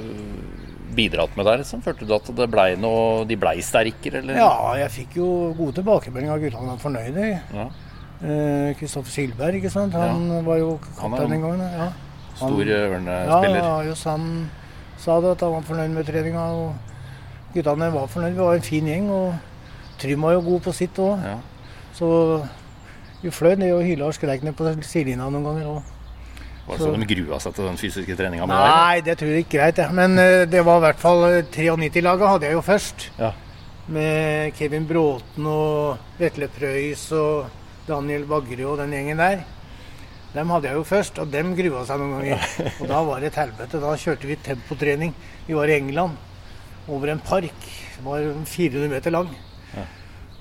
bidratt 0.96 1.36
med 1.40 1.48
der, 1.48 1.64
liksom? 1.64 1.84
Følte 1.84 2.08
du 2.08 2.14
at 2.16 2.32
det 2.36 2.48
ble 2.52 2.66
noe 2.80 3.26
De 3.28 3.38
blei 3.40 3.58
sterkere, 3.64 4.24
eller? 4.24 4.40
Ja, 4.40 4.52
jeg 4.80 4.92
fikk 4.96 5.20
jo 5.20 5.28
gode 5.60 5.76
tilbakemeldinger 5.80 6.38
av 6.38 6.46
guttene 6.46 6.72
var 6.72 6.80
fornøyde. 6.86 7.28
Ja. 7.56 7.68
Kristoffer 8.78 9.10
Silberg, 9.12 9.60
ikke 9.60 9.72
sant. 9.74 9.96
Han 9.98 10.46
var 10.46 10.60
jo 10.62 10.76
kaptein 11.00 11.32
den 11.36 11.44
gangen. 11.44 11.64
Ja. 11.76 11.90
Stor 12.42 12.66
Ja, 12.72 12.82
Ørne-spiller. 12.90 13.62
ja, 13.62 13.76
just 13.90 14.04
han 14.10 14.50
sa 14.98 15.20
det, 15.22 15.32
at 15.38 15.46
han 15.46 15.54
var 15.56 15.62
fornøyd 15.70 15.94
med 15.96 16.06
treninga. 16.10 16.48
Og 16.52 16.76
guttene 17.54 17.92
var 17.94 18.08
fornøyd. 18.12 18.34
Vi 18.36 18.44
var 18.44 18.54
en 18.60 18.68
fin 18.68 18.86
gjeng. 18.92 19.10
Og 19.12 19.34
Trym 20.02 20.22
var 20.26 20.34
jo 20.38 20.42
god 20.50 20.62
på 20.66 20.74
sitt 20.74 20.98
òg. 20.98 21.24
Ja. 21.26 21.38
Så 21.94 22.08
vi 23.22 23.30
fløy 23.30 23.56
ned 23.62 23.74
og 23.76 23.84
hyla 23.86 24.08
og 24.10 24.14
skreik 24.18 24.44
ned 24.44 24.56
på 24.58 24.70
sidelinja 24.82 25.30
noen 25.30 25.44
ganger 25.46 25.68
òg. 25.76 25.82
Var 26.68 26.78
det 26.78 26.86
sånn 26.86 27.02
de 27.04 27.08
grua 27.10 27.40
seg 27.42 27.56
til 27.58 27.66
den 27.68 27.78
fysiske 27.78 28.16
treninga 28.16 28.46
med 28.48 28.56
deg? 28.56 28.74
Nei, 28.76 29.00
det 29.06 29.16
tror 29.20 29.32
jeg 29.34 29.46
ikke 29.46 29.58
greit. 29.58 29.78
Ja. 29.82 29.90
Men 29.98 30.18
eh, 30.22 30.46
det 30.50 30.62
var 30.66 30.78
i 30.78 30.86
hvert 30.86 31.00
fall 31.02 31.24
eh, 31.28 31.42
93-laget 31.52 32.30
hadde 32.32 32.46
jeg 32.48 32.54
jo 32.58 32.62
først. 32.66 33.08
Ja. 33.20 33.32
Med 33.92 34.54
Kevin 34.56 34.86
Bråten 34.88 35.48
og 35.50 35.98
Vetle 36.22 36.48
Preus 36.54 37.08
og 37.18 37.50
Daniel 37.88 38.24
Bagre 38.30 38.68
og 38.70 38.78
den 38.80 38.94
gjengen 38.94 39.18
der. 39.20 39.42
Dem 40.32 40.52
hadde 40.54 40.70
jeg 40.70 40.80
jo 40.80 40.84
først, 40.88 41.18
og 41.20 41.32
dem 41.32 41.52
grua 41.58 41.84
seg 41.88 42.00
noen 42.00 42.14
ganger. 42.18 42.44
Og 42.80 42.88
da 42.88 43.00
var 43.04 43.20
det 43.20 43.32
et 43.34 43.40
helvete. 43.42 43.82
Da 43.84 43.96
kjørte 44.00 44.30
vi 44.30 44.38
tempotrening. 44.40 45.16
Vi 45.48 45.58
var 45.58 45.68
i 45.68 45.76
England, 45.76 46.16
over 46.88 47.12
en 47.12 47.24
park. 47.24 47.66
Den 47.98 48.08
var 48.08 48.28
400 48.48 48.94
meter 48.94 49.12
lang. 49.12 49.34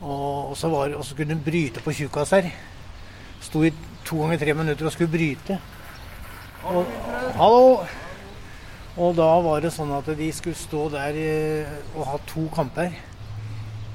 Og, 0.00 0.56
så 0.56 0.70
var, 0.72 0.94
og 0.96 1.04
så 1.04 1.16
kunne 1.16 1.34
den 1.34 1.42
bryte 1.44 1.82
på 1.84 1.92
tjukkaser. 1.92 2.48
Sto 3.44 3.64
i 3.66 3.72
to 4.06 4.22
ganger 4.22 4.40
tre 4.40 4.54
minutter 4.56 4.86
og 4.88 4.94
skulle 4.94 5.12
bryte. 5.12 5.58
Og, 6.70 6.86
hallo! 7.36 7.82
Og 9.00 9.14
da 9.16 9.28
var 9.44 9.62
det 9.62 9.70
sånn 9.72 9.92
at 9.96 10.08
de 10.18 10.30
skulle 10.34 10.58
stå 10.58 10.88
der 10.92 11.16
eh, 11.16 11.76
og 11.94 12.08
ha 12.08 12.16
to 12.28 12.46
kamper 12.52 12.90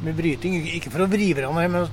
med 0.05 0.15
bryting. 0.17 0.55
Ikke 0.77 0.93
for 0.93 1.05
å 1.05 1.09
vri 1.11 1.31
hverandre, 1.35 1.67
men 1.71 1.89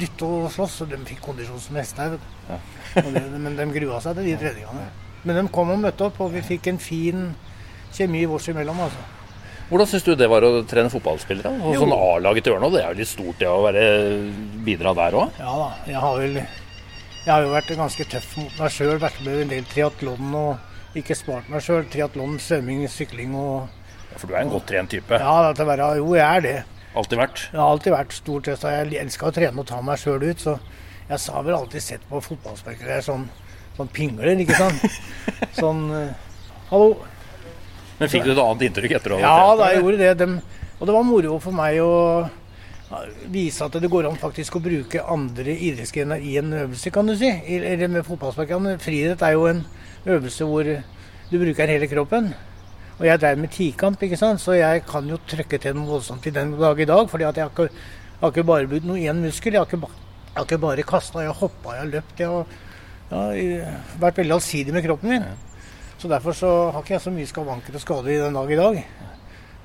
dytte 0.00 0.28
og 0.28 0.46
slåss. 0.54 0.80
Og 0.84 0.90
de 0.92 1.00
fikk 1.08 1.20
kondisjon 1.24 1.60
som 1.62 1.76
hester. 1.80 2.16
vet 2.16 3.10
det, 3.16 3.26
men 3.40 3.56
de 3.58 3.66
grua 3.74 4.00
seg 4.04 4.16
til 4.20 4.30
de 4.30 4.36
treningene. 4.40 4.86
Men 5.26 5.40
de 5.40 5.44
kom 5.52 5.72
og 5.74 5.80
møtte 5.82 6.06
opp, 6.06 6.20
og 6.22 6.32
vi 6.36 6.42
fikk 6.46 6.68
en 6.70 6.78
fin 6.82 7.28
kjemi 7.96 8.24
vårs 8.30 8.48
imellom. 8.52 8.78
altså. 8.86 9.04
Hvordan 9.66 9.88
syns 9.90 10.04
du 10.06 10.12
det 10.14 10.28
var 10.30 10.44
å 10.46 10.60
trene 10.68 10.90
fotballspillere? 10.92 11.50
Og 11.66 11.72
Jo. 11.74 11.80
sånn 11.82 11.94
A-laget 11.96 12.44
til 12.46 12.54
Ørna, 12.54 12.68
det 12.70 12.84
er 12.84 12.92
jo 12.92 12.98
litt 13.00 13.10
stort 13.10 13.40
det 13.40 13.48
å 13.50 13.64
være 13.64 13.82
bidra 14.62 14.92
der 14.94 15.16
òg? 15.18 15.40
Ja 15.42 15.54
da, 15.58 15.66
jeg 15.90 15.98
har 16.04 16.20
vel 16.20 16.36
Jeg 16.36 17.32
har 17.32 17.42
jo 17.42 17.50
vært 17.50 17.72
ganske 17.74 18.04
tøff 18.06 18.36
mot 18.38 18.60
meg 18.60 18.70
sjøl. 18.70 19.00
Vært 19.02 19.18
med 19.26 19.40
en 19.42 19.48
del 19.50 19.64
triatlon 19.66 20.36
og 20.38 20.94
ikke 21.00 21.16
spart 21.18 21.48
meg 21.50 21.64
sjøl. 21.66 21.82
Triatlon, 21.90 22.36
svømming, 22.38 22.84
sykling 22.86 23.34
og 23.34 23.66
For 24.14 24.28
du 24.30 24.36
er 24.36 24.44
en 24.44 24.52
godt 24.54 24.68
trent 24.70 24.92
type. 24.94 25.18
Ja, 25.18 25.34
det 25.48 25.56
til 25.58 25.66
å 25.66 25.70
være 25.72 25.88
Jo, 25.98 26.14
jeg 26.14 26.22
er 26.36 26.44
det. 26.46 26.54
Alltid 26.96 27.20
vært. 27.20 27.42
Ja, 27.52 27.66
alltid 27.66 27.92
vært 27.92 28.14
stort 28.16 28.48
sett, 28.48 28.62
jeg 28.64 29.00
elska 29.02 29.28
å 29.28 29.34
trene 29.36 29.60
og 29.60 29.68
ta 29.68 29.82
meg 29.84 30.00
sjøl 30.00 30.22
ut. 30.24 30.40
Så 30.40 30.56
jeg 31.08 31.18
har 31.34 31.44
vel 31.44 31.58
alltid 31.58 31.84
sett 31.84 32.06
på 32.08 32.22
fotballspillere 32.24 33.02
sånn, 33.04 33.26
sånn 33.76 33.90
pingler, 33.92 34.32
ikke 34.40 34.56
sant. 34.56 35.02
Sånn 35.60 35.84
eh, 35.92 36.24
Hallo. 36.70 36.96
Men 38.00 38.10
fikk 38.12 38.24
du 38.26 38.32
et 38.32 38.40
annet 38.40 38.64
inntrykk 38.66 38.96
etter 38.98 39.14
å 39.14 39.18
ha 39.20 39.22
Ja 39.22 39.52
da, 39.56 39.68
jeg 39.72 39.82
gjorde 39.84 40.00
det. 40.00 40.10
De, 40.20 40.56
og 40.76 40.88
det 40.88 40.96
var 40.96 41.06
moro 41.06 41.36
for 41.40 41.56
meg 41.56 41.78
å 41.84 41.92
vise 43.32 43.66
at 43.66 43.76
det 43.82 43.90
går 43.90 44.08
an 44.08 44.18
faktisk 44.20 44.58
å 44.58 44.62
bruke 44.62 45.02
andre 45.10 45.54
idrettsgrener 45.54 46.22
i 46.22 46.36
en 46.40 46.52
øvelse, 46.64 46.92
kan 46.94 47.08
du 47.08 47.16
si. 47.18 47.28
Eller 47.28 47.88
med 47.92 48.06
fotballsparkene. 48.06 48.76
Friidrett 48.82 49.24
er 49.26 49.36
jo 49.36 49.46
en 49.50 49.64
øvelse 50.06 50.48
hvor 50.48 50.66
du 50.66 51.38
bruker 51.40 51.72
hele 51.72 51.88
kroppen. 51.90 52.32
Og 52.96 53.04
jeg 53.04 53.20
drev 53.20 53.38
med 53.42 53.50
tikamp, 53.52 54.02
ikke 54.02 54.16
sant? 54.16 54.40
så 54.40 54.54
jeg 54.56 54.84
kan 54.88 55.08
jo 55.10 55.18
trykke 55.28 55.58
til 55.60 55.74
noe 55.76 55.88
voldsomt 55.90 56.26
i 56.26 56.32
den 56.32 56.54
dag 56.58 56.78
i 56.80 56.88
dag. 56.88 57.08
fordi 57.10 57.24
at 57.28 57.36
jeg 57.36 57.44
har 57.44 57.50
ikke, 57.52 57.68
jeg 57.68 58.20
har 58.22 58.32
ikke 58.32 58.46
bare 58.48 58.68
brukt 58.70 58.86
noe 58.88 58.96
én 58.96 59.20
muskel. 59.20 59.52
Jeg 59.52 59.60
har 59.60 59.66
ikke, 59.68 59.80
jeg 59.86 60.36
har 60.38 60.46
ikke 60.48 60.58
bare 60.62 60.82
kasta, 60.82 61.20
jeg 61.20 61.28
har 61.32 61.40
hoppa, 61.42 61.74
jeg 61.74 61.82
har 61.82 61.90
løpt. 61.92 62.20
Jeg 62.20 62.28
har, 62.28 62.46
jeg 63.10 63.66
har 63.66 64.00
vært 64.00 64.22
veldig 64.22 64.34
allsidig 64.38 64.72
med 64.72 64.86
kroppen 64.86 65.12
min. 65.12 65.28
Så 65.98 66.08
derfor 66.08 66.32
så 66.36 66.54
har 66.72 66.80
ikke 66.82 66.96
jeg 66.96 67.04
så 67.04 67.12
mye 67.12 67.28
skavanker 67.28 67.76
og 67.76 67.84
skader 67.84 68.10
i 68.14 68.18
den 68.24 68.34
dag 68.36 68.50
i 68.52 68.58
dag. 68.62 68.80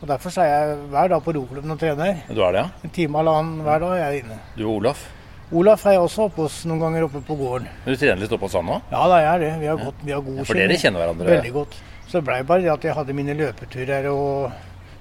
Og 0.02 0.08
Derfor 0.10 0.34
så 0.34 0.42
er 0.42 0.50
jeg 0.50 0.78
hver 0.90 1.10
dag 1.12 1.24
på 1.24 1.34
roklubben 1.36 1.72
og 1.72 1.80
trener. 1.80 2.24
Du 2.28 2.40
er 2.42 2.56
det, 2.56 2.62
ja? 2.64 2.70
En 2.84 2.90
time 2.90 3.20
eller 3.22 3.38
annen 3.38 3.60
hver 3.62 3.84
dag 3.84 3.92
er 4.00 4.00
jeg 4.08 4.24
inne. 4.24 4.38
Du 4.58 4.64
og 4.66 4.80
Olaf? 4.80 5.04
Olaf 5.52 5.84
er 5.86 5.98
jeg 5.98 6.02
også 6.02 6.26
oppe 6.26 6.42
hos 6.48 6.62
noen 6.66 6.80
ganger 6.82 7.06
oppe 7.06 7.22
på 7.28 7.36
gården. 7.38 7.68
Men 7.86 7.94
du 7.94 8.00
trener 8.02 8.24
litt 8.24 8.34
oppe 8.34 8.48
hos 8.48 8.56
han 8.58 8.72
òg? 8.72 8.88
Ja, 8.90 9.04
da 9.12 9.20
er 9.22 9.44
det. 9.44 9.52
Vi 9.62 9.70
har, 9.70 9.78
godt, 9.78 10.00
vi 10.02 10.16
har 10.16 10.24
god 10.26 10.40
Ja, 10.42 10.46
for 10.48 10.58
dere 10.58 10.78
kjenner 10.82 11.04
hverandre? 11.04 11.28
Veldig 11.36 11.54
godt. 11.60 11.78
Så 12.12 12.20
det 12.20 12.26
blei 12.28 12.42
bare 12.44 12.62
det 12.66 12.72
at 12.74 12.84
jeg 12.84 12.94
hadde 12.98 13.14
mine 13.16 13.34
løpeturer 13.40 14.10
og, 14.12 14.52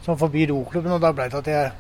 sånn 0.07 0.19
forbi 0.21 0.45
roklubben, 0.47 0.93
og 0.95 1.01
da 1.03 1.11
blei 1.13 1.27
det 1.33 1.41
at 1.41 1.49
jeg 1.51 1.73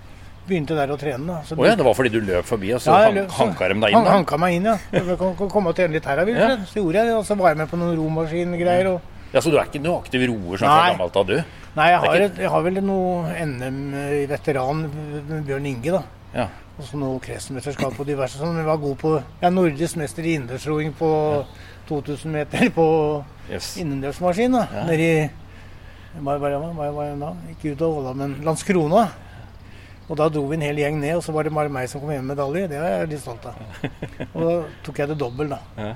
begynte 0.48 0.74
der 0.74 0.90
å 0.90 0.96
trene. 0.98 1.22
da. 1.28 1.36
Så 1.46 1.54
Å 1.54 1.66
ja, 1.68 1.76
det 1.78 1.84
var 1.86 1.94
fordi 1.94 2.10
du 2.10 2.18
løp 2.26 2.44
forbi, 2.48 2.72
og 2.74 2.80
så 2.82 2.90
Ja, 2.98 3.10
løp, 3.14 3.30
hanka 3.38 3.68
de 3.70 3.76
deg 3.84 3.94
inn? 3.94 4.04
da? 4.04 4.10
Hanka 4.16 4.36
meg 4.42 4.56
inn, 4.58 4.64
ja. 4.66 4.74
Jeg 4.90 5.16
kan 5.20 5.36
komme 5.52 5.70
og 5.70 5.76
trene 5.78 5.94
litt 5.94 6.04
her, 6.10 6.24
Wilfred. 6.26 6.66
Så 6.66 6.80
gjorde 6.82 6.98
jeg 6.98 7.06
det. 7.06 7.14
Og 7.14 7.24
så 7.28 7.36
var 7.38 7.52
jeg 7.54 7.58
med 7.62 7.70
på 7.70 7.78
noen 7.78 7.94
romaskingreier. 8.00 8.88
Og... 8.96 9.00
Ja, 9.32 9.38
Så 9.40 9.52
du 9.52 9.58
er 9.60 9.68
ikke 9.70 9.82
noe 9.84 10.00
aktiv 10.02 10.26
roer 10.26 10.58
sånn 10.58 10.66
fra 10.66 10.90
gammelt 10.90 11.16
av, 11.22 11.26
du? 11.30 11.36
Nei, 11.76 11.86
jeg 11.92 12.00
har, 12.02 12.16
ikke- 12.26 12.42
jeg 12.42 12.50
har 12.50 12.62
vel 12.66 12.80
noe 12.82 13.34
NM-veteran 13.46 14.82
Bjørn 15.46 15.66
Inge, 15.70 15.92
da. 15.92 16.02
Ja. 16.34 16.48
Og 16.78 16.84
så 16.88 16.98
noe 16.98 17.20
kretsmesterskap 17.22 17.98
og 18.00 18.06
diverse 18.08 18.38
sånn. 18.40 18.56
jeg 18.56 18.66
var 18.66 18.78
god 18.78 18.96
på 18.98 19.14
Jeg 19.22 19.46
er 19.46 19.50
nordisk 19.54 19.96
mester 20.00 20.22
i 20.24 20.34
innendørsroing 20.38 20.92
på 20.98 21.10
2000 21.88 22.32
meter 22.32 22.70
på 22.74 22.86
Yes. 23.50 23.76
innendørsmaskin. 23.82 24.52
da. 24.52 24.66
Ja. 24.72 24.84
nedi 24.86 25.08
i 25.20 25.30
hva 26.20 26.38
var 26.38 27.16
da? 27.20 27.32
Ikke 27.52 27.72
ut 27.74 27.82
av 27.86 27.98
Åla, 27.98 28.14
men 28.18 28.36
Landskrona. 28.44 29.08
Og 30.10 30.16
da 30.18 30.26
dro 30.28 30.42
vi 30.50 30.56
en 30.56 30.64
hel 30.66 30.76
gjeng 30.80 30.96
ned, 30.98 31.16
og 31.16 31.22
så 31.22 31.30
var 31.32 31.44
det 31.46 31.52
bare 31.54 31.70
meg 31.70 31.86
som 31.88 32.00
kom 32.02 32.10
hjem 32.10 32.24
med 32.26 32.34
medalje. 32.36 32.66
Det 32.72 32.78
er 32.80 32.96
jeg 33.04 33.10
litt 33.12 33.20
stolt 33.22 33.44
av. 33.46 33.60
Og 34.34 34.40
da 34.42 34.54
tok 34.82 34.98
jeg 34.98 35.08
det 35.12 35.18
dobbelt, 35.20 35.52
da. 35.54 35.60
Ja. 35.78 35.92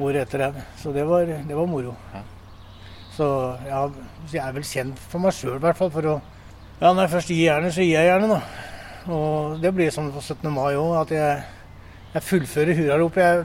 Året 0.00 0.22
etter 0.24 0.46
det. 0.46 0.62
Så 0.80 0.92
det 0.96 1.04
var, 1.04 1.26
det 1.28 1.54
var 1.58 1.68
moro. 1.68 1.92
Ja. 2.14 2.22
Så 3.14 3.26
ja, 3.68 3.82
jeg 4.32 4.40
er 4.40 4.56
vel 4.56 4.64
kjent 4.64 4.98
for 5.12 5.20
meg 5.20 5.36
sjøl, 5.36 5.58
i 5.58 5.62
hvert 5.66 5.76
fall. 5.76 5.92
For 5.92 6.08
å 6.14 6.20
Ja, 6.80 6.88
når 6.94 7.02
jeg 7.04 7.12
først 7.12 7.28
gir 7.34 7.42
jernet, 7.44 7.74
så 7.76 7.84
gir 7.84 7.92
jeg 7.98 8.08
jernet, 8.08 8.32
da. 8.32 9.12
Og 9.12 9.60
det 9.62 9.74
blir 9.76 9.92
sånn 9.92 10.08
på 10.14 10.24
17. 10.24 10.48
mai 10.50 10.72
òg, 10.80 10.94
at 11.04 11.12
jeg, 11.12 11.44
jeg 12.16 12.24
fullfører 12.30 12.80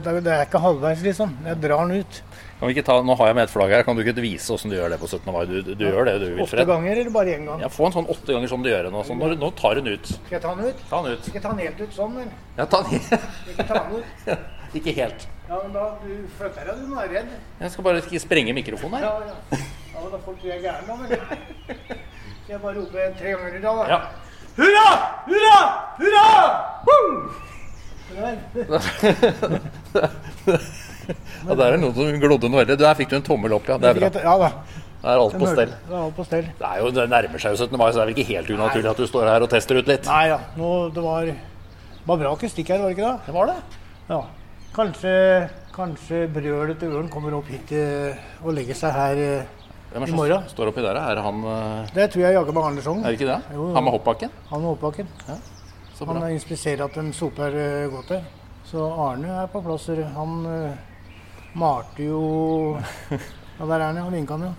er- 0.08 0.20
det 0.24 0.32
er 0.32 0.46
ikke 0.48 0.64
halvveis, 0.64 1.04
liksom. 1.04 1.36
Jeg 1.44 1.60
drar 1.60 1.84
den 1.86 2.00
ut. 2.00 2.22
Kan 2.60 2.68
vi 2.68 2.74
ikke 2.76 2.84
ta, 2.84 2.98
Nå 3.00 3.14
har 3.16 3.30
jeg 3.30 3.36
med 3.38 3.46
et 3.46 3.52
flagg 3.54 3.70
her. 3.72 3.82
Kan 3.86 3.96
du 3.96 4.02
ikke 4.04 4.20
vise 4.20 4.52
åssen 4.52 4.68
du 4.68 4.76
gjør 4.76 4.92
det 4.92 4.98
på 5.00 5.08
17. 5.08 5.32
mai? 5.32 5.46
Du, 5.48 5.54
du, 5.64 5.70
du 5.80 5.84
gjør 5.86 6.04
det, 6.04 6.14
du, 6.20 6.26
Åtte 6.44 6.66
ganger, 6.68 6.92
eller 6.92 7.12
bare 7.14 7.32
én 7.32 7.46
gang? 7.48 7.62
Ja, 7.64 7.70
Få 7.72 7.86
en 7.88 7.94
sånn 7.94 8.08
åtte 8.12 8.34
ganger 8.36 8.48
som 8.52 8.60
du 8.60 8.68
gjør 8.68 8.84
det 8.84 8.90
nå. 8.92 9.00
Sånn, 9.08 9.16
nå, 9.22 9.30
nå 9.40 9.48
tar 9.56 9.78
du 9.78 9.80
den 9.86 9.96
ut. 9.96 10.10
Skal 10.12 10.36
jeg 10.36 10.42
ta 10.44 10.52
den 10.58 10.68
ut? 10.68 10.82
Ta 10.90 11.00
den 11.06 11.16
ut. 11.16 11.22
Ikke 11.32 11.40
ta 11.40 11.48
den 11.54 11.62
helt 11.64 11.80
ut 11.80 11.92
sånn, 11.96 12.12
men 12.18 12.28
Ja, 12.58 12.64
ta 12.68 12.82
den 12.84 12.92
ikke 13.00 13.64
ta 13.64 13.80
den 13.80 13.92
ut. 13.96 14.08
Ikke 14.76 14.92
helt. 14.94 15.24
Ja, 15.48 15.56
men 15.64 15.72
da, 15.74 15.84
Du 16.04 16.10
flytter 16.38 16.68
deg, 16.68 16.76
du. 16.78 16.84
Nå 16.92 17.00
er 17.00 17.08
jeg 17.08 17.14
redd. 17.16 17.30
Jeg 17.64 17.70
skal 17.72 17.82
bare 17.88 18.02
ikke 18.04 18.20
sprenge 18.22 18.52
mikrofonen 18.54 19.00
her. 19.00 19.08
Ja, 19.08 19.14
ja. 19.26 19.34
ja 19.56 19.98
men 20.04 20.10
da 20.12 20.18
folk 20.28 20.36
tror 20.38 20.52
jeg 20.52 20.60
er 20.60 20.64
gæren, 20.68 20.86
da. 20.86 20.94
Men. 21.00 21.08
Skal 22.44 22.52
jeg 22.52 22.60
bare 22.62 22.76
rope 22.76 23.08
tre 23.18 23.28
ganger 23.32 23.56
i 23.56 23.64
dag, 23.64 23.74
da? 23.80 23.84
Ja. 23.96 23.98
Hurra! 24.60 24.88
Hurra! 25.32 25.58
Hurra! 26.04 26.28
Ja, 31.48 31.54
Der 31.54 31.64
er 31.66 31.76
det 31.76 31.80
noen 31.82 31.96
som 31.96 32.22
glodde 32.22 32.50
noe 32.50 32.62
veldig. 32.62 32.78
Der 32.80 32.96
fikk 32.98 33.10
du 33.12 33.18
en 33.18 33.26
tommel 33.26 33.56
opp, 33.56 33.68
ja. 33.70 33.78
Det 33.80 33.90
er 33.90 34.00
bra. 34.00 34.24
Ja 34.24 34.36
da. 34.44 34.50
Det 35.00 35.08
er 35.08 35.22
alt 35.22 35.36
på 35.40 35.48
stell. 35.48 35.70
Det 35.86 35.94
er 35.94 36.00
alt 36.02 36.16
på 36.16 36.24
stell. 36.28 36.48
Det, 36.58 36.72
jo, 36.82 36.90
det 36.92 37.06
nærmer 37.08 37.40
seg 37.40 37.54
jo 37.54 37.66
17. 37.66 37.78
mai, 37.80 37.86
så 37.88 37.94
det 37.94 38.02
er 38.02 38.10
vel 38.10 38.18
ikke 38.18 38.32
helt 38.34 38.50
unaturlig 38.52 38.90
at 38.90 38.98
du 39.00 39.06
står 39.08 39.30
her 39.30 39.46
og 39.46 39.52
tester 39.52 39.80
ut 39.80 39.88
litt. 39.88 40.10
Nei 40.10 40.26
da. 40.28 40.40
Nå, 40.60 40.72
det 40.92 41.04
var, 41.04 41.30
var 42.10 42.20
bra 42.20 42.34
akustikk 42.36 42.74
her, 42.74 42.82
var 42.82 42.92
det 42.92 42.98
ikke 42.98 43.06
det? 43.06 43.30
Det 43.30 43.36
var 43.38 43.48
det. 43.48 43.56
Ja. 44.10 44.20
Kanskje, 44.76 45.14
kanskje 45.74 46.26
brølet 46.34 46.82
til 46.82 46.92
ørn 46.98 47.08
kommer 47.10 47.38
opp 47.38 47.48
hit 47.50 47.72
eh, 47.74 48.20
og 48.44 48.52
legger 48.58 48.76
seg 48.76 48.92
her. 48.94 49.22
Hvem 49.90 50.04
er 50.04 50.12
I 50.12 50.28
det 50.30 50.36
som 50.44 50.52
står 50.52 50.70
oppi 50.70 50.84
der? 50.84 51.00
Er 51.00 51.22
han 51.24 51.40
uh... 51.42 51.88
Det 51.94 52.10
tror 52.12 52.22
jeg 52.22 52.36
jager 52.36 52.54
med 52.54 52.68
Andersson. 52.68 53.00
Er 53.00 53.08
det 53.08 53.18
ikke 53.18 53.30
det? 53.32 53.56
Jo. 53.56 53.70
Han 53.74 53.88
med 53.88 53.96
hoppbakken? 53.96 54.36
Han 54.52 54.62
med 54.62 54.70
hoppbakken. 54.74 55.08
Så 55.96 56.06
Han 56.06 56.22
inspiserer 56.30 56.84
at 56.84 56.94
de 56.94 57.12
soper 57.12 57.56
uh, 57.56 57.88
godt 57.96 58.12
der. 58.12 58.28
Så 58.68 58.84
Arne 58.86 59.32
er 59.42 59.48
på 59.50 59.64
plass. 59.64 59.88
Han 60.14 60.46
eh, 60.46 60.78
malte 61.54 62.04
jo 62.06 62.78
Ja, 63.60 63.66
der 63.66 63.74
er 63.80 63.86
han, 63.86 63.96
ja. 63.96 64.02
Han 64.06 64.12
vinka 64.12 64.36
han, 64.38 64.42
ja. 64.42 64.52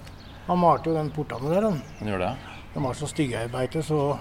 Han 0.47 0.59
malte 0.59 0.89
jo 0.91 0.95
den 0.97 1.09
portene 1.11 1.49
der. 1.49 1.61
Han. 1.69 1.81
Han 1.99 2.07
gjør 2.11 2.19
det. 2.25 2.31
De 2.73 2.83
var 2.83 2.93
så 2.93 3.07
stygge 3.09 3.43
i 3.45 3.49
beite, 3.51 3.81
så 3.83 4.17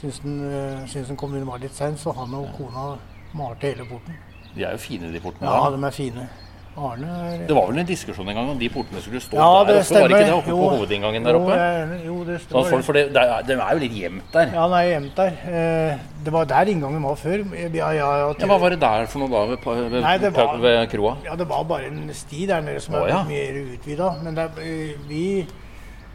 syns 0.00 0.18
den, 0.22 0.36
eh, 0.50 0.84
syns 0.90 1.08
han 1.08 1.16
kom 1.16 1.34
inn 1.36 1.46
var 1.48 1.58
litt 1.62 1.74
seint, 1.74 1.98
så 1.98 2.12
han 2.14 2.34
og 2.34 2.50
kona 2.58 2.98
malte 3.34 3.70
hele 3.72 3.86
porten. 3.88 4.14
De 4.54 4.62
er 4.64 4.72
jo 4.76 4.78
fine, 4.78 5.10
de 5.12 5.20
portene 5.20 5.48
Ja, 5.48 5.70
der. 5.70 5.76
de 5.76 5.86
er 5.88 5.90
fine. 5.96 6.28
Arne 6.76 7.46
Det 7.46 7.54
var 7.54 7.68
vel 7.70 7.78
en 7.78 7.86
diskusjon 7.86 8.28
en 8.28 8.34
gang 8.34 8.48
om 8.50 8.58
de 8.58 8.68
portene 8.68 9.00
skulle 9.00 9.20
stå 9.22 9.36
Ja, 9.38 9.64
der 9.64 9.78
oppe? 9.78 9.84
oppe? 9.84 10.00
Var 10.00 10.08
ikke 10.08 10.24
det 10.26 10.34
oppe 10.34 10.50
Jo. 10.50 10.56
på 10.58 10.70
hovedinngangen 10.74 11.24
der 11.24 11.38
oppe? 11.38 11.58
Jo, 12.04 12.16
det 12.24 12.38
Sånn 12.40 12.48
stemmer. 12.48 12.70
Sånn, 12.72 12.82
for 12.82 12.92
det, 12.98 13.04
det 13.14 13.22
er, 13.22 13.72
jo 13.74 13.78
litt 13.84 13.92
gjemt 14.00 14.32
der. 14.32 14.46
Ja, 14.54 14.64
den 14.66 14.76
er 14.78 14.88
gjemt 14.90 15.14
der. 15.14 15.32
Eh, 15.46 15.98
Det 16.24 16.32
var 16.32 16.44
der 16.46 16.64
inngangen 16.72 17.02
var 17.02 17.16
før. 17.20 17.44
Ja, 17.54 17.90
ja, 17.92 18.10
ja, 18.18 18.46
hva 18.46 18.58
var 18.60 18.70
det 18.70 18.80
der 18.80 19.06
for 19.06 19.18
noe 19.20 19.28
da 19.28 19.44
ved, 19.46 19.58
ved, 19.90 20.00
Nei, 20.02 20.18
var- 20.18 20.56
ved 20.58 20.88
kroa? 20.90 21.16
Ja, 21.24 21.34
det 21.36 21.46
var 21.48 21.64
bare 21.64 21.86
en 21.86 22.10
sti 22.14 22.46
der 22.46 22.60
nede 22.60 22.80
som 22.80 22.94
er 22.94 23.24
mer 23.28 23.52
utvida. 23.76 24.14
Men 24.22 24.34
det, 24.34 24.44
er- 24.44 24.62
eh, 24.62 24.94
vi, 25.08 25.46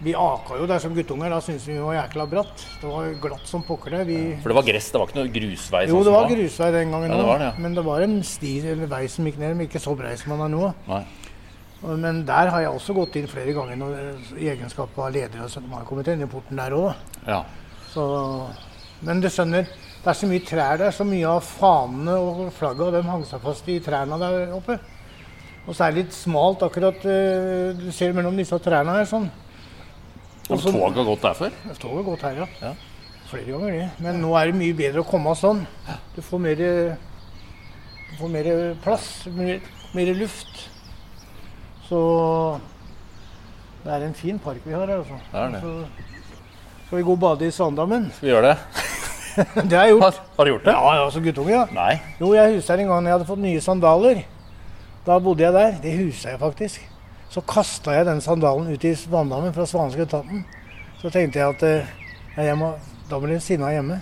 vi 0.01 0.13
aka 0.15 0.57
jo 0.59 0.65
der 0.69 0.79
som 0.79 0.93
guttunger. 0.95 1.29
Da 1.29 1.39
syntes 1.43 1.65
vi 1.67 1.73
det 1.75 1.83
var 1.83 1.95
jækla 1.97 2.25
bratt. 2.31 2.65
Det 2.81 2.87
var 2.89 3.09
glatt 3.21 3.47
som 3.49 3.63
pokker 3.67 3.91
det. 3.97 4.05
Vi, 4.07 4.17
For 4.41 4.49
det 4.53 4.55
var 4.55 4.67
gress, 4.69 4.91
det 4.91 4.99
var 5.01 5.07
ikke 5.11 5.19
noe 5.19 5.33
grusvei? 5.35 5.81
jo, 5.87 5.95
sånn 5.97 6.05
det 6.07 6.13
var 6.15 6.27
da? 6.27 6.35
grusvei 6.35 6.69
den 6.77 6.91
gangen 6.95 7.11
òg. 7.17 7.25
Ja, 7.27 7.37
ja. 7.49 7.51
Men 7.59 7.75
det 7.75 7.83
var 7.85 8.01
en 8.05 8.19
sti 8.23 8.53
eller 8.71 8.87
vei 8.87 9.01
som 9.11 9.25
gikk 9.27 9.37
ned, 9.41 9.55
men 9.57 9.67
ikke 9.67 9.81
så 9.83 9.95
brei 9.99 10.15
som 10.17 10.31
den 10.35 10.45
er 10.47 10.53
nå. 10.55 10.73
Nei. 10.87 11.03
Men 11.81 12.25
der 12.27 12.49
har 12.51 12.61
jeg 12.65 12.71
også 12.75 12.93
gått 12.97 13.15
inn 13.15 13.27
flere 13.31 13.53
ganger 13.55 13.77
når- 13.79 14.37
i 14.37 14.49
egenskap 14.51 14.97
av 14.99 15.11
leder 15.13 15.39
av 15.43 15.47
17. 15.49 15.69
mai-komiteen. 15.69 16.21
I 16.23 16.25
porten 16.27 16.57
der 16.59 16.71
òg. 16.75 16.93
Ja. 17.27 17.43
Så, 17.93 18.03
men 19.01 19.21
du 19.21 19.27
skjønner, 19.31 19.63
det 20.03 20.07
er 20.07 20.13
så 20.13 20.27
mye 20.27 20.43
trær 20.45 20.77
der, 20.77 20.91
så 20.91 21.05
mye 21.07 21.25
av 21.27 21.41
fanene 21.43 22.15
og 22.19 22.51
flagga 22.53 22.91
de 22.91 23.01
hang 23.07 23.23
seg 23.25 23.39
fast 23.41 23.67
i 23.71 23.79
trærne 23.79 24.19
der 24.19 24.51
oppe. 24.55 24.79
Og 25.67 25.75
så 25.75 25.85
er 25.85 25.91
det 25.91 26.03
litt 26.05 26.13
smalt 26.15 26.63
akkurat 26.65 27.03
eh, 27.05 27.73
Du 27.77 27.91
ser 27.91 28.13
mellom 28.13 28.35
disse 28.39 28.57
trærne 28.63 28.95
her 28.95 29.05
sånn. 29.05 29.29
Har 30.49 30.57
toget 30.57 31.05
gått 31.05 31.21
der 31.21 31.35
før? 31.37 31.57
Det 31.69 31.83
har 31.85 32.05
gått 32.07 32.23
her, 32.25 32.39
ja. 32.41 32.47
Ja. 32.63 32.73
Flere 33.29 33.51
ganger 33.53 33.75
det. 33.75 33.89
Men 34.01 34.17
nå 34.23 34.33
er 34.39 34.49
det 34.49 34.57
mye 34.57 34.73
bedre 34.73 35.03
å 35.03 35.05
komme 35.05 35.35
sånn. 35.37 35.61
Du 36.15 36.23
får 36.25 36.41
mer, 36.41 36.63
du 38.09 38.13
får 38.17 38.31
mer 38.33 38.49
plass, 38.81 39.09
mer, 39.35 39.59
mer 39.93 40.13
luft. 40.17 40.63
Så 41.85 42.01
det 43.85 43.93
er 43.93 44.07
en 44.07 44.17
fin 44.17 44.41
park 44.41 44.65
vi 44.65 44.73
har 44.73 44.89
her, 44.89 45.03
altså. 45.03 45.21
Det 45.29 45.43
er 45.43 45.53
det. 45.53 45.61
Så 45.61 46.87
skal 46.87 46.97
vi 46.97 47.05
gå 47.05 47.13
og 47.13 47.21
bade 47.21 47.45
i 47.45 47.53
Svandammen? 47.53 48.09
Skal 48.17 48.31
vi 48.31 48.33
gjøre 48.33 48.53
det? 48.55 48.85
Det 49.69 49.77
har 49.77 49.85
jeg 49.85 49.93
gjort. 49.93 50.17
Har, 50.35 50.45
du 50.45 50.51
gjort 50.51 50.65
det? 50.65 50.73
Ja, 50.73 50.93
ja, 50.97 51.09
som 51.13 51.23
guttunge, 51.23 51.53
ja. 51.53 51.65
Nei. 51.71 51.93
Jo, 52.19 52.33
jeg 52.33 52.57
huset 52.57 52.73
her 52.73 52.81
en 52.81 52.89
gang 52.89 53.05
jeg 53.05 53.19
hadde 53.19 53.29
fått 53.29 53.43
nye 53.45 53.61
sandaler. 53.61 54.23
Da 55.05 55.19
bodde 55.21 55.45
jeg 55.45 55.53
der. 55.53 55.77
Det 55.85 55.93
huset 56.01 56.31
jeg 56.33 56.41
faktisk. 56.41 56.81
Så 57.29 57.43
kasta 57.45 57.93
jeg 57.93 58.07
den 58.09 58.21
sandalen 58.25 58.71
ut 58.73 58.85
i 58.89 58.93
vanndammen 59.11 59.53
fra 59.53 59.65
svanske 59.69 60.01
etaten. 60.07 60.45
Så 61.01 61.11
tenkte 61.13 61.39
jeg 61.39 61.55
at 61.55 61.63
eh, 61.67 61.91
jeg 62.49 62.57
må, 62.57 62.71
da 63.09 63.19
blir 63.21 63.35
det 63.37 63.43
sinna 63.45 63.69
hjemme. 63.73 63.99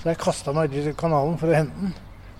Så 0.00 0.12
jeg 0.12 0.18
kasta 0.22 0.52
meg 0.54 0.70
ut 0.74 0.86
i 0.90 0.94
kanalen 0.98 1.38
for 1.40 1.50
å 1.50 1.56
hente 1.56 1.74
den. 1.80 1.94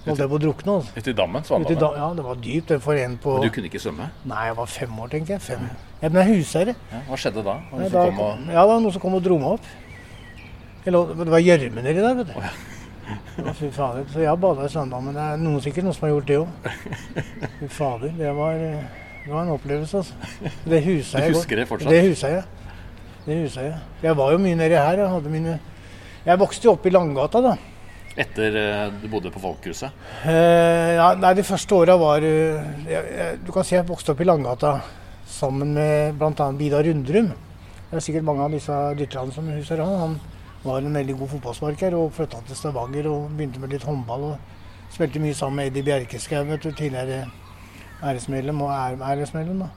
Holdt 0.05 0.21
jeg 0.21 0.29
på 0.29 0.37
å 0.37 0.41
drukne. 0.43 0.73
altså. 0.79 0.93
Ut 1.01 1.07
i 1.09 1.13
dammen? 1.17 1.41
Ute 1.41 1.49
Svanedammen? 1.49 1.81
da, 1.81 1.89
ja, 1.97 2.09
det 2.15 2.25
var 2.27 2.41
dypt. 2.45 2.69
Den 2.69 2.81
For 2.85 2.99
en 3.01 3.15
på 3.19 3.39
Men 3.39 3.47
du 3.49 3.55
kunne 3.57 3.71
ikke 3.71 3.81
svømme? 3.81 4.11
Nei, 4.29 4.43
jeg 4.51 4.57
var 4.59 4.67
fem 4.69 4.99
år, 5.01 5.09
tenker 5.15 5.35
jeg. 5.35 5.43
Fem. 5.47 5.63
Jeg 6.03 6.13
ble 6.13 6.25
husherre. 6.29 6.75
Ja, 6.93 7.01
hva 7.09 7.19
skjedde 7.23 7.45
da? 7.47 7.55
Nei, 7.73 7.87
Ja, 7.87 7.89
da 7.95 8.03
kom 8.11 8.21
og... 8.21 8.43
ja, 8.53 8.59
det 8.61 8.69
var 8.69 8.83
noen 8.85 8.93
som 8.99 9.01
kom 9.07 9.17
og 9.17 9.25
dro 9.25 9.39
meg 9.41 9.55
opp. 9.57 9.71
Lå- 10.93 11.07
Det 11.25 11.31
var 11.33 11.41
gjørme 11.41 11.87
nedi 11.87 12.05
der, 12.05 12.19
vet 12.21 12.35
du. 12.35 12.37
Å, 13.49 13.55
Fy 13.57 13.71
fader. 13.73 14.05
Så 14.13 14.21
jeg 14.21 14.41
bada 14.45 14.67
i 14.69 14.75
svanedammen. 14.77 15.17
Det 15.17 15.25
er 15.25 15.41
noen, 15.41 15.63
sikkert 15.65 15.89
noen 15.89 15.97
som 15.97 16.05
har 16.07 16.13
gjort 16.15 16.29
det 16.29 16.39
òg. 16.43 16.69
Fy 17.63 17.71
fader. 17.81 18.13
Det 18.21 18.35
var, 18.37 18.61
eh, 18.61 19.04
det 19.25 19.33
var 19.33 19.43
en 19.43 19.55
opplevelse, 19.55 19.97
altså. 19.97 20.15
Det 20.71 20.81
huset 20.85 21.29
Du 21.29 21.39
husker 21.39 21.57
det 21.57 21.69
fortsatt? 21.69 21.91
Det 21.91 22.09
huset 22.09 22.35
jeg. 22.35 22.43
Det 23.25 23.37
huset 23.41 23.63
jeg. 23.65 23.77
Jeg 24.03 24.17
var 24.17 24.33
jo 24.35 24.41
mye 24.43 24.57
nedi 24.59 24.77
her. 24.77 25.01
Jeg 25.01 25.31
mine 25.33 25.61
Jeg 26.25 26.41
vokste 26.41 26.69
jo 26.69 26.75
opp 26.77 26.87
i 26.87 26.93
Langgata, 26.93 27.41
da. 27.41 27.55
Etter 28.15 28.57
eh, 28.57 28.93
du 29.03 29.09
bodde 29.11 29.33
på 29.35 29.41
Folkehuset? 29.43 29.91
Eh, 30.23 30.93
ja, 30.95 31.09
nei, 31.19 31.33
de 31.35 31.43
første 31.43 31.75
åra 31.75 31.97
var 31.99 32.23
eh, 32.23 32.61
jeg, 32.87 33.01
jeg, 33.11 33.39
Du 33.43 33.51
kan 33.53 33.67
si 33.67 33.75
jeg 33.75 33.89
vokste 33.89 34.13
opp 34.15 34.21
i 34.23 34.29
Langgata 34.29 34.77
sammen 35.27 35.73
med 35.75 36.21
bl.a. 36.21 36.51
Vidar 36.61 36.85
Rundrum. 36.87 37.33
Det 37.91 37.99
er 37.99 38.05
sikkert 38.05 38.27
mange 38.29 38.45
av 38.45 38.55
disse 38.55 38.77
lytterne 38.99 39.35
som 39.35 39.49
husker 39.51 39.83
han. 39.83 39.97
Han 39.99 40.19
var 40.65 40.85
en 40.85 41.01
veldig 41.01 41.17
god 41.19 41.33
fotballsparker 41.35 41.97
og 41.99 42.13
flytta 42.15 42.45
til 42.47 42.61
Stavanger 42.61 43.09
og 43.11 43.33
begynte 43.35 43.63
med 43.63 43.75
litt 43.75 43.89
håndball. 43.89 44.29
og 44.35 44.93
Spilte 44.95 45.23
mye 45.23 45.35
sammen 45.35 45.63
med 45.63 45.73
Eddie 45.73 45.89
Bjerkeskau, 45.89 46.45
tidligere 46.63 47.25
æresmedlem 48.05 48.61
og 48.65 48.71
er 48.75 49.01
æresmedlem. 49.13 49.65
da. 49.65 49.71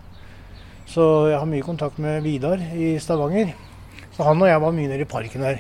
Så 0.87 1.27
jeg 1.31 1.39
har 1.39 1.47
mye 1.49 1.65
kontakt 1.65 1.99
med 1.99 2.21
Vidar 2.23 2.61
i 2.75 2.97
Stavanger. 2.99 3.53
Så 4.15 4.23
han 4.23 4.41
og 4.41 4.47
jeg 4.47 4.61
var 4.61 4.71
mye 4.71 4.87
nede 4.87 5.03
i 5.03 5.09
parken 5.09 5.43
der. 5.43 5.59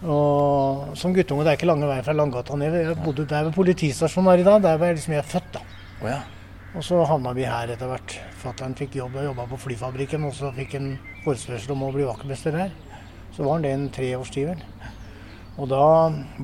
Og 0.00 0.96
som 0.96 1.12
guttunge, 1.12 1.44
det 1.44 1.52
er 1.52 1.58
ikke 1.58 1.68
lange 1.68 1.88
vei 1.88 2.00
fra 2.02 2.14
Langgata 2.16 2.56
ned. 2.56 2.76
Jeg 2.78 2.98
bodde 3.04 3.26
der 3.28 3.48
ved 3.48 3.56
politistasjonen 3.56 4.30
her 4.30 4.40
i 4.40 4.46
dag. 4.46 4.62
Der 4.62 4.78
var 4.78 4.86
jeg 4.86 5.00
liksom 5.00 5.12
jeg 5.12 5.24
er 5.24 5.32
født, 5.32 5.50
da. 5.54 5.64
Oh, 6.00 6.08
ja. 6.08 6.20
Og 6.74 6.84
så 6.86 7.02
havna 7.04 7.32
vi 7.34 7.44
her 7.44 7.72
etter 7.74 7.90
hvert. 7.90 8.14
Fatter'n 8.40 8.76
fikk 8.78 8.94
jobb, 9.00 9.18
jeg 9.18 9.26
jobba 9.26 9.44
på 9.50 9.58
flyfabrikken, 9.66 10.24
og 10.24 10.36
så 10.36 10.52
fikk 10.56 10.78
han 10.78 10.92
forespørsel 11.24 11.74
om 11.74 11.82
å 11.88 11.90
bli 11.92 12.06
vaktmester 12.06 12.54
her. 12.56 12.70
Så 13.34 13.42
var 13.42 13.58
han 13.58 13.66
det 13.66 13.72
en 13.74 13.88
tre 13.92 14.12
års 14.16 14.30
tid, 14.32 14.52
vel. 14.52 14.62
Og 15.58 15.68
da 15.68 15.82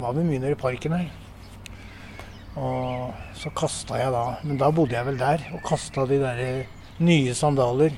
var 0.02 0.18
vi 0.18 0.26
mye 0.26 0.42
nede 0.42 0.56
i 0.56 0.60
parken 0.60 0.98
her. 0.98 1.06
Og 2.56 3.36
så 3.36 3.50
kasta 3.52 3.98
jeg 4.00 4.12
da 4.14 4.24
Men 4.46 4.56
da 4.60 4.70
bodde 4.72 4.96
jeg 4.96 5.04
vel 5.10 5.18
der, 5.20 5.42
og 5.52 5.64
kasta 5.66 6.06
de 6.08 6.20
der 6.22 6.42
nye 7.04 7.34
sandaler 7.36 7.92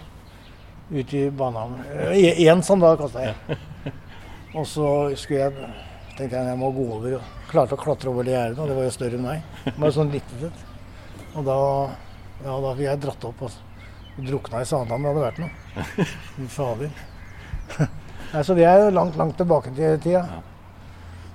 ut 0.90 1.12
i 1.14 1.29
banehavnen. 1.31 1.85
Én 2.16 2.62
sandal 2.64 2.97
kasta 2.99 3.29
jeg. 3.29 3.59
Og 4.57 4.64
så 4.66 4.88
skulle 5.21 5.44
jeg 5.44 5.68
tenkte 6.16 6.35
jeg 6.35 6.51
jeg 6.51 6.59
må 6.59 6.73
gå 6.75 6.87
over 6.97 7.18
og 7.18 7.33
klarte 7.51 7.77
å 7.77 7.81
klatre 7.81 8.11
over 8.11 8.27
det 8.27 8.35
gjerdet. 8.35 8.59
og 8.59 8.68
Det 8.71 8.77
var 8.79 8.88
jo 8.88 8.94
større 8.97 9.18
enn 9.18 9.27
meg. 9.27 9.75
Bare 9.77 9.94
sånn 9.94 10.12
lite. 10.12 10.51
Og 11.37 11.44
da, 11.47 11.59
ja, 12.42 12.57
da 12.64 12.73
fikk 12.75 12.87
jeg 12.88 13.03
dratt 13.05 13.27
opp. 13.29 13.44
Altså. 13.47 13.64
Drukna 14.18 14.62
i 14.64 14.66
sandalen, 14.66 15.05
det 15.05 15.12
hadde 15.12 15.27
vært 15.29 15.42
noe. 15.44 15.87
Fy 16.35 16.49
fader. 16.51 16.94
Nei, 18.33 18.42
så 18.44 18.57
det 18.59 18.64
er 18.66 18.83
jo 18.83 18.94
langt, 18.97 19.14
langt 19.21 19.38
tilbake 19.38 19.71
til 19.77 20.01
tida. 20.03 20.25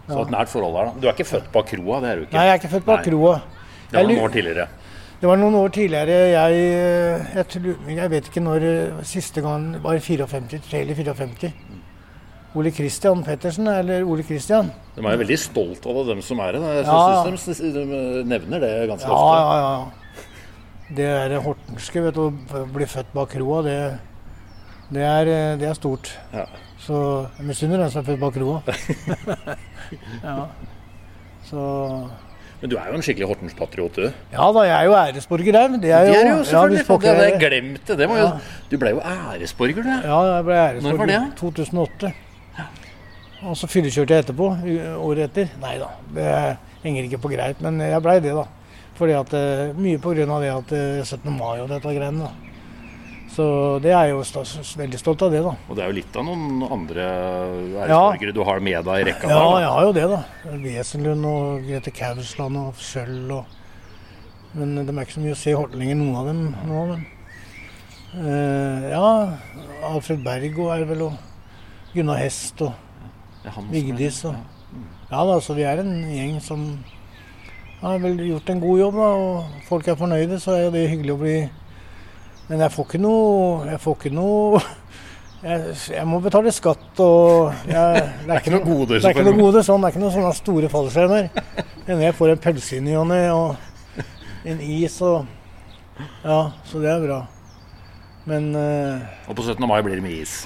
Så 0.07 0.21
et 0.25 0.31
nært 0.33 0.49
forhold 0.51 0.75
her, 0.75 0.85
da. 0.89 0.99
Du 0.99 1.07
er 1.07 1.13
ikke 1.15 1.25
født 1.29 1.51
bak 1.53 1.65
kroa, 1.71 1.99
det 2.03 2.09
er 2.09 2.15
du 2.15 2.21
ikke? 2.25 2.33
Nei, 2.35 2.43
jeg 2.47 2.51
er 2.51 2.59
ikke 2.61 2.71
født 2.73 2.85
bak 2.85 3.03
kroa. 3.05 3.35
Det 3.91 3.99
var 3.99 4.07
noen 4.09 4.23
år 4.25 4.33
tidligere. 4.33 4.67
Det 5.21 5.29
var 5.29 5.37
noen 5.39 5.55
år 5.55 5.69
tidligere. 5.71 6.17
Jeg, 6.33 6.63
jeg, 7.37 7.45
tror- 7.53 7.89
jeg 7.95 8.09
vet 8.11 8.27
ikke 8.27 8.41
når 8.43 8.65
eh, 8.67 9.03
siste 9.07 9.41
gang 9.45 9.69
var 9.83 9.99
54, 10.03 10.59
3 10.69 10.81
eller 10.81 10.95
54. 10.95 11.53
Ole 12.55 12.69
Kristian 12.75 13.23
Pettersen, 13.25 13.65
eller 13.71 14.03
Ole 14.05 14.21
Kristian. 14.27 14.67
De 14.97 15.01
er 15.01 15.17
veldig 15.17 15.37
stolt 15.41 15.85
av 15.89 16.03
dem 16.11 16.19
som 16.21 16.39
er 16.43 16.51
det. 16.53 16.61
Jeg 16.61 16.85
Ja. 16.85 17.23
synes 17.25 17.45
de, 17.63 17.71
de 17.73 18.23
nevner 18.29 18.59
det 18.61 18.73
ganske 18.91 19.07
Ja, 19.07 19.15
ofte. 19.15 19.39
ja, 19.39 19.55
ja. 19.55 19.71
ja. 19.79 19.85
Det 20.93 21.05
er 21.33 21.39
hortenske, 21.41 22.03
vet 22.03 22.13
du. 22.19 22.27
Å 22.53 22.65
bli 22.75 22.85
født 22.85 23.09
bak 23.15 23.31
kroa, 23.33 23.63
det, 23.65 23.77
det, 24.91 25.01
er, 25.01 25.31
eh, 25.31 25.55
det 25.57 25.69
er 25.71 25.73
stort. 25.79 26.11
Ja. 26.33 26.43
Så 26.83 26.97
jeg 27.39 27.47
misunner 27.47 27.79
den 27.79 27.91
som 27.93 28.01
er 28.03 28.07
født 28.11 28.19
bak 28.19 28.37
roa. 28.41 28.59
ja. 30.23 30.35
Så 31.47 31.61
Men 32.61 32.71
du 32.71 32.75
er 32.79 32.89
jo 32.89 32.95
en 32.97 33.03
skikkelig 33.03 33.27
Hortens-patriot, 33.27 33.95
du. 33.99 34.05
Ja 34.33 34.45
da, 34.55 34.61
jeg 34.67 34.75
er 34.77 34.85
jo 34.87 34.93
æresborger 34.95 35.57
her. 35.59 35.69
men 35.71 35.81
Det 35.83 35.91
er 35.91 36.05
Det 36.05 36.13
jo, 36.13 36.19
er 36.19 36.29
jo 36.37 36.43
selvfølgelig. 36.43 36.83
Ja, 36.87 36.97
det 36.97 37.09
hadde 37.09 37.23
jeg 37.23 37.33
det. 37.33 37.49
glemt. 37.49 37.87
det. 37.87 38.07
ja. 38.09 38.19
jo, 38.23 38.29
du 38.71 38.77
ble 38.79 38.89
jo 38.95 39.01
æresborger, 39.13 39.83
du. 39.83 39.89
Ja, 40.07 40.19
jeg 40.35 40.45
ble 40.47 40.53
æresborger. 40.53 40.91
Når 40.91 40.97
var 40.97 41.11
det? 41.11 41.37
2008. 41.39 42.13
Og 43.43 43.57
så 43.59 43.67
fyllekjørte 43.67 44.13
jeg 44.15 44.23
etterpå, 44.23 44.45
året 45.03 45.25
etter. 45.27 45.49
Nei 45.59 45.73
da, 45.81 45.89
det 46.15 46.27
henger 46.85 47.09
ikke 47.09 47.19
på 47.25 47.31
greit, 47.33 47.59
men 47.63 47.81
jeg 47.83 47.99
blei 48.05 48.19
det, 48.23 48.31
da. 48.37 48.45
Fordi 48.95 49.15
at, 49.17 49.33
eh, 49.35 49.73
Mye 49.75 49.99
av 49.99 50.41
det 50.41 50.51
at 50.53 50.71
eh, 50.71 51.03
17. 51.03 51.31
mai 51.35 51.59
og 51.59 51.67
dette 51.67 51.91
greiene. 51.91 52.23
da. 52.23 52.52
Så 53.33 53.45
det 53.81 53.89
er 53.89 54.11
jeg 54.11 54.13
jo 54.13 54.21
st 54.27 54.77
veldig 54.77 54.99
stolt 55.01 55.23
av 55.25 55.31
det, 55.33 55.39
da. 55.41 55.55
Og 55.65 55.77
det 55.77 55.81
er 55.83 55.89
jo 55.89 55.97
litt 55.97 56.17
av 56.19 56.25
noen 56.27 56.61
andre 56.67 57.05
æresborgere 57.81 58.35
du 58.35 58.43
har 58.45 58.61
med 58.61 58.85
deg 58.85 59.01
i 59.01 59.07
rekka 59.09 59.31
Ja, 59.31 59.39
da, 59.41 59.55
jeg 59.63 59.71
har 59.73 59.87
jo 59.87 59.93
det, 59.97 60.03
da. 60.11 60.19
Wesenlund 60.61 61.25
og 61.31 61.65
Grete 61.65 61.93
Kausland 61.97 62.59
og 62.61 62.77
Schjøll 62.77 63.33
og 63.39 63.59
Men 64.53 64.75
de 64.85 64.85
er 64.85 65.01
ikke 65.01 65.15
så 65.15 65.23
mye 65.23 65.33
å 65.33 65.39
se 65.41 65.49
i 65.49 65.79
lenger, 65.79 65.97
noen 65.97 66.17
av 66.19 66.27
dem 66.29 66.41
nå. 66.69 66.83
Men 66.91 67.05
uh, 68.21 68.83
ja, 68.91 69.07
Alfred 69.89 70.21
Bergo 70.25 70.69
er 70.75 70.85
vel 70.91 71.07
og 71.07 71.17
Gunnar 71.95 72.21
Hest 72.21 72.61
og 72.61 72.73
Ja. 73.43 73.51
Vigdis 73.73 74.21
og 74.29 74.37
Ja 75.09 75.25
da, 75.27 75.39
så 75.41 75.57
vi 75.57 75.65
er 75.67 75.81
en 75.81 75.97
gjeng 76.13 76.37
som 76.41 76.61
har 77.81 77.97
vel 77.99 78.21
gjort 78.29 78.47
en 78.53 78.61
god 78.61 78.79
jobb, 78.79 78.95
da. 79.01 79.09
Og 79.25 79.65
folk 79.67 79.89
er 79.91 79.97
fornøyde, 79.99 80.37
så 80.39 80.53
er 80.55 80.69
det 80.71 80.85
hyggelig 80.93 81.17
å 81.17 81.19
bli 81.19 81.35
Men 82.49 82.59
jeg 82.65 82.71
får 82.75 82.87
ikke 82.89 82.99
noe 83.03 83.67
Jeg 83.71 83.79
får 83.83 83.95
ikke 83.99 84.13
noe 84.15 84.61
jeg, 85.47 85.75
jeg 85.91 86.07
må 86.07 86.19
betale 86.23 86.51
skatt 86.55 86.99
og 87.03 87.53
jeg, 87.67 88.03
Det 88.23 88.31
er 88.31 88.41
ikke 88.41 88.53
noe 88.55 88.63
gode? 88.67 88.95
det 88.95 89.03
er 89.03 89.15
ikke 89.15 89.25
noe 89.27 89.39
gode 89.41 89.63
sånn, 89.67 89.81
det 89.83 89.89
er 89.89 89.93
ikke 89.95 90.03
noen 90.05 90.15
sånne 90.15 90.33
store 90.37 90.69
fallskjermer. 90.71 91.29
Men 91.87 92.03
jeg 92.05 92.15
får 92.15 92.31
en 92.33 92.41
pølse 92.45 92.77
i 92.77 92.83
ny 92.85 92.93
og 92.99 93.07
ne, 93.11 93.21
og 93.35 94.03
en 94.47 94.61
is 94.63 94.95
og 95.03 95.25
Ja, 96.23 96.37
så 96.65 96.79
det 96.81 96.89
er 96.93 97.03
bra. 97.03 97.19
Men 98.25 98.53
uh, 98.55 99.03
Og 99.27 99.35
på 99.35 99.43
17. 99.43 99.59
mai 99.67 99.81
blir 99.83 99.99
det 99.99 100.05
mye 100.05 100.21
is. 100.23 100.37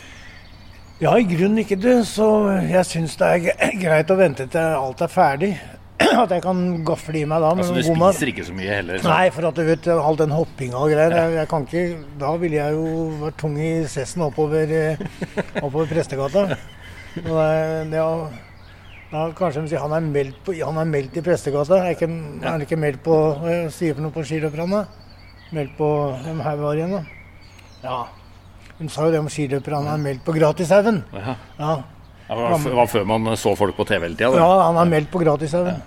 ja, 1.00 1.12
i 1.14 1.28
grunnen 1.30 1.62
ikke 1.62 1.78
det, 1.78 2.00
så 2.10 2.26
jeg 2.66 2.86
syns 2.90 3.14
det 3.22 3.28
er 3.54 3.78
greit 3.78 4.10
å 4.10 4.18
vente 4.18 4.48
til 4.50 4.74
alt 4.82 5.02
er 5.06 5.14
ferdig. 5.14 5.52
At 6.24 6.30
jeg 6.32 6.42
kan 6.44 6.60
gafle 6.86 7.20
i 7.22 7.26
meg 7.26 7.42
da 7.42 7.50
Altså, 7.56 7.74
du 7.74 7.82
spiser 7.82 7.98
mat. 7.98 8.20
ikke 8.32 8.46
så 8.46 8.54
mye 8.56 8.70
heller. 8.70 8.98
så- 9.02 9.10
Nei, 9.10 9.30
for 9.34 9.48
at 9.48 9.56
du 9.56 9.64
vet, 9.66 9.88
all 9.88 10.16
den 10.20 10.30
hoppinga 10.36 10.78
og 10.78 10.92
greier. 10.94 11.12
Jeg, 11.16 11.34
jeg 11.40 11.48
kan 11.50 11.66
ikke, 11.66 11.84
da 12.22 12.34
ville 12.38 12.58
jeg 12.60 12.74
jo 12.74 12.84
vært 13.24 13.38
tung 13.42 13.56
i 13.58 13.70
sessen 13.90 14.22
oppover, 14.22 14.70
eh, 14.70 14.98
oppover 15.64 15.88
Prestegata. 15.90 16.44
Og 17.18 17.34
det, 17.34 17.92
det, 17.92 18.00
å- 18.04 18.30
da 19.12 19.26
kanskje 19.32 19.64
de 19.64 19.72
sier 19.74 19.80
han 19.82 19.94
er 19.98 20.02
meldt, 20.06 20.38
på, 20.46 20.54
han 20.62 20.78
er 20.78 20.86
meldt 20.86 21.18
i 21.18 21.22
Prestegata. 21.26 21.82
Er, 21.82 21.96
ikke, 21.96 22.10
er 22.46 22.66
ikke 22.68 22.78
meldt 22.78 23.02
på 23.04 23.18
Hva 23.42 23.58
sier 23.74 23.96
for 23.98 24.06
noe 24.06 24.12
på 24.14 24.26
skiløperne? 24.28 24.86
Meldt 25.56 25.78
på 25.80 25.90
Hvem 26.26 26.42
her 26.44 26.58
var 26.62 26.76
igjen, 26.76 26.92
da? 26.92 27.04
Ja. 27.84 28.00
De 28.78 28.88
sa 28.94 29.06
jo 29.08 29.12
det 29.16 29.20
om 29.24 29.30
skiløperne 29.32 29.90
er 29.96 29.98
meldt 29.98 30.26
på 30.28 30.34
Gratishaugen. 30.38 31.04
Ja. 31.16 31.36
Ja. 31.58 31.76
Var, 32.28 32.58
det 32.60 32.74
var 32.76 32.90
før 32.92 33.06
man 33.08 33.30
så 33.40 33.54
folk 33.56 33.78
på 33.78 33.86
TV 33.88 34.04
hele 34.04 34.18
tida. 34.20 34.36
Ja, 34.36 34.50
han 34.68 34.80
er 34.82 34.90
meldt 34.92 35.12
på 35.14 35.22
Gratishaugen. 35.24 35.80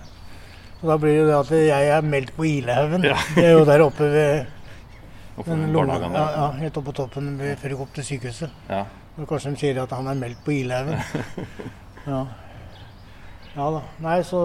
Så 0.79 0.89
da 0.89 0.97
blir 0.97 1.19
det 1.19 1.27
det 1.29 1.37
at 1.37 1.51
jeg 1.53 1.89
er 1.93 2.01
meldt 2.01 2.33
på 2.33 2.47
Ilehaugen. 2.49 3.03
Ja. 3.05 3.17
Det 3.35 3.45
er 3.45 3.51
jo 3.53 3.65
der 3.67 3.83
oppe 3.85 4.07
ved 4.09 4.45
den 5.45 5.67
lomma. 5.73 5.99
Ja, 6.01 6.23
ja, 6.37 6.47
helt 6.63 6.79
oppe 6.81 6.89
på 6.89 6.97
toppen 7.03 7.35
før 7.37 7.69
du 7.69 7.75
går 7.75 7.85
opp 7.85 7.93
til 7.99 8.07
sykehuset. 8.07 8.55
Ja. 8.69 8.85
Og 9.19 9.27
kanskje 9.29 9.51
de 9.53 9.61
sier 9.61 9.81
at 9.83 9.93
han 9.93 10.09
er 10.09 10.17
meldt 10.17 10.41
på 10.45 10.57
Ilehaugen. 10.61 10.97
Ja. 12.01 12.23
ja 13.53 13.65
da. 13.75 13.79
Nei, 14.01 14.15
så 14.25 14.39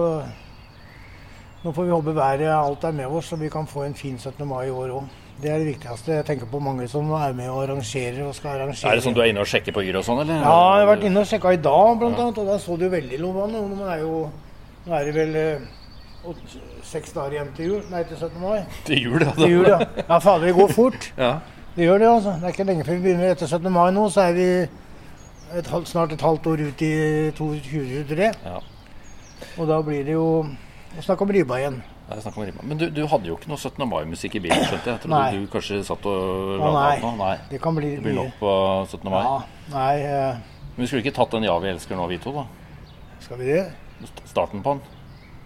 nå 1.63 1.71
får 1.73 1.87
vi 1.87 1.89
håpe 1.89 2.13
været 2.13 2.43
alt 2.53 2.83
er 2.85 2.93
med 2.93 3.09
oss, 3.09 3.31
så 3.31 3.39
vi 3.41 3.49
kan 3.49 3.65
få 3.65 3.87
en 3.87 3.95
fin 3.97 4.19
17. 4.19 4.45
mai 4.45 4.67
i 4.67 4.69
år 4.69 4.93
òg. 4.99 5.07
Det 5.41 5.51
er 5.53 5.59
det 5.61 5.67
viktigste. 5.67 6.15
Jeg 6.17 6.25
tenker 6.25 6.47
på 6.49 6.59
mange 6.63 6.87
som 6.89 7.09
er 7.13 7.33
med 7.37 7.49
og 7.53 7.59
arrangerer 7.67 8.23
og 8.25 8.33
skal 8.35 8.55
arrangere. 8.55 8.89
Er 8.89 8.95
det 8.97 9.03
sånn 9.05 9.13
du 9.13 9.19
er 9.21 9.29
inne 9.29 9.43
og 9.43 9.49
sjekker 9.51 9.75
på 9.75 9.83
Yr 9.85 9.99
og 9.99 10.05
sånn, 10.07 10.21
eller? 10.23 10.39
Ja, 10.41 10.53
jeg 10.79 10.85
har 10.85 10.89
vært 10.95 11.03
inne 11.05 11.21
og 11.21 11.27
sjekka 11.29 11.51
i 11.53 11.59
dag, 11.61 11.91
blant 12.01 12.17
annet, 12.23 12.39
og 12.41 12.47
da 12.49 12.55
så 12.63 12.77
det 12.79 12.87
jo 12.87 12.93
veldig 12.95 13.19
lovende. 13.21 13.61
Nå 13.77 13.85
er 13.93 13.99
jo 14.01 14.15
nå 14.87 14.95
er 14.97 15.05
det 15.05 15.13
vel 15.17 15.35
eh, 15.35 15.67
seks 16.87 17.13
dager 17.13 17.35
igjen 17.37 17.51
til 17.57 17.69
jul, 17.69 17.83
nei 17.91 18.01
til 18.09 18.17
17. 18.17 18.39
mai. 18.41 18.63
Til 18.87 19.03
jul, 19.03 19.21
ja. 19.27 19.35
Til 19.37 19.51
jul, 19.53 19.67
ja. 19.69 19.77
Ja, 20.07 20.17
fader, 20.23 20.47
det 20.49 20.55
går 20.57 20.73
fort. 20.73 21.11
Ja. 21.27 21.35
Det 21.77 21.85
gjør 21.85 21.99
det, 22.01 22.07
altså. 22.09 22.31
Det 22.41 22.47
er 22.49 22.53
ikke 22.55 22.65
lenge 22.71 22.85
før 22.87 22.95
vi 22.97 23.01
begynner 23.05 23.31
etter 23.35 23.45
17. 23.51 23.69
mai 23.75 23.91
nå, 23.93 24.07
så 24.09 24.23
er 24.25 24.31
vi 24.33 24.45
et, 24.65 25.67
halvt- 25.69 25.91
snart 25.91 26.15
et 26.15 26.23
halvt 26.25 26.47
år 26.49 26.63
ut 26.71 26.81
i 26.81 26.93
2023. 27.37 28.31
Ja. 28.47 28.57
Og 29.61 29.69
da 29.69 29.77
blir 29.85 30.01
det 30.07 30.15
jo 30.15 30.25
snakk 31.05 31.21
om 31.21 31.29
ribba 31.35 31.59
igjen. 31.61 31.77
Det 32.07 32.15
er 32.15 32.21
snakk 32.23 32.37
om 32.39 32.43
rima. 32.47 32.63
Men 32.63 32.77
du, 32.79 32.85
du 32.89 33.01
hadde 33.11 33.27
jo 33.27 33.35
ikke 33.35 33.49
noe 33.51 33.59
17. 33.59 33.83
mai-musikk 33.89 34.35
i 34.39 34.41
bilen, 34.45 34.61
skjønte 34.63 34.87
jeg. 34.87 34.93
Jeg 34.95 35.01
trodde 35.03 35.41
du 35.41 35.47
kanskje 35.51 35.79
satt 35.83 36.05
og 36.07 36.21
Å 36.55 36.59
laga 36.61 36.75
nei. 36.77 36.99
noe. 37.03 37.15
Nei. 37.19 37.33
Det 37.51 37.59
kan 37.61 37.75
bli 37.75 37.89
Det 37.97 38.03
blir 38.05 38.15
nok 38.15 38.37
på 38.39 38.53
17. 38.93 39.09
mai. 39.11 39.23
Ja, 39.23 39.41
nei, 39.73 39.95
Uh... 40.07 40.53
Men 40.77 40.85
vi 40.85 40.87
skulle 40.87 41.01
ikke 41.03 41.15
tatt 41.17 41.31
den 41.33 41.43
'Ja, 41.43 41.57
vi 41.59 41.67
elsker' 41.73 41.97
nå, 41.97 42.05
vi 42.07 42.17
to, 42.21 42.31
da? 42.31 42.45
skal 43.19 43.37
vi 43.39 43.45
det? 43.49 43.63
Starten 44.29 44.61
på 44.63 44.75
den. 44.77 44.81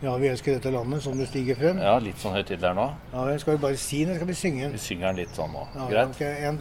Ja, 0.04 0.16
vi 0.18 0.28
elsker 0.28 0.54
dette 0.58 0.72
landet 0.74 1.04
som 1.04 1.18
det 1.18 1.28
stiger 1.30 1.56
frem. 1.56 1.78
Ja, 1.80 1.98
litt 2.00 2.18
sånn 2.20 2.34
høytidelig 2.36 2.68
her 2.68 2.74
nå. 2.76 2.88
Ja, 3.14 3.38
skal 3.38 3.56
vi 3.56 3.62
bare 3.62 3.78
si 3.78 4.00
den, 4.04 4.10
eller 4.10 4.20
skal 4.20 4.28
vi 4.28 4.34
synge 4.34 4.64
den? 4.64 4.72
Vi 4.74 4.78
synger 4.78 5.08
den 5.08 5.16
litt 5.22 5.36
sånn 5.38 5.54
nå. 5.54 5.68
Ja, 5.76 5.88
Greit? 5.88 6.10
ok, 6.10 6.22
en. 6.22 6.60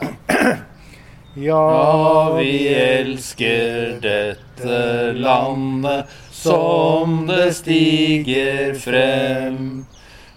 Ja, 1.34 2.34
vi 2.38 2.68
elsker 2.74 4.00
dette 4.02 5.12
landet 5.14 6.06
som 6.32 7.26
det 7.28 7.52
stiger 7.54 8.74
frem. 8.74 9.86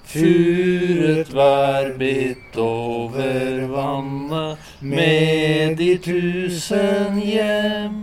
Furet 0.06 1.32
vær 1.34 1.90
bitt 1.98 2.54
over 2.62 3.64
vannet 3.72 4.70
med 4.86 5.80
de 5.82 5.96
tusen 5.98 7.18
hjem. 7.18 7.98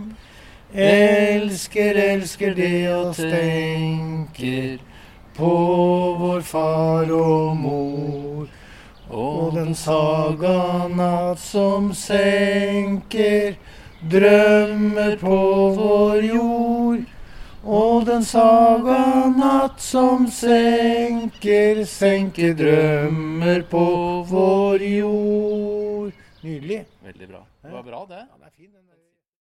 Elsker, 0.75 1.95
elsker 1.95 2.59
det 2.59 2.91
og 2.91 3.15
tenker 3.15 4.83
på 5.39 5.55
vår 6.19 6.43
far 6.43 7.15
og 7.15 7.55
mor. 7.55 8.30
Og 9.11 9.51
den 9.55 9.73
saga 9.75 10.87
natt 10.87 11.39
som 11.43 11.89
senker 11.91 13.57
drømmer 14.07 15.17
på 15.19 15.39
vår 15.75 16.23
jord. 16.23 17.01
Og 17.61 18.05
den 18.07 18.23
saga 18.23 19.27
natt 19.35 19.83
som 19.83 20.29
senker, 20.31 21.83
senker 21.85 22.55
drømmer 22.57 23.67
på 23.69 23.85
vår 24.31 24.87
jord. 24.87 26.15
Nydelig. 26.41 26.85
Veldig 27.03 27.27
bra. 27.27 27.43
Det 27.61 27.73
var 27.75 27.83
bra, 27.83 28.05
det. 28.09 28.23